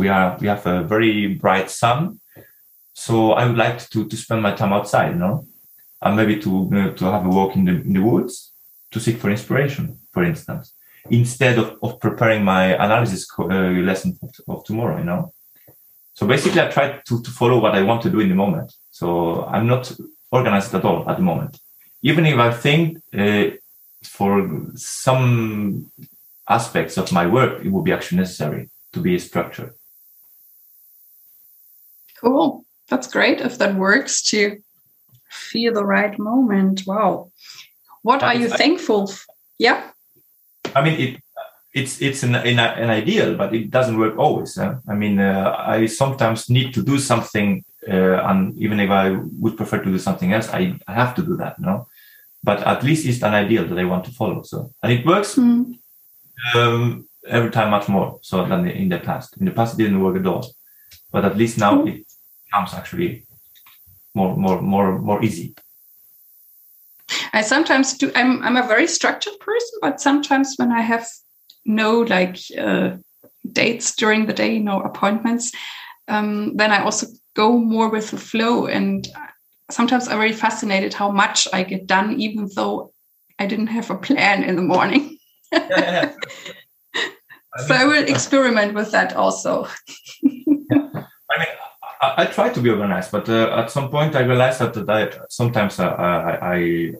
we 0.00 0.06
are 0.08 0.28
we 0.40 0.46
have 0.46 0.64
a 0.66 0.82
very 0.94 1.34
bright 1.42 1.68
sun 1.70 1.98
so 2.94 3.32
I 3.32 3.46
would 3.46 3.56
like 3.56 3.90
to, 3.90 4.06
to 4.06 4.16
spend 4.16 4.40
my 4.42 4.52
time 4.52 4.72
outside, 4.72 5.10
you 5.10 5.18
know, 5.18 5.46
and 6.00 6.16
maybe 6.16 6.38
to 6.40 6.70
uh, 6.72 6.90
to 6.94 7.04
have 7.06 7.26
a 7.26 7.28
walk 7.28 7.56
in 7.56 7.64
the 7.64 7.72
in 7.72 7.92
the 7.92 8.02
woods 8.02 8.52
to 8.92 9.00
seek 9.00 9.18
for 9.18 9.30
inspiration, 9.30 9.98
for 10.12 10.22
instance, 10.22 10.72
instead 11.10 11.58
of, 11.58 11.76
of 11.82 11.98
preparing 11.98 12.44
my 12.44 12.66
analysis 12.74 13.26
uh, 13.38 13.46
lesson 13.88 14.16
of, 14.22 14.30
of, 14.48 14.64
tomorrow, 14.64 14.98
you 14.98 15.04
know. 15.04 15.32
So 16.14 16.26
basically, 16.26 16.60
I 16.60 16.68
try 16.70 17.00
to, 17.08 17.22
to 17.22 17.30
follow 17.30 17.58
what 17.58 17.74
I 17.74 17.82
want 17.82 18.02
to 18.02 18.10
do 18.10 18.20
in 18.20 18.28
the 18.28 18.36
moment. 18.36 18.72
So 18.92 19.44
I'm 19.46 19.66
not 19.66 19.92
organized 20.30 20.72
at 20.74 20.84
all 20.84 21.10
at 21.10 21.16
the 21.16 21.22
moment. 21.24 21.58
Even 22.04 22.26
if 22.26 22.38
I 22.38 22.50
think 22.52 22.98
uh, 23.12 23.56
for 24.04 24.32
some 24.76 25.90
aspects 26.48 26.96
of 26.98 27.10
my 27.10 27.26
work, 27.26 27.64
it 27.64 27.70
would 27.72 27.84
be 27.84 27.92
actually 27.92 28.18
necessary 28.18 28.70
to 28.92 29.00
be 29.00 29.18
structured. 29.18 29.74
Cool 32.20 32.64
that's 32.88 33.06
great 33.08 33.40
if 33.40 33.58
that 33.58 33.74
works 33.74 34.22
to 34.22 34.58
feel 35.30 35.72
the 35.74 35.84
right 35.84 36.18
moment. 36.18 36.82
Wow. 36.86 37.30
What 38.02 38.22
are 38.22 38.34
you 38.34 38.46
I, 38.46 38.56
thankful? 38.56 39.06
For? 39.06 39.32
Yeah. 39.58 39.90
I 40.74 40.84
mean, 40.84 41.00
it 41.00 41.20
it's 41.72 42.00
it's 42.00 42.22
an, 42.22 42.34
an, 42.34 42.58
an 42.58 42.90
ideal, 42.90 43.36
but 43.36 43.54
it 43.54 43.70
doesn't 43.70 43.98
work 43.98 44.16
always. 44.18 44.56
Eh? 44.58 44.74
I 44.88 44.94
mean, 44.94 45.18
uh, 45.18 45.54
I 45.58 45.86
sometimes 45.86 46.50
need 46.50 46.72
to 46.74 46.82
do 46.82 46.98
something, 46.98 47.64
uh, 47.88 48.18
and 48.28 48.56
even 48.58 48.78
if 48.78 48.90
I 48.90 49.10
would 49.40 49.56
prefer 49.56 49.78
to 49.78 49.90
do 49.90 49.98
something 49.98 50.32
else, 50.32 50.48
I, 50.50 50.78
I 50.86 50.92
have 50.92 51.14
to 51.16 51.22
do 51.22 51.36
that. 51.38 51.58
No, 51.58 51.88
but 52.44 52.60
at 52.66 52.82
least 52.82 53.06
it's 53.06 53.22
an 53.22 53.34
ideal 53.34 53.66
that 53.66 53.78
I 53.78 53.84
want 53.84 54.04
to 54.04 54.10
follow. 54.10 54.42
So, 54.42 54.70
and 54.82 54.92
it 54.92 55.06
works 55.06 55.36
mm. 55.36 55.78
um, 56.54 57.08
every 57.26 57.50
time 57.50 57.70
much 57.70 57.88
more 57.88 58.18
so 58.22 58.44
than 58.46 58.68
in 58.68 58.90
the 58.90 58.98
past. 58.98 59.36
In 59.38 59.46
the 59.46 59.52
past, 59.52 59.74
it 59.74 59.82
didn't 59.82 60.02
work 60.02 60.16
at 60.16 60.26
all, 60.26 60.46
but 61.10 61.24
at 61.24 61.36
least 61.36 61.58
now 61.58 61.74
mm. 61.76 61.88
it 61.88 62.06
becomes 62.44 62.74
actually 62.74 63.24
more 64.14 64.36
more 64.36 64.62
more 64.62 64.98
more 64.98 65.22
easy 65.22 65.54
i 67.32 67.42
sometimes 67.42 67.98
do 67.98 68.10
i'm 68.14 68.42
i'm 68.42 68.56
a 68.56 68.66
very 68.66 68.86
structured 68.86 69.38
person 69.40 69.78
but 69.82 70.00
sometimes 70.00 70.54
when 70.56 70.72
i 70.72 70.80
have 70.80 71.06
no 71.66 72.00
like 72.00 72.38
uh, 72.58 72.90
dates 73.52 73.94
during 73.96 74.26
the 74.26 74.32
day 74.32 74.58
no 74.58 74.80
appointments 74.80 75.52
um, 76.08 76.56
then 76.56 76.70
i 76.70 76.82
also 76.82 77.06
go 77.34 77.58
more 77.58 77.90
with 77.90 78.10
the 78.10 78.16
flow 78.16 78.66
and 78.66 79.08
sometimes 79.70 80.08
i'm 80.08 80.18
very 80.18 80.32
fascinated 80.32 80.94
how 80.94 81.10
much 81.10 81.48
i 81.52 81.62
get 81.62 81.86
done 81.86 82.20
even 82.20 82.48
though 82.54 82.92
i 83.38 83.46
didn't 83.46 83.68
have 83.68 83.90
a 83.90 83.96
plan 83.96 84.42
in 84.42 84.56
the 84.56 84.62
morning 84.62 85.16
yeah. 85.52 86.12
I 86.94 87.60
mean, 87.60 87.68
so 87.68 87.74
i 87.74 87.84
will 87.84 88.08
experiment 88.08 88.74
with 88.74 88.90
that 88.92 89.14
also 89.16 89.66
yeah. 90.22 90.42
i 91.30 91.38
mean 91.38 91.48
I, 92.04 92.22
I 92.22 92.26
try 92.26 92.50
to 92.50 92.60
be 92.60 92.70
organized, 92.70 93.10
but 93.12 93.28
uh, 93.28 93.56
at 93.56 93.70
some 93.70 93.88
point 93.90 94.14
I 94.14 94.20
realized 94.20 94.60
that, 94.60 94.74
that 94.74 94.90
I, 94.90 95.10
sometimes 95.28 95.78
uh, 95.78 95.86
I, 95.86 96.56
I, 96.56 96.92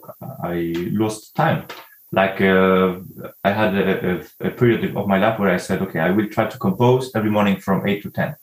I 0.43 0.73
lost 0.93 1.35
time. 1.35 1.67
Like 2.13 2.41
uh, 2.41 3.01
I 3.43 3.51
had 3.51 3.75
a, 3.75 4.21
a, 4.41 4.47
a, 4.49 4.51
period 4.51 4.97
of 4.97 5.09
my 5.09 5.19
life 5.19 5.39
where 5.39 5.51
I 5.51 5.57
said, 5.57 5.83
okay, 5.83 5.99
I 5.99 6.11
will 6.11 6.29
try 6.29 6.47
to 6.47 6.59
compose 6.59 7.11
every 7.15 7.31
morning 7.31 7.59
from 7.59 7.87
eight 7.89 8.03
to 8.05 8.11
ten, 8.11 8.37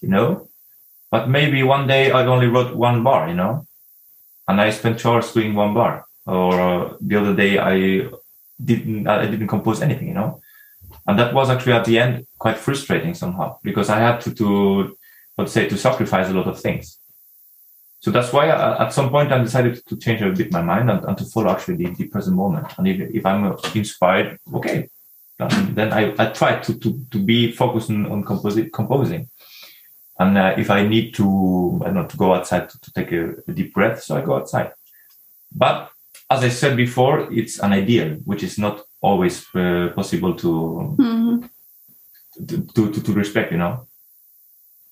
you 0.00 0.08
know. 0.08 0.48
But 1.12 1.28
maybe 1.28 1.62
one 1.62 1.86
day 1.86 2.10
I 2.10 2.24
only 2.26 2.48
wrote 2.48 2.74
one 2.74 3.04
bar, 3.04 3.28
you 3.28 3.34
know, 3.34 3.66
and 4.48 4.60
I 4.60 4.70
spent 4.70 4.98
two 4.98 5.10
hours 5.10 5.32
doing 5.32 5.54
one 5.54 5.74
bar. 5.74 6.06
Or 6.26 6.60
uh, 6.60 6.94
the 7.00 7.16
other 7.16 7.36
day 7.36 7.58
I 7.58 8.08
didn't 8.64 9.06
I 9.06 9.26
didn't 9.26 9.48
compose 9.48 9.82
anything, 9.82 10.08
you 10.08 10.14
know. 10.14 10.40
And 11.06 11.18
that 11.18 11.34
was 11.34 11.50
actually 11.50 11.74
at 11.74 11.84
the 11.84 11.98
end 11.98 12.26
quite 12.38 12.58
frustrating 12.58 13.14
somehow 13.14 13.58
because 13.62 13.90
I 13.90 13.98
had 13.98 14.20
to 14.22 14.34
to 14.34 14.96
let's 15.36 15.52
say 15.52 15.68
to 15.68 15.76
sacrifice 15.76 16.28
a 16.30 16.34
lot 16.34 16.48
of 16.48 16.58
things. 16.58 16.98
So 18.00 18.10
that's 18.10 18.32
why 18.32 18.48
I, 18.48 18.84
at 18.84 18.92
some 18.92 19.10
point 19.10 19.32
I 19.32 19.38
decided 19.38 19.86
to 19.86 19.96
change 19.96 20.22
a 20.22 20.32
bit 20.32 20.50
my 20.50 20.62
mind 20.62 20.90
and, 20.90 21.04
and 21.04 21.16
to 21.18 21.24
follow 21.24 21.50
actually 21.50 21.76
the, 21.76 21.94
the, 21.94 22.08
present 22.08 22.36
moment. 22.36 22.66
And 22.76 22.88
if, 22.88 23.14
if 23.14 23.24
I'm 23.24 23.56
inspired, 23.76 24.38
okay, 24.52 24.88
then, 25.38 25.74
then 25.76 25.92
I, 25.92 26.12
I 26.18 26.26
try 26.32 26.58
to, 26.58 26.78
to, 26.80 27.06
to 27.12 27.18
be 27.20 27.52
focused 27.52 27.90
on, 27.90 28.06
on 28.06 28.24
composi- 28.24 28.72
composing. 28.72 29.30
And 30.22 30.38
uh, 30.38 30.54
if 30.56 30.70
I 30.70 30.86
need 30.86 31.14
to, 31.14 31.80
I 31.82 31.86
don't 31.86 31.94
know, 31.94 32.06
to 32.06 32.16
go 32.16 32.32
outside 32.32 32.70
to, 32.70 32.80
to 32.80 32.92
take 32.92 33.10
a, 33.10 33.34
a, 33.48 33.52
deep 33.52 33.74
breath, 33.74 34.04
so 34.04 34.16
I 34.16 34.20
go 34.20 34.36
outside. 34.36 34.70
But 35.50 35.90
as 36.30 36.44
I 36.44 36.48
said 36.48 36.76
before, 36.76 37.32
it's 37.32 37.58
an 37.58 37.72
ideal, 37.72 38.10
which 38.24 38.44
is 38.44 38.56
not 38.56 38.84
always 39.00 39.44
uh, 39.56 39.88
possible 39.96 40.34
to, 40.34 40.96
mm-hmm. 40.96 41.46
to, 42.46 42.66
to, 42.74 42.92
to, 42.92 43.02
to 43.02 43.12
respect, 43.12 43.50
you 43.50 43.58
know. 43.58 43.88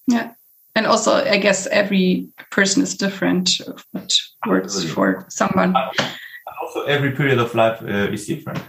Yeah. 0.09 0.33
And 0.75 0.87
also, 0.87 1.15
I 1.15 1.39
guess 1.39 1.69
every 1.69 2.29
person 2.51 2.83
is 2.83 2.97
different, 2.97 3.61
what 3.93 4.13
works 4.49 4.75
Absolutely. 4.75 4.95
for 4.95 5.27
someone. 5.29 5.77
And 5.77 6.17
Also, 6.63 6.83
every 6.85 7.13
period 7.13 7.39
of 7.39 7.55
life 7.55 7.81
uh, 7.83 8.13
is 8.13 8.27
different. 8.27 8.63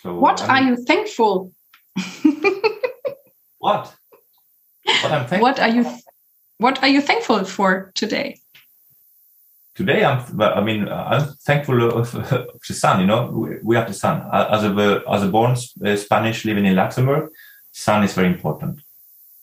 So, 0.00 0.18
what 0.18 0.40
I 0.42 0.46
mean, 0.46 0.52
are 0.52 0.70
you 0.70 0.84
thankful? 0.84 1.52
what? 3.58 3.94
What 5.02 5.12
I'm 5.12 5.26
thankful. 5.26 5.40
What 5.40 5.60
are 5.60 5.68
you? 5.68 5.98
What 6.58 6.82
are 6.82 6.88
you 6.88 7.00
thankful 7.00 7.44
for 7.44 7.92
today? 7.94 8.40
Today, 9.74 10.04
I'm. 10.04 10.40
I 10.40 10.60
mean, 10.60 10.88
I'm 10.88 11.28
thankful 11.46 11.98
of, 12.00 12.14
of 12.14 12.60
the 12.68 12.74
sun. 12.74 13.00
You 13.00 13.06
know, 13.06 13.26
we, 13.26 13.58
we 13.62 13.76
have 13.76 13.88
the 13.88 13.94
sun. 13.94 14.28
As 14.32 14.64
a 14.64 15.02
as 15.08 15.22
a 15.22 15.28
born 15.28 15.56
uh, 15.84 15.96
Spanish 15.96 16.44
living 16.44 16.66
in 16.66 16.76
Luxembourg, 16.76 17.30
sun 17.72 18.04
is 18.04 18.14
very 18.14 18.28
important 18.28 18.80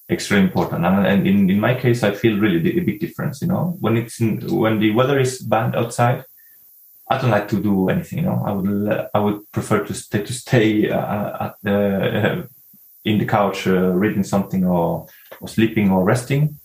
extremely 0.09 0.47
important. 0.47 0.85
And, 0.85 1.27
in, 1.27 1.49
in 1.49 1.59
my 1.59 1.75
case, 1.75 2.03
I 2.03 2.11
feel 2.11 2.39
really 2.39 2.79
a 2.79 2.81
big 2.81 2.99
difference. 2.99 3.41
You 3.41 3.47
know, 3.47 3.77
when 3.79 3.95
it's 3.95 4.19
in, 4.19 4.39
when 4.55 4.79
the 4.79 4.91
weather 4.91 5.19
is 5.19 5.39
bad 5.39 5.75
outside, 5.75 6.25
I 7.09 7.17
don't 7.17 7.31
like 7.31 7.47
to 7.49 7.61
do 7.61 7.89
anything. 7.89 8.19
You 8.19 8.25
know, 8.25 8.43
I 8.45 8.51
would 8.51 9.07
I 9.13 9.19
would 9.19 9.51
prefer 9.51 9.83
to 9.85 9.93
stay 9.93 10.23
to 10.23 10.33
stay 10.33 10.89
uh, 10.89 11.45
at 11.45 11.55
the 11.63 11.77
uh, 11.77 12.43
in 13.05 13.17
the 13.17 13.25
couch 13.25 13.67
uh, 13.67 13.91
reading 13.93 14.23
something 14.23 14.65
or, 14.65 15.07
or 15.41 15.47
sleeping 15.47 15.91
or 15.91 16.03
resting. 16.03 16.59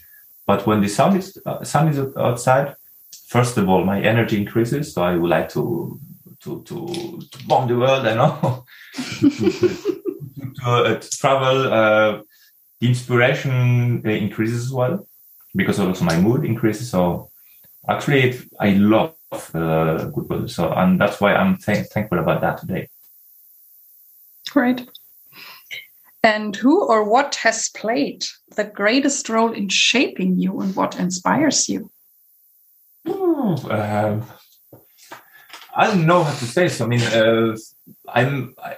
But 0.47 0.67
when 0.67 0.81
the 0.81 0.89
sun 0.89 1.17
is 1.17 1.39
uh, 1.47 1.65
sun 1.65 1.89
is 1.89 1.99
outside, 2.17 2.77
first 3.29 3.57
of 3.57 3.69
all, 3.69 3.85
my 3.85 4.01
energy 4.01 4.37
increases. 4.37 4.93
So 4.93 5.03
I 5.03 5.17
would 5.17 5.31
like 5.31 5.49
to 5.51 5.99
to 6.41 6.63
to, 6.63 6.77
to 7.31 7.47
bomb 7.47 7.69
the 7.69 7.77
world. 7.77 8.07
I 8.07 8.15
know 8.15 8.65
to, 9.21 9.31
to, 9.31 10.03
uh, 10.65 10.95
to 10.99 11.11
travel 11.11 11.73
uh, 11.73 12.23
the 12.81 12.89
inspiration 12.89 14.03
uh, 14.05 14.11
increases 14.11 14.67
as 14.67 14.73
well 14.73 15.07
because 15.55 15.79
also 15.81 16.05
my 16.05 16.19
mood 16.21 16.45
increases. 16.45 16.91
So 16.91 17.31
actually, 17.89 18.23
it, 18.31 18.49
I 18.61 18.71
love 18.71 19.15
uh, 19.55 20.05
good 20.07 20.29
weather. 20.29 20.49
So 20.49 20.73
and 20.73 21.01
that's 21.01 21.21
why 21.21 21.35
I'm 21.35 21.57
th- 21.57 21.87
thankful 21.87 22.19
about 22.19 22.41
that 22.43 22.59
today. 22.59 22.89
Great. 24.51 24.89
And 26.25 26.57
who 26.57 26.75
or 26.93 27.05
what 27.05 27.35
has 27.45 27.69
played 27.69 28.25
the 28.57 28.65
greatest 28.65 29.29
role 29.29 29.53
in 29.53 29.69
shaping 29.69 30.39
you, 30.39 30.61
and 30.63 30.75
what 30.75 30.99
inspires 30.99 31.69
you? 31.69 31.91
Ooh, 33.07 33.55
uh, 33.71 34.25
I 35.77 35.87
don't 35.87 36.07
know 36.07 36.25
how 36.25 36.33
to 36.33 36.47
say. 36.47 36.65
this. 36.65 36.81
I 36.81 36.87
mean, 36.87 37.03
uh, 37.03 37.57
I'm. 38.09 38.55
I, 38.59 38.77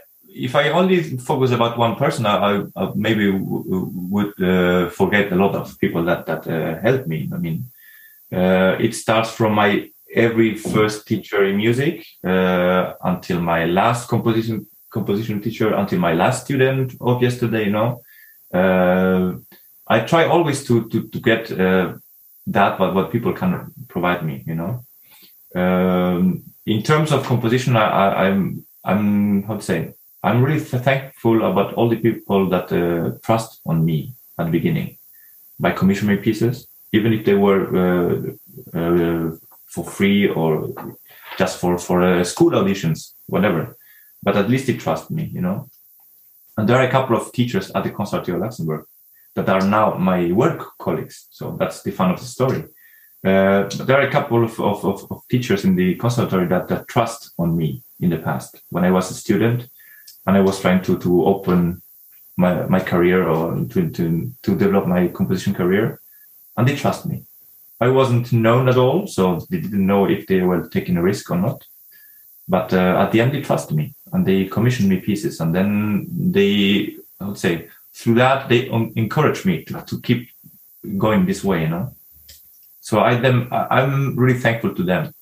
if 0.48 0.54
I 0.54 0.70
only 0.70 0.98
focus 1.18 1.50
about 1.52 1.78
one 1.78 1.94
person, 1.94 2.26
I, 2.26 2.64
I 2.76 2.92
maybe 2.94 3.30
would 3.30 4.34
uh, 4.42 4.90
forget 4.90 5.32
a 5.32 5.36
lot 5.36 5.54
of 5.54 5.78
people 5.78 6.04
that 6.04 6.26
that 6.26 6.46
uh, 6.46 6.80
helped 6.86 7.06
me. 7.06 7.20
I 7.32 7.38
mean, 7.38 7.58
Uh, 8.32 8.74
it 8.86 8.92
starts 8.94 9.30
from 9.30 9.54
my 9.54 9.70
every 10.10 10.50
first 10.56 11.06
teacher 11.06 11.44
in 11.44 11.56
music 11.56 12.04
uh, 12.24 12.84
until 13.04 13.40
my 13.40 13.66
last 13.66 14.08
composition 14.08 14.66
composition 14.96 15.40
teacher 15.40 15.68
until 15.80 16.00
my 16.08 16.14
last 16.22 16.38
student 16.44 16.88
of 17.00 17.22
yesterday. 17.26 17.64
You 17.68 17.74
know, 17.78 17.90
uh, 18.60 19.26
I 19.94 19.96
try 20.12 20.22
always 20.34 20.58
to 20.68 20.74
to 20.90 20.98
to 21.12 21.18
get 21.30 21.42
uh, 21.50 21.86
that 22.56 22.72
what 22.78 22.94
what 22.96 23.12
people 23.14 23.32
can 23.40 23.52
provide 23.92 24.20
me. 24.28 24.36
You 24.50 24.56
know, 24.60 24.72
um, 25.62 26.22
in 26.64 26.82
terms 26.82 27.12
of 27.12 27.28
composition, 27.32 27.72
I, 27.76 27.86
I, 28.02 28.06
I'm 28.24 28.40
I'm 28.90 29.42
how 29.48 29.56
to 29.56 29.66
say 29.70 29.78
I'm 30.26 30.42
really 30.44 30.64
thankful 30.88 31.36
about 31.50 31.74
all 31.74 31.88
the 31.88 32.00
people 32.08 32.48
that 32.54 32.66
uh, 32.72 33.18
trust 33.26 33.60
on 33.70 33.84
me 33.84 33.98
at 34.38 34.46
the 34.46 34.52
beginning 34.58 34.88
by 35.58 35.70
commissioning 35.72 36.18
pieces, 36.18 36.66
even 36.92 37.12
if 37.12 37.24
they 37.24 37.34
were 37.46 37.62
uh, 37.84 38.12
uh, 38.78 39.26
for 39.72 39.84
free 39.84 40.28
or 40.28 40.48
just 41.38 41.54
for 41.60 41.78
for 41.78 41.98
uh, 42.02 42.24
school 42.24 42.52
auditions, 42.60 42.98
whatever. 43.34 43.76
But 44.22 44.36
at 44.36 44.50
least 44.50 44.66
they 44.66 44.76
trust 44.76 45.10
me, 45.10 45.24
you 45.24 45.40
know. 45.40 45.68
And 46.56 46.68
there 46.68 46.78
are 46.78 46.86
a 46.86 46.90
couple 46.90 47.16
of 47.16 47.32
teachers 47.32 47.70
at 47.70 47.84
the 47.84 47.90
Conservatoire 47.90 48.38
Luxembourg 48.38 48.86
that 49.34 49.48
are 49.48 49.60
now 49.60 49.94
my 49.94 50.32
work 50.32 50.78
colleagues. 50.78 51.28
So 51.30 51.56
that's 51.58 51.82
the 51.82 51.92
fun 51.92 52.10
of 52.10 52.18
the 52.18 52.26
story. 52.26 52.64
Uh, 53.24 53.68
there 53.84 54.00
are 54.00 54.08
a 54.08 54.10
couple 54.10 54.44
of, 54.44 54.58
of, 54.60 54.84
of, 54.84 55.06
of, 55.10 55.22
teachers 55.28 55.64
in 55.64 55.74
the 55.74 55.96
conservatory 55.96 56.46
that, 56.46 56.68
that 56.68 56.86
trust 56.86 57.32
on 57.38 57.56
me 57.56 57.82
in 57.98 58.10
the 58.10 58.18
past 58.18 58.62
when 58.68 58.84
I 58.84 58.90
was 58.90 59.10
a 59.10 59.14
student 59.14 59.68
and 60.26 60.36
I 60.36 60.40
was 60.40 60.60
trying 60.60 60.82
to, 60.82 60.98
to 60.98 61.24
open 61.24 61.82
my, 62.36 62.66
my 62.66 62.78
career 62.78 63.26
or 63.26 63.54
to, 63.54 63.90
to, 63.90 64.32
to 64.42 64.56
develop 64.56 64.86
my 64.86 65.08
composition 65.08 65.54
career 65.54 66.00
and 66.56 66.68
they 66.68 66.76
trust 66.76 67.06
me. 67.06 67.24
I 67.80 67.88
wasn't 67.88 68.32
known 68.32 68.68
at 68.68 68.78
all, 68.78 69.06
so 69.06 69.40
they 69.50 69.60
didn't 69.60 69.86
know 69.86 70.06
if 70.08 70.26
they 70.26 70.40
were 70.40 70.68
taking 70.68 70.96
a 70.96 71.02
risk 71.02 71.30
or 71.30 71.36
not. 71.36 71.64
But 72.48 72.72
uh, 72.72 73.02
at 73.02 73.12
the 73.12 73.20
end, 73.20 73.32
they 73.32 73.42
trusted 73.42 73.76
me 73.76 73.94
and 74.12 74.24
they 74.24 74.46
commissioned 74.46 74.88
me 74.88 75.00
pieces. 75.00 75.40
And 75.40 75.54
then 75.54 76.06
they, 76.10 76.96
I 77.20 77.26
would 77.26 77.38
say, 77.38 77.68
through 77.92 78.14
that, 78.14 78.48
they 78.48 78.68
encouraged 78.68 79.46
me 79.46 79.64
to, 79.64 79.82
to 79.82 80.00
keep 80.00 80.28
going 80.96 81.26
this 81.26 81.42
way, 81.42 81.62
you 81.62 81.68
know. 81.68 81.92
So 82.80 83.00
I 83.00 83.16
them 83.16 83.48
I'm 83.50 84.14
really 84.14 84.38
thankful 84.38 84.72
to 84.74 84.82
them 84.84 85.12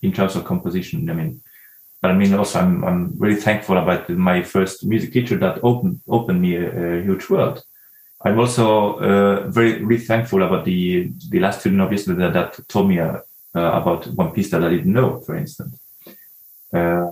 in 0.00 0.12
terms 0.12 0.34
of 0.34 0.44
composition. 0.44 1.08
I 1.08 1.12
mean, 1.12 1.40
but 2.00 2.10
I 2.10 2.14
mean 2.14 2.34
also 2.34 2.58
I'm 2.58 2.84
I'm 2.84 3.14
really 3.16 3.40
thankful 3.40 3.76
about 3.76 4.08
my 4.08 4.42
first 4.42 4.84
music 4.84 5.12
teacher 5.12 5.36
that 5.38 5.60
opened 5.62 6.00
opened 6.08 6.42
me 6.42 6.56
a, 6.56 6.98
a 6.98 7.02
huge 7.02 7.30
world. 7.30 7.62
I'm 8.24 8.40
also 8.40 8.98
uh, 8.98 9.48
very 9.48 9.84
really 9.84 10.02
thankful 10.02 10.42
about 10.42 10.64
the 10.64 11.12
the 11.30 11.38
last 11.38 11.60
student 11.60 11.82
obviously 11.82 12.14
that, 12.16 12.32
that 12.32 12.68
told 12.68 12.88
me 12.88 12.98
uh, 12.98 13.18
uh, 13.54 13.70
about 13.80 14.06
one 14.08 14.32
piece 14.32 14.50
that 14.50 14.64
I 14.64 14.70
didn't 14.70 14.92
know, 14.92 15.20
for 15.20 15.36
instance. 15.36 15.78
Uh, 16.72 17.10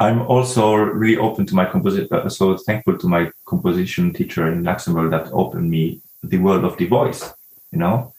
I'm 0.00 0.22
also 0.22 0.74
really 0.74 1.16
open 1.16 1.46
to 1.46 1.54
my 1.54 1.64
composition, 1.64 2.08
uh, 2.12 2.28
so 2.28 2.56
thankful 2.56 2.98
to 2.98 3.08
my 3.08 3.30
composition 3.46 4.12
teacher 4.12 4.46
in 4.46 4.62
Luxembourg 4.62 5.10
that 5.10 5.32
opened 5.32 5.70
me 5.70 6.00
the 6.22 6.38
world 6.38 6.64
of 6.64 6.76
the 6.76 6.86
voice, 6.86 7.32
you 7.72 7.78
know. 7.78 8.14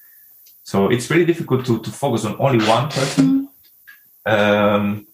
So 0.64 0.90
it's 0.90 1.10
really 1.10 1.26
difficult 1.26 1.66
to, 1.68 1.80
to 1.80 1.92
focus 1.92 2.26
on 2.26 2.36
only 2.40 2.66
one 2.68 2.90
person. 2.90 3.50
Mm-hmm. 4.28 4.32
Um, 4.32 5.08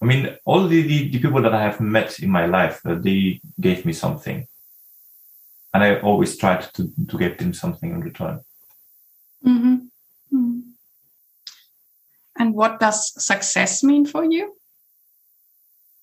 I 0.00 0.04
mean, 0.04 0.36
all 0.44 0.68
the, 0.68 0.82
the, 0.82 1.08
the, 1.08 1.18
people 1.18 1.42
that 1.42 1.54
I 1.54 1.62
have 1.62 1.80
met 1.80 2.20
in 2.20 2.30
my 2.30 2.46
life, 2.46 2.80
uh, 2.86 2.94
they 2.94 3.40
gave 3.60 3.84
me 3.84 3.92
something. 3.92 4.46
And 5.74 5.82
I 5.82 6.00
always 6.00 6.36
tried 6.36 6.72
to, 6.74 6.92
to 7.08 7.18
give 7.18 7.38
them 7.38 7.52
something 7.52 7.90
in 7.90 8.00
return. 8.00 8.40
Mm-hmm. 9.44 9.58
Mm-hmm. 9.58 9.87
And 12.38 12.54
what 12.54 12.78
does 12.78 13.12
success 13.22 13.82
mean 13.82 14.06
for 14.06 14.24
you? 14.24 14.54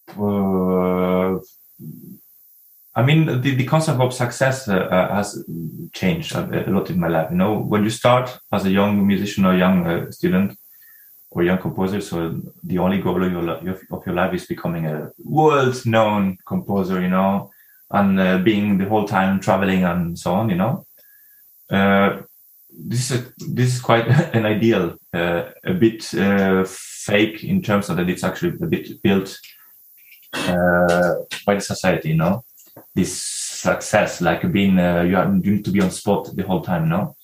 Uh, 0.10 1.40
I 2.98 3.04
mean, 3.04 3.42
the, 3.42 3.56
the 3.56 3.66
concept 3.66 4.00
of 4.00 4.14
success 4.14 4.68
uh, 4.68 4.76
uh, 4.76 5.16
has 5.16 5.44
changed 5.94 6.34
a, 6.36 6.70
lot 6.70 6.90
in 6.90 7.00
my 7.00 7.08
life. 7.08 7.30
You 7.32 7.38
know, 7.38 7.60
when 7.60 7.84
you 7.84 7.90
start 7.90 8.38
as 8.52 8.66
a 8.66 8.70
young 8.70 9.06
musician 9.06 9.46
or 9.46 9.56
young 9.56 9.86
uh, 9.86 10.12
student 10.12 10.58
or 11.32 11.44
young 11.44 11.58
composer, 11.58 12.00
so 12.00 12.40
the 12.64 12.78
only 12.78 13.00
goal 13.02 13.22
of 13.24 13.32
your, 13.32 13.80
of 13.92 14.06
your 14.06 14.16
life 14.16 14.34
is 14.34 14.46
becoming 14.46 14.86
a 14.86 15.12
world-known 15.18 16.38
composer, 16.46 17.02
you 17.02 17.10
know, 17.10 17.52
and 17.92 18.20
uh, 18.20 18.38
being 18.38 18.78
the 18.78 18.88
whole 18.88 19.06
time 19.06 19.40
traveling 19.42 19.84
and 19.84 20.18
so 20.18 20.34
on, 20.34 20.50
you 20.50 20.56
know. 20.56 20.86
Uh, 22.76 22.82
this 22.88 23.12
is 23.12 23.20
a, 23.20 23.34
this 23.38 23.76
is 23.76 23.82
quite 23.82 24.08
an 24.36 24.46
ideal, 24.46 24.96
uh, 25.14 25.44
a 25.64 25.74
bit 25.74 26.04
fake 26.68 27.44
in 27.44 27.62
terms 27.62 27.90
of 27.90 27.98
that 27.98 28.10
it's 28.10 28.24
actually 28.24 28.54
a 28.62 28.68
bit 28.68 29.02
built 29.02 29.38
by 30.34 31.56
the 31.56 31.62
society, 31.62 32.10
you 32.10 32.18
know 32.18 32.44
this 32.94 33.22
success, 33.22 34.22
like 34.22 34.52
being 34.52 34.80
uh, 34.80 35.02
you, 35.02 35.18
are, 35.18 35.26
you 35.26 35.52
need 35.52 35.66
to 35.66 35.72
be 35.72 35.82
on 35.82 35.92
spot 35.92 36.30
the 36.36 36.44
whole 36.44 36.62
time, 36.62 36.88
no? 36.90 37.16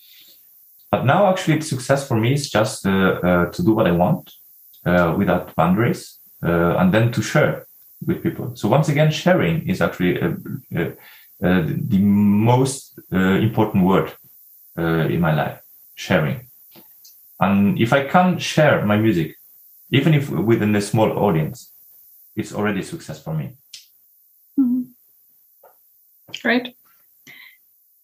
But 0.91 1.05
now, 1.05 1.27
actually, 1.27 1.61
success 1.61 2.07
for 2.07 2.17
me 2.17 2.33
is 2.33 2.49
just 2.49 2.85
uh, 2.85 3.19
uh, 3.23 3.45
to 3.51 3.63
do 3.63 3.73
what 3.73 3.87
I 3.87 3.91
want 3.91 4.29
uh, 4.85 5.15
without 5.17 5.55
boundaries, 5.55 6.19
uh, 6.43 6.75
and 6.77 6.93
then 6.93 7.11
to 7.13 7.21
share 7.21 7.65
with 8.05 8.21
people. 8.21 8.55
So 8.55 8.67
once 8.67 8.89
again, 8.89 9.11
sharing 9.11 9.67
is 9.69 9.81
actually 9.81 10.21
uh, 10.21 10.31
the 11.39 11.99
most 11.99 12.99
important 13.11 13.85
word 13.85 14.11
in 14.77 15.19
my 15.19 15.33
life. 15.33 15.59
Sharing, 15.95 16.47
and 17.39 17.79
if 17.79 17.93
I 17.93 18.07
can 18.07 18.39
share 18.39 18.85
my 18.85 18.97
music, 18.97 19.35
even 19.91 20.13
if 20.13 20.29
within 20.29 20.75
a 20.75 20.81
small 20.81 21.11
audience, 21.11 21.71
it's 22.35 22.53
already 22.53 22.81
success 22.81 23.21
for 23.21 23.33
me. 23.33 23.57
Great. 26.41 26.75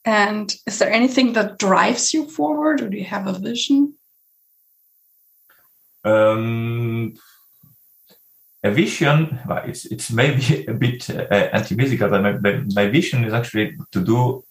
And 0.06 0.54
is 0.66 0.80
there 0.80 0.92
anything 0.92 1.34
that 1.34 1.60
drives 1.60 2.14
you 2.14 2.30
forward, 2.30 2.82
or 2.82 2.90
do 2.90 2.98
you 2.98 3.06
have 3.06 3.28
a 3.28 3.34
vision? 3.34 3.96
Um, 6.06 7.16
a 8.64 8.72
vision, 8.72 9.40
well, 9.46 9.64
it's 9.66 9.86
it's 9.86 10.10
maybe 10.12 10.66
a 10.68 10.74
bit 10.74 11.10
uh, 11.10 11.50
anti-musical, 11.52 12.10
but 12.10 12.42
my, 12.42 12.64
my 12.74 12.88
vision 12.88 13.26
is 13.26 13.34
actually 13.34 13.76
to 13.92 14.04
do 14.04 14.46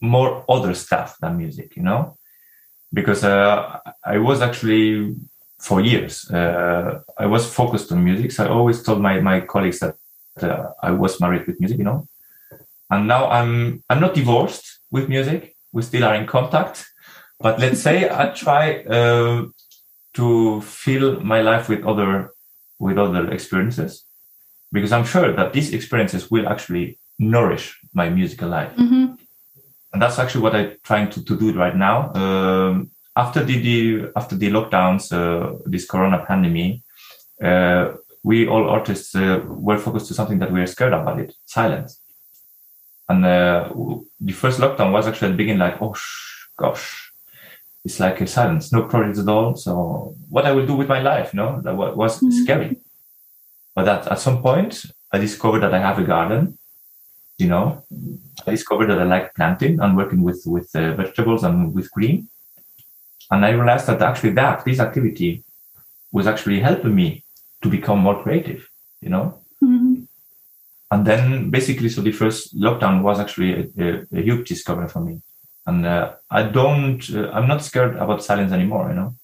more 0.00 0.44
other 0.48 0.74
stuff 0.74 1.16
than 1.20 1.36
music, 1.36 1.76
you 1.76 1.82
know, 1.82 2.16
because 2.92 3.24
uh, 3.24 3.78
I 4.04 4.18
was 4.18 4.40
actually 4.40 5.16
for 5.58 5.80
years 5.80 6.30
uh, 6.30 7.00
I 7.18 7.26
was 7.26 7.52
focused 7.52 7.92
on 7.92 8.02
music. 8.02 8.32
So 8.32 8.44
I 8.44 8.48
always 8.48 8.82
told 8.82 9.00
my 9.00 9.20
my 9.20 9.40
colleagues 9.40 9.80
that 9.80 9.96
uh, 10.42 10.70
I 10.82 10.90
was 10.90 11.20
married 11.20 11.46
with 11.46 11.60
music, 11.60 11.78
you 11.78 11.84
know, 11.84 12.08
and 12.90 13.06
now 13.06 13.28
I'm 13.30 13.84
I'm 13.90 14.00
not 14.00 14.14
divorced 14.14 14.80
with 14.90 15.08
music. 15.08 15.54
We 15.72 15.82
still 15.82 16.04
are 16.04 16.14
in 16.14 16.26
contact, 16.26 16.86
but 17.38 17.58
let's 17.58 17.80
say 17.80 18.08
I 18.10 18.30
try 18.30 18.82
uh, 18.84 19.46
to 20.14 20.60
fill 20.62 21.20
my 21.20 21.42
life 21.42 21.68
with 21.68 21.84
other 21.84 22.32
with 22.78 22.98
other 22.98 23.30
experiences 23.30 24.04
because 24.72 24.92
I'm 24.92 25.04
sure 25.04 25.32
that 25.32 25.52
these 25.52 25.72
experiences 25.74 26.30
will 26.30 26.48
actually 26.48 26.98
nourish 27.18 27.78
my 27.92 28.08
musical 28.08 28.48
life. 28.48 28.74
Mm-hmm. 28.76 29.14
And 29.92 30.00
that's 30.00 30.18
actually 30.18 30.42
what 30.42 30.54
I'm 30.54 30.76
trying 30.84 31.10
to, 31.10 31.24
to 31.24 31.36
do 31.36 31.52
right 31.52 31.76
now. 31.76 32.12
Um, 32.14 32.90
after 33.16 33.44
the, 33.44 33.58
the, 33.58 34.12
after 34.16 34.36
the 34.36 34.50
lockdowns, 34.50 35.12
uh, 35.12 35.58
this 35.66 35.86
Corona 35.86 36.24
pandemic, 36.24 36.82
uh, 37.42 37.92
we 38.22 38.46
all 38.46 38.68
artists 38.68 39.14
uh, 39.14 39.40
were 39.46 39.78
focused 39.78 40.08
to 40.08 40.14
something 40.14 40.38
that 40.38 40.52
we 40.52 40.60
are 40.60 40.66
scared 40.66 40.92
about 40.92 41.18
it: 41.18 41.34
silence. 41.46 42.00
And 43.08 43.24
uh, 43.24 43.72
the 44.20 44.32
first 44.32 44.60
lockdown 44.60 44.92
was 44.92 45.06
actually 45.06 45.28
at 45.28 45.32
the 45.32 45.36
beginning 45.38 45.58
like, 45.58 45.82
oh 45.82 45.94
sh- 45.94 46.46
gosh, 46.56 47.12
it's 47.84 47.98
like 47.98 48.20
a 48.20 48.26
silence, 48.26 48.72
no 48.72 48.84
projects 48.84 49.18
at 49.18 49.28
all. 49.28 49.56
So 49.56 50.14
what 50.28 50.46
I 50.46 50.52
will 50.52 50.66
do 50.66 50.76
with 50.76 50.88
my 50.88 51.00
life, 51.00 51.34
know, 51.34 51.60
that 51.62 51.74
was 51.74 52.18
mm-hmm. 52.18 52.30
scary. 52.30 52.76
But 53.74 53.88
at, 53.88 54.06
at 54.06 54.20
some 54.20 54.42
point, 54.42 54.84
I 55.12 55.18
discovered 55.18 55.60
that 55.60 55.74
I 55.74 55.80
have 55.80 55.98
a 55.98 56.04
garden. 56.04 56.58
You 57.40 57.48
know, 57.48 57.84
I 58.46 58.50
discovered 58.50 58.88
that 58.88 59.00
I 59.00 59.04
like 59.04 59.34
planting 59.34 59.80
and 59.80 59.96
working 59.96 60.22
with 60.22 60.42
with 60.46 60.70
uh, 60.74 60.94
vegetables 60.94 61.42
and 61.44 61.74
with 61.74 61.90
green. 61.90 62.28
And 63.30 63.44
I 63.44 63.50
realized 63.50 63.86
that 63.86 64.02
actually 64.02 64.32
that 64.34 64.64
this 64.64 64.80
activity 64.80 65.44
was 66.12 66.26
actually 66.26 66.60
helping 66.60 66.94
me 66.94 67.24
to 67.62 67.68
become 67.68 68.00
more 68.00 68.22
creative. 68.22 68.68
You 69.00 69.10
know, 69.10 69.40
and 70.90 71.06
then 71.06 71.50
basically, 71.50 71.88
so 71.88 72.02
the 72.02 72.12
first 72.12 72.56
lockdown 72.56 73.02
was 73.02 73.20
actually 73.20 73.52
a, 73.54 73.84
a, 73.84 74.06
a 74.18 74.22
huge 74.22 74.48
discovery 74.48 74.88
for 74.88 75.00
me. 75.00 75.22
And 75.66 75.86
uh, 75.86 76.14
I 76.30 76.42
don't, 76.42 77.02
uh, 77.14 77.30
I'm 77.30 77.46
not 77.46 77.62
scared 77.62 77.96
about 77.96 78.24
silence 78.24 78.52
anymore, 78.52 78.88
you 78.90 78.96
know. 78.96 79.14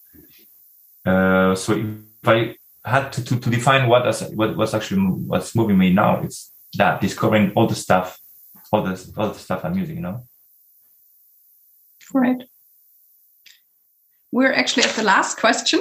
Uh, 1.04 1.54
so 1.54 1.72
if 1.72 2.28
I 2.28 2.56
had 2.84 3.12
to, 3.14 3.24
to, 3.24 3.40
to 3.40 3.50
define 3.50 3.88
what, 3.88 4.06
as, 4.06 4.22
what 4.34 4.56
was 4.56 4.74
actually 4.74 5.00
what's 5.00 5.54
moving 5.56 5.78
me 5.78 5.92
now, 5.92 6.22
it's 6.22 6.52
that 6.74 7.00
discovering 7.00 7.52
all 7.54 7.66
the 7.66 7.74
stuff, 7.74 8.18
all 8.72 8.82
the 8.82 9.12
all 9.16 9.28
the 9.28 9.38
stuff 9.38 9.64
I'm 9.64 9.78
using, 9.78 9.96
you 9.96 10.02
know. 10.02 10.22
Right. 12.14 12.42
we're 14.30 14.52
actually 14.52 14.84
at 14.84 14.94
the 14.94 15.02
last 15.02 15.38
question. 15.38 15.80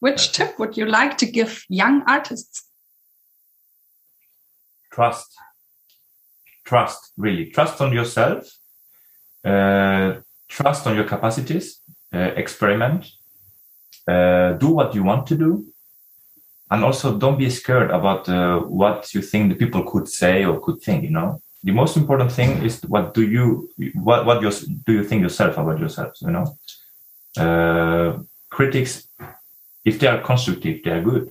Which 0.00 0.32
tip 0.32 0.58
would 0.58 0.76
you 0.76 0.86
like 0.86 1.18
to 1.18 1.26
give 1.26 1.64
young 1.68 2.02
artists? 2.06 2.64
Trust. 4.92 5.38
Trust, 6.64 7.12
really. 7.16 7.46
Trust 7.50 7.80
on 7.80 7.92
yourself. 7.92 8.50
Uh, 9.44 10.20
trust 10.48 10.86
on 10.86 10.96
your 10.96 11.04
capacities. 11.04 11.80
Uh, 12.12 12.32
experiment. 12.36 13.06
Uh, 14.08 14.54
do 14.54 14.68
what 14.68 14.94
you 14.94 15.04
want 15.04 15.26
to 15.26 15.36
do. 15.36 15.69
And 16.70 16.84
also 16.84 17.18
don't 17.18 17.38
be 17.38 17.50
scared 17.50 17.90
about 17.90 18.28
uh, 18.28 18.60
what 18.60 19.12
you 19.14 19.22
think 19.22 19.48
the 19.48 19.56
people 19.56 19.82
could 19.90 20.08
say 20.08 20.44
or 20.44 20.60
could 20.60 20.80
think, 20.80 21.02
you 21.04 21.10
know? 21.10 21.42
The 21.62 21.72
most 21.72 21.96
important 21.96 22.32
thing 22.32 22.62
is 22.64 22.80
what 22.82 23.12
do 23.12 23.22
you, 23.22 23.68
what, 23.94 24.24
what 24.24 24.40
do 24.40 24.92
you 24.92 25.04
think 25.04 25.22
yourself 25.22 25.58
about 25.58 25.78
yourself, 25.78 26.12
you 26.22 26.30
know? 26.30 26.56
Uh, 27.36 28.22
critics 28.48 29.08
if 29.84 29.98
they 29.98 30.06
are 30.06 30.20
constructive, 30.20 30.82
they 30.82 30.90
are 30.90 31.02
good. 31.02 31.30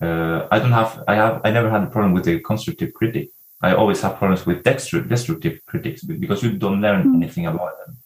Uh, 0.00 0.48
I 0.50 0.58
don't 0.58 0.72
have, 0.72 1.04
I 1.06 1.14
have, 1.14 1.40
I 1.44 1.50
never 1.50 1.70
had 1.70 1.82
a 1.84 1.86
problem 1.86 2.12
with 2.12 2.26
a 2.28 2.40
constructive 2.40 2.92
critic. 2.92 3.30
I 3.62 3.74
always 3.74 4.00
have 4.02 4.18
problems 4.18 4.44
with 4.44 4.62
destructive 4.64 5.60
critics 5.66 6.02
because 6.02 6.42
you 6.42 6.52
don't 6.52 6.80
learn 6.80 7.04
mm. 7.04 7.14
anything 7.14 7.46
about 7.46 7.72
them. 7.78 7.96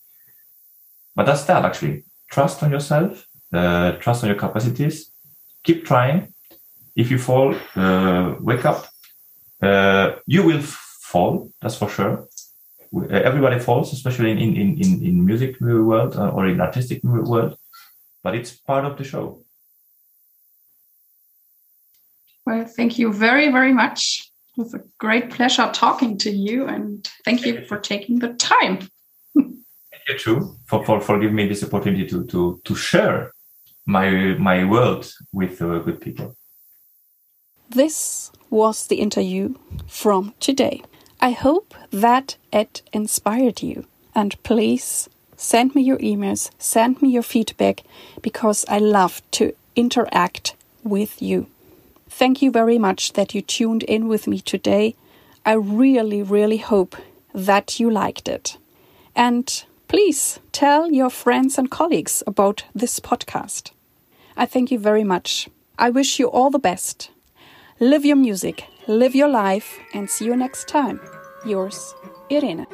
But 1.17 1.27
that's 1.27 1.45
that 1.45 1.65
actually. 1.65 2.05
Trust 2.31 2.63
on 2.63 2.71
yourself, 2.71 3.27
uh, 3.53 3.93
trust 3.93 4.23
on 4.23 4.29
your 4.29 4.39
capacities, 4.39 5.11
keep 5.65 5.85
trying. 5.85 6.35
If 6.97 7.11
you 7.11 7.19
fall, 7.19 7.55
uh, 7.77 8.35
wake 8.41 8.65
up. 8.65 8.87
Uh, 9.63 10.17
you 10.27 10.43
will 10.45 10.63
fall, 10.63 11.51
that's 11.61 11.77
for 11.77 11.89
sure. 11.89 12.29
Everybody 13.11 13.59
falls, 13.59 13.93
especially 13.93 14.31
in, 14.31 14.39
in, 14.39 14.57
in, 14.57 15.05
in 15.05 15.25
music 15.25 15.61
world 15.61 16.17
uh, 16.17 16.31
or 16.31 16.47
in 16.47 16.61
artistic 16.61 17.03
world 17.05 17.59
but 18.23 18.35
it's 18.35 18.53
part 18.53 18.85
of 18.85 18.99
the 18.99 19.05
show. 19.05 19.43
Well, 22.45 22.65
thank 22.65 22.99
you 22.99 23.13
very, 23.13 23.51
very 23.51 23.73
much. 23.73 24.31
It 24.57 24.63
was 24.63 24.75
a 24.75 24.83
great 24.99 25.31
pleasure 25.31 25.71
talking 25.73 26.19
to 26.19 26.31
you, 26.31 26.67
and 26.67 27.09
thank 27.25 27.47
you 27.47 27.65
for 27.67 27.79
taking 27.79 28.19
the 28.19 28.35
time. 28.35 28.89
thank 29.35 30.09
you 30.09 30.19
too 30.19 30.57
for, 30.67 30.85
for, 30.85 31.01
for 31.01 31.19
giving 31.19 31.37
me 31.37 31.47
this 31.47 31.63
opportunity 31.63 32.07
to 32.07 32.27
to 32.27 32.61
to 32.65 32.75
share 32.75 33.33
my 33.89 34.09
my 34.39 34.65
world 34.65 35.11
with 35.33 35.61
uh, 35.61 35.83
with 35.85 36.01
people. 36.01 36.37
This 37.71 38.31
was 38.51 38.87
the 38.87 39.01
interview 39.01 39.55
from 39.87 40.35
today. 40.39 40.83
I 41.21 41.33
hope 41.33 41.75
that 41.91 42.37
it 42.53 42.83
inspired 42.93 43.63
you, 43.63 43.87
and 44.15 44.41
please 44.43 45.09
Send 45.41 45.77
me 45.77 45.83
your 45.83 45.99
emails, 45.99 46.51
send 46.59 47.01
me 47.01 47.11
your 47.11 47.23
feedback 47.23 47.85
because 48.21 48.65
I 48.69 48.81
love 48.81 49.23
to 49.31 49.55
interact 49.77 50.57
with 50.83 51.23
you. 51.23 51.47
Thank 52.11 52.43
you 52.43 52.51
very 52.51 52.77
much 52.77 53.13
that 53.13 53.37
you 53.37 53.41
tuned 53.41 53.85
in 53.85 54.09
with 54.09 54.27
me 54.27 54.41
today. 54.41 54.97
I 55.47 55.53
really, 55.53 56.25
really 56.25 56.57
hope 56.57 56.97
that 57.33 57.79
you 57.79 57.89
liked 57.89 58.27
it. 58.29 58.59
And 59.15 59.65
please 59.87 60.41
tell 60.51 60.91
your 60.91 61.09
friends 61.09 61.57
and 61.57 61.71
colleagues 61.71 62.25
about 62.27 62.65
this 62.75 62.99
podcast. 62.99 63.71
I 64.39 64.47
thank 64.47 64.71
you 64.71 64.79
very 64.79 65.03
much. 65.03 65.49
I 65.77 65.91
wish 65.91 66.21
you 66.21 66.29
all 66.29 66.49
the 66.49 66.61
best. 66.61 67.11
Live 67.81 68.05
your 68.05 68.17
music, 68.17 68.65
live 68.87 69.17
your 69.17 69.29
life, 69.29 69.81
and 69.93 70.09
see 70.09 70.27
you 70.27 70.37
next 70.37 70.69
time. 70.69 71.01
Yours, 71.45 71.93
Irene. 72.31 72.67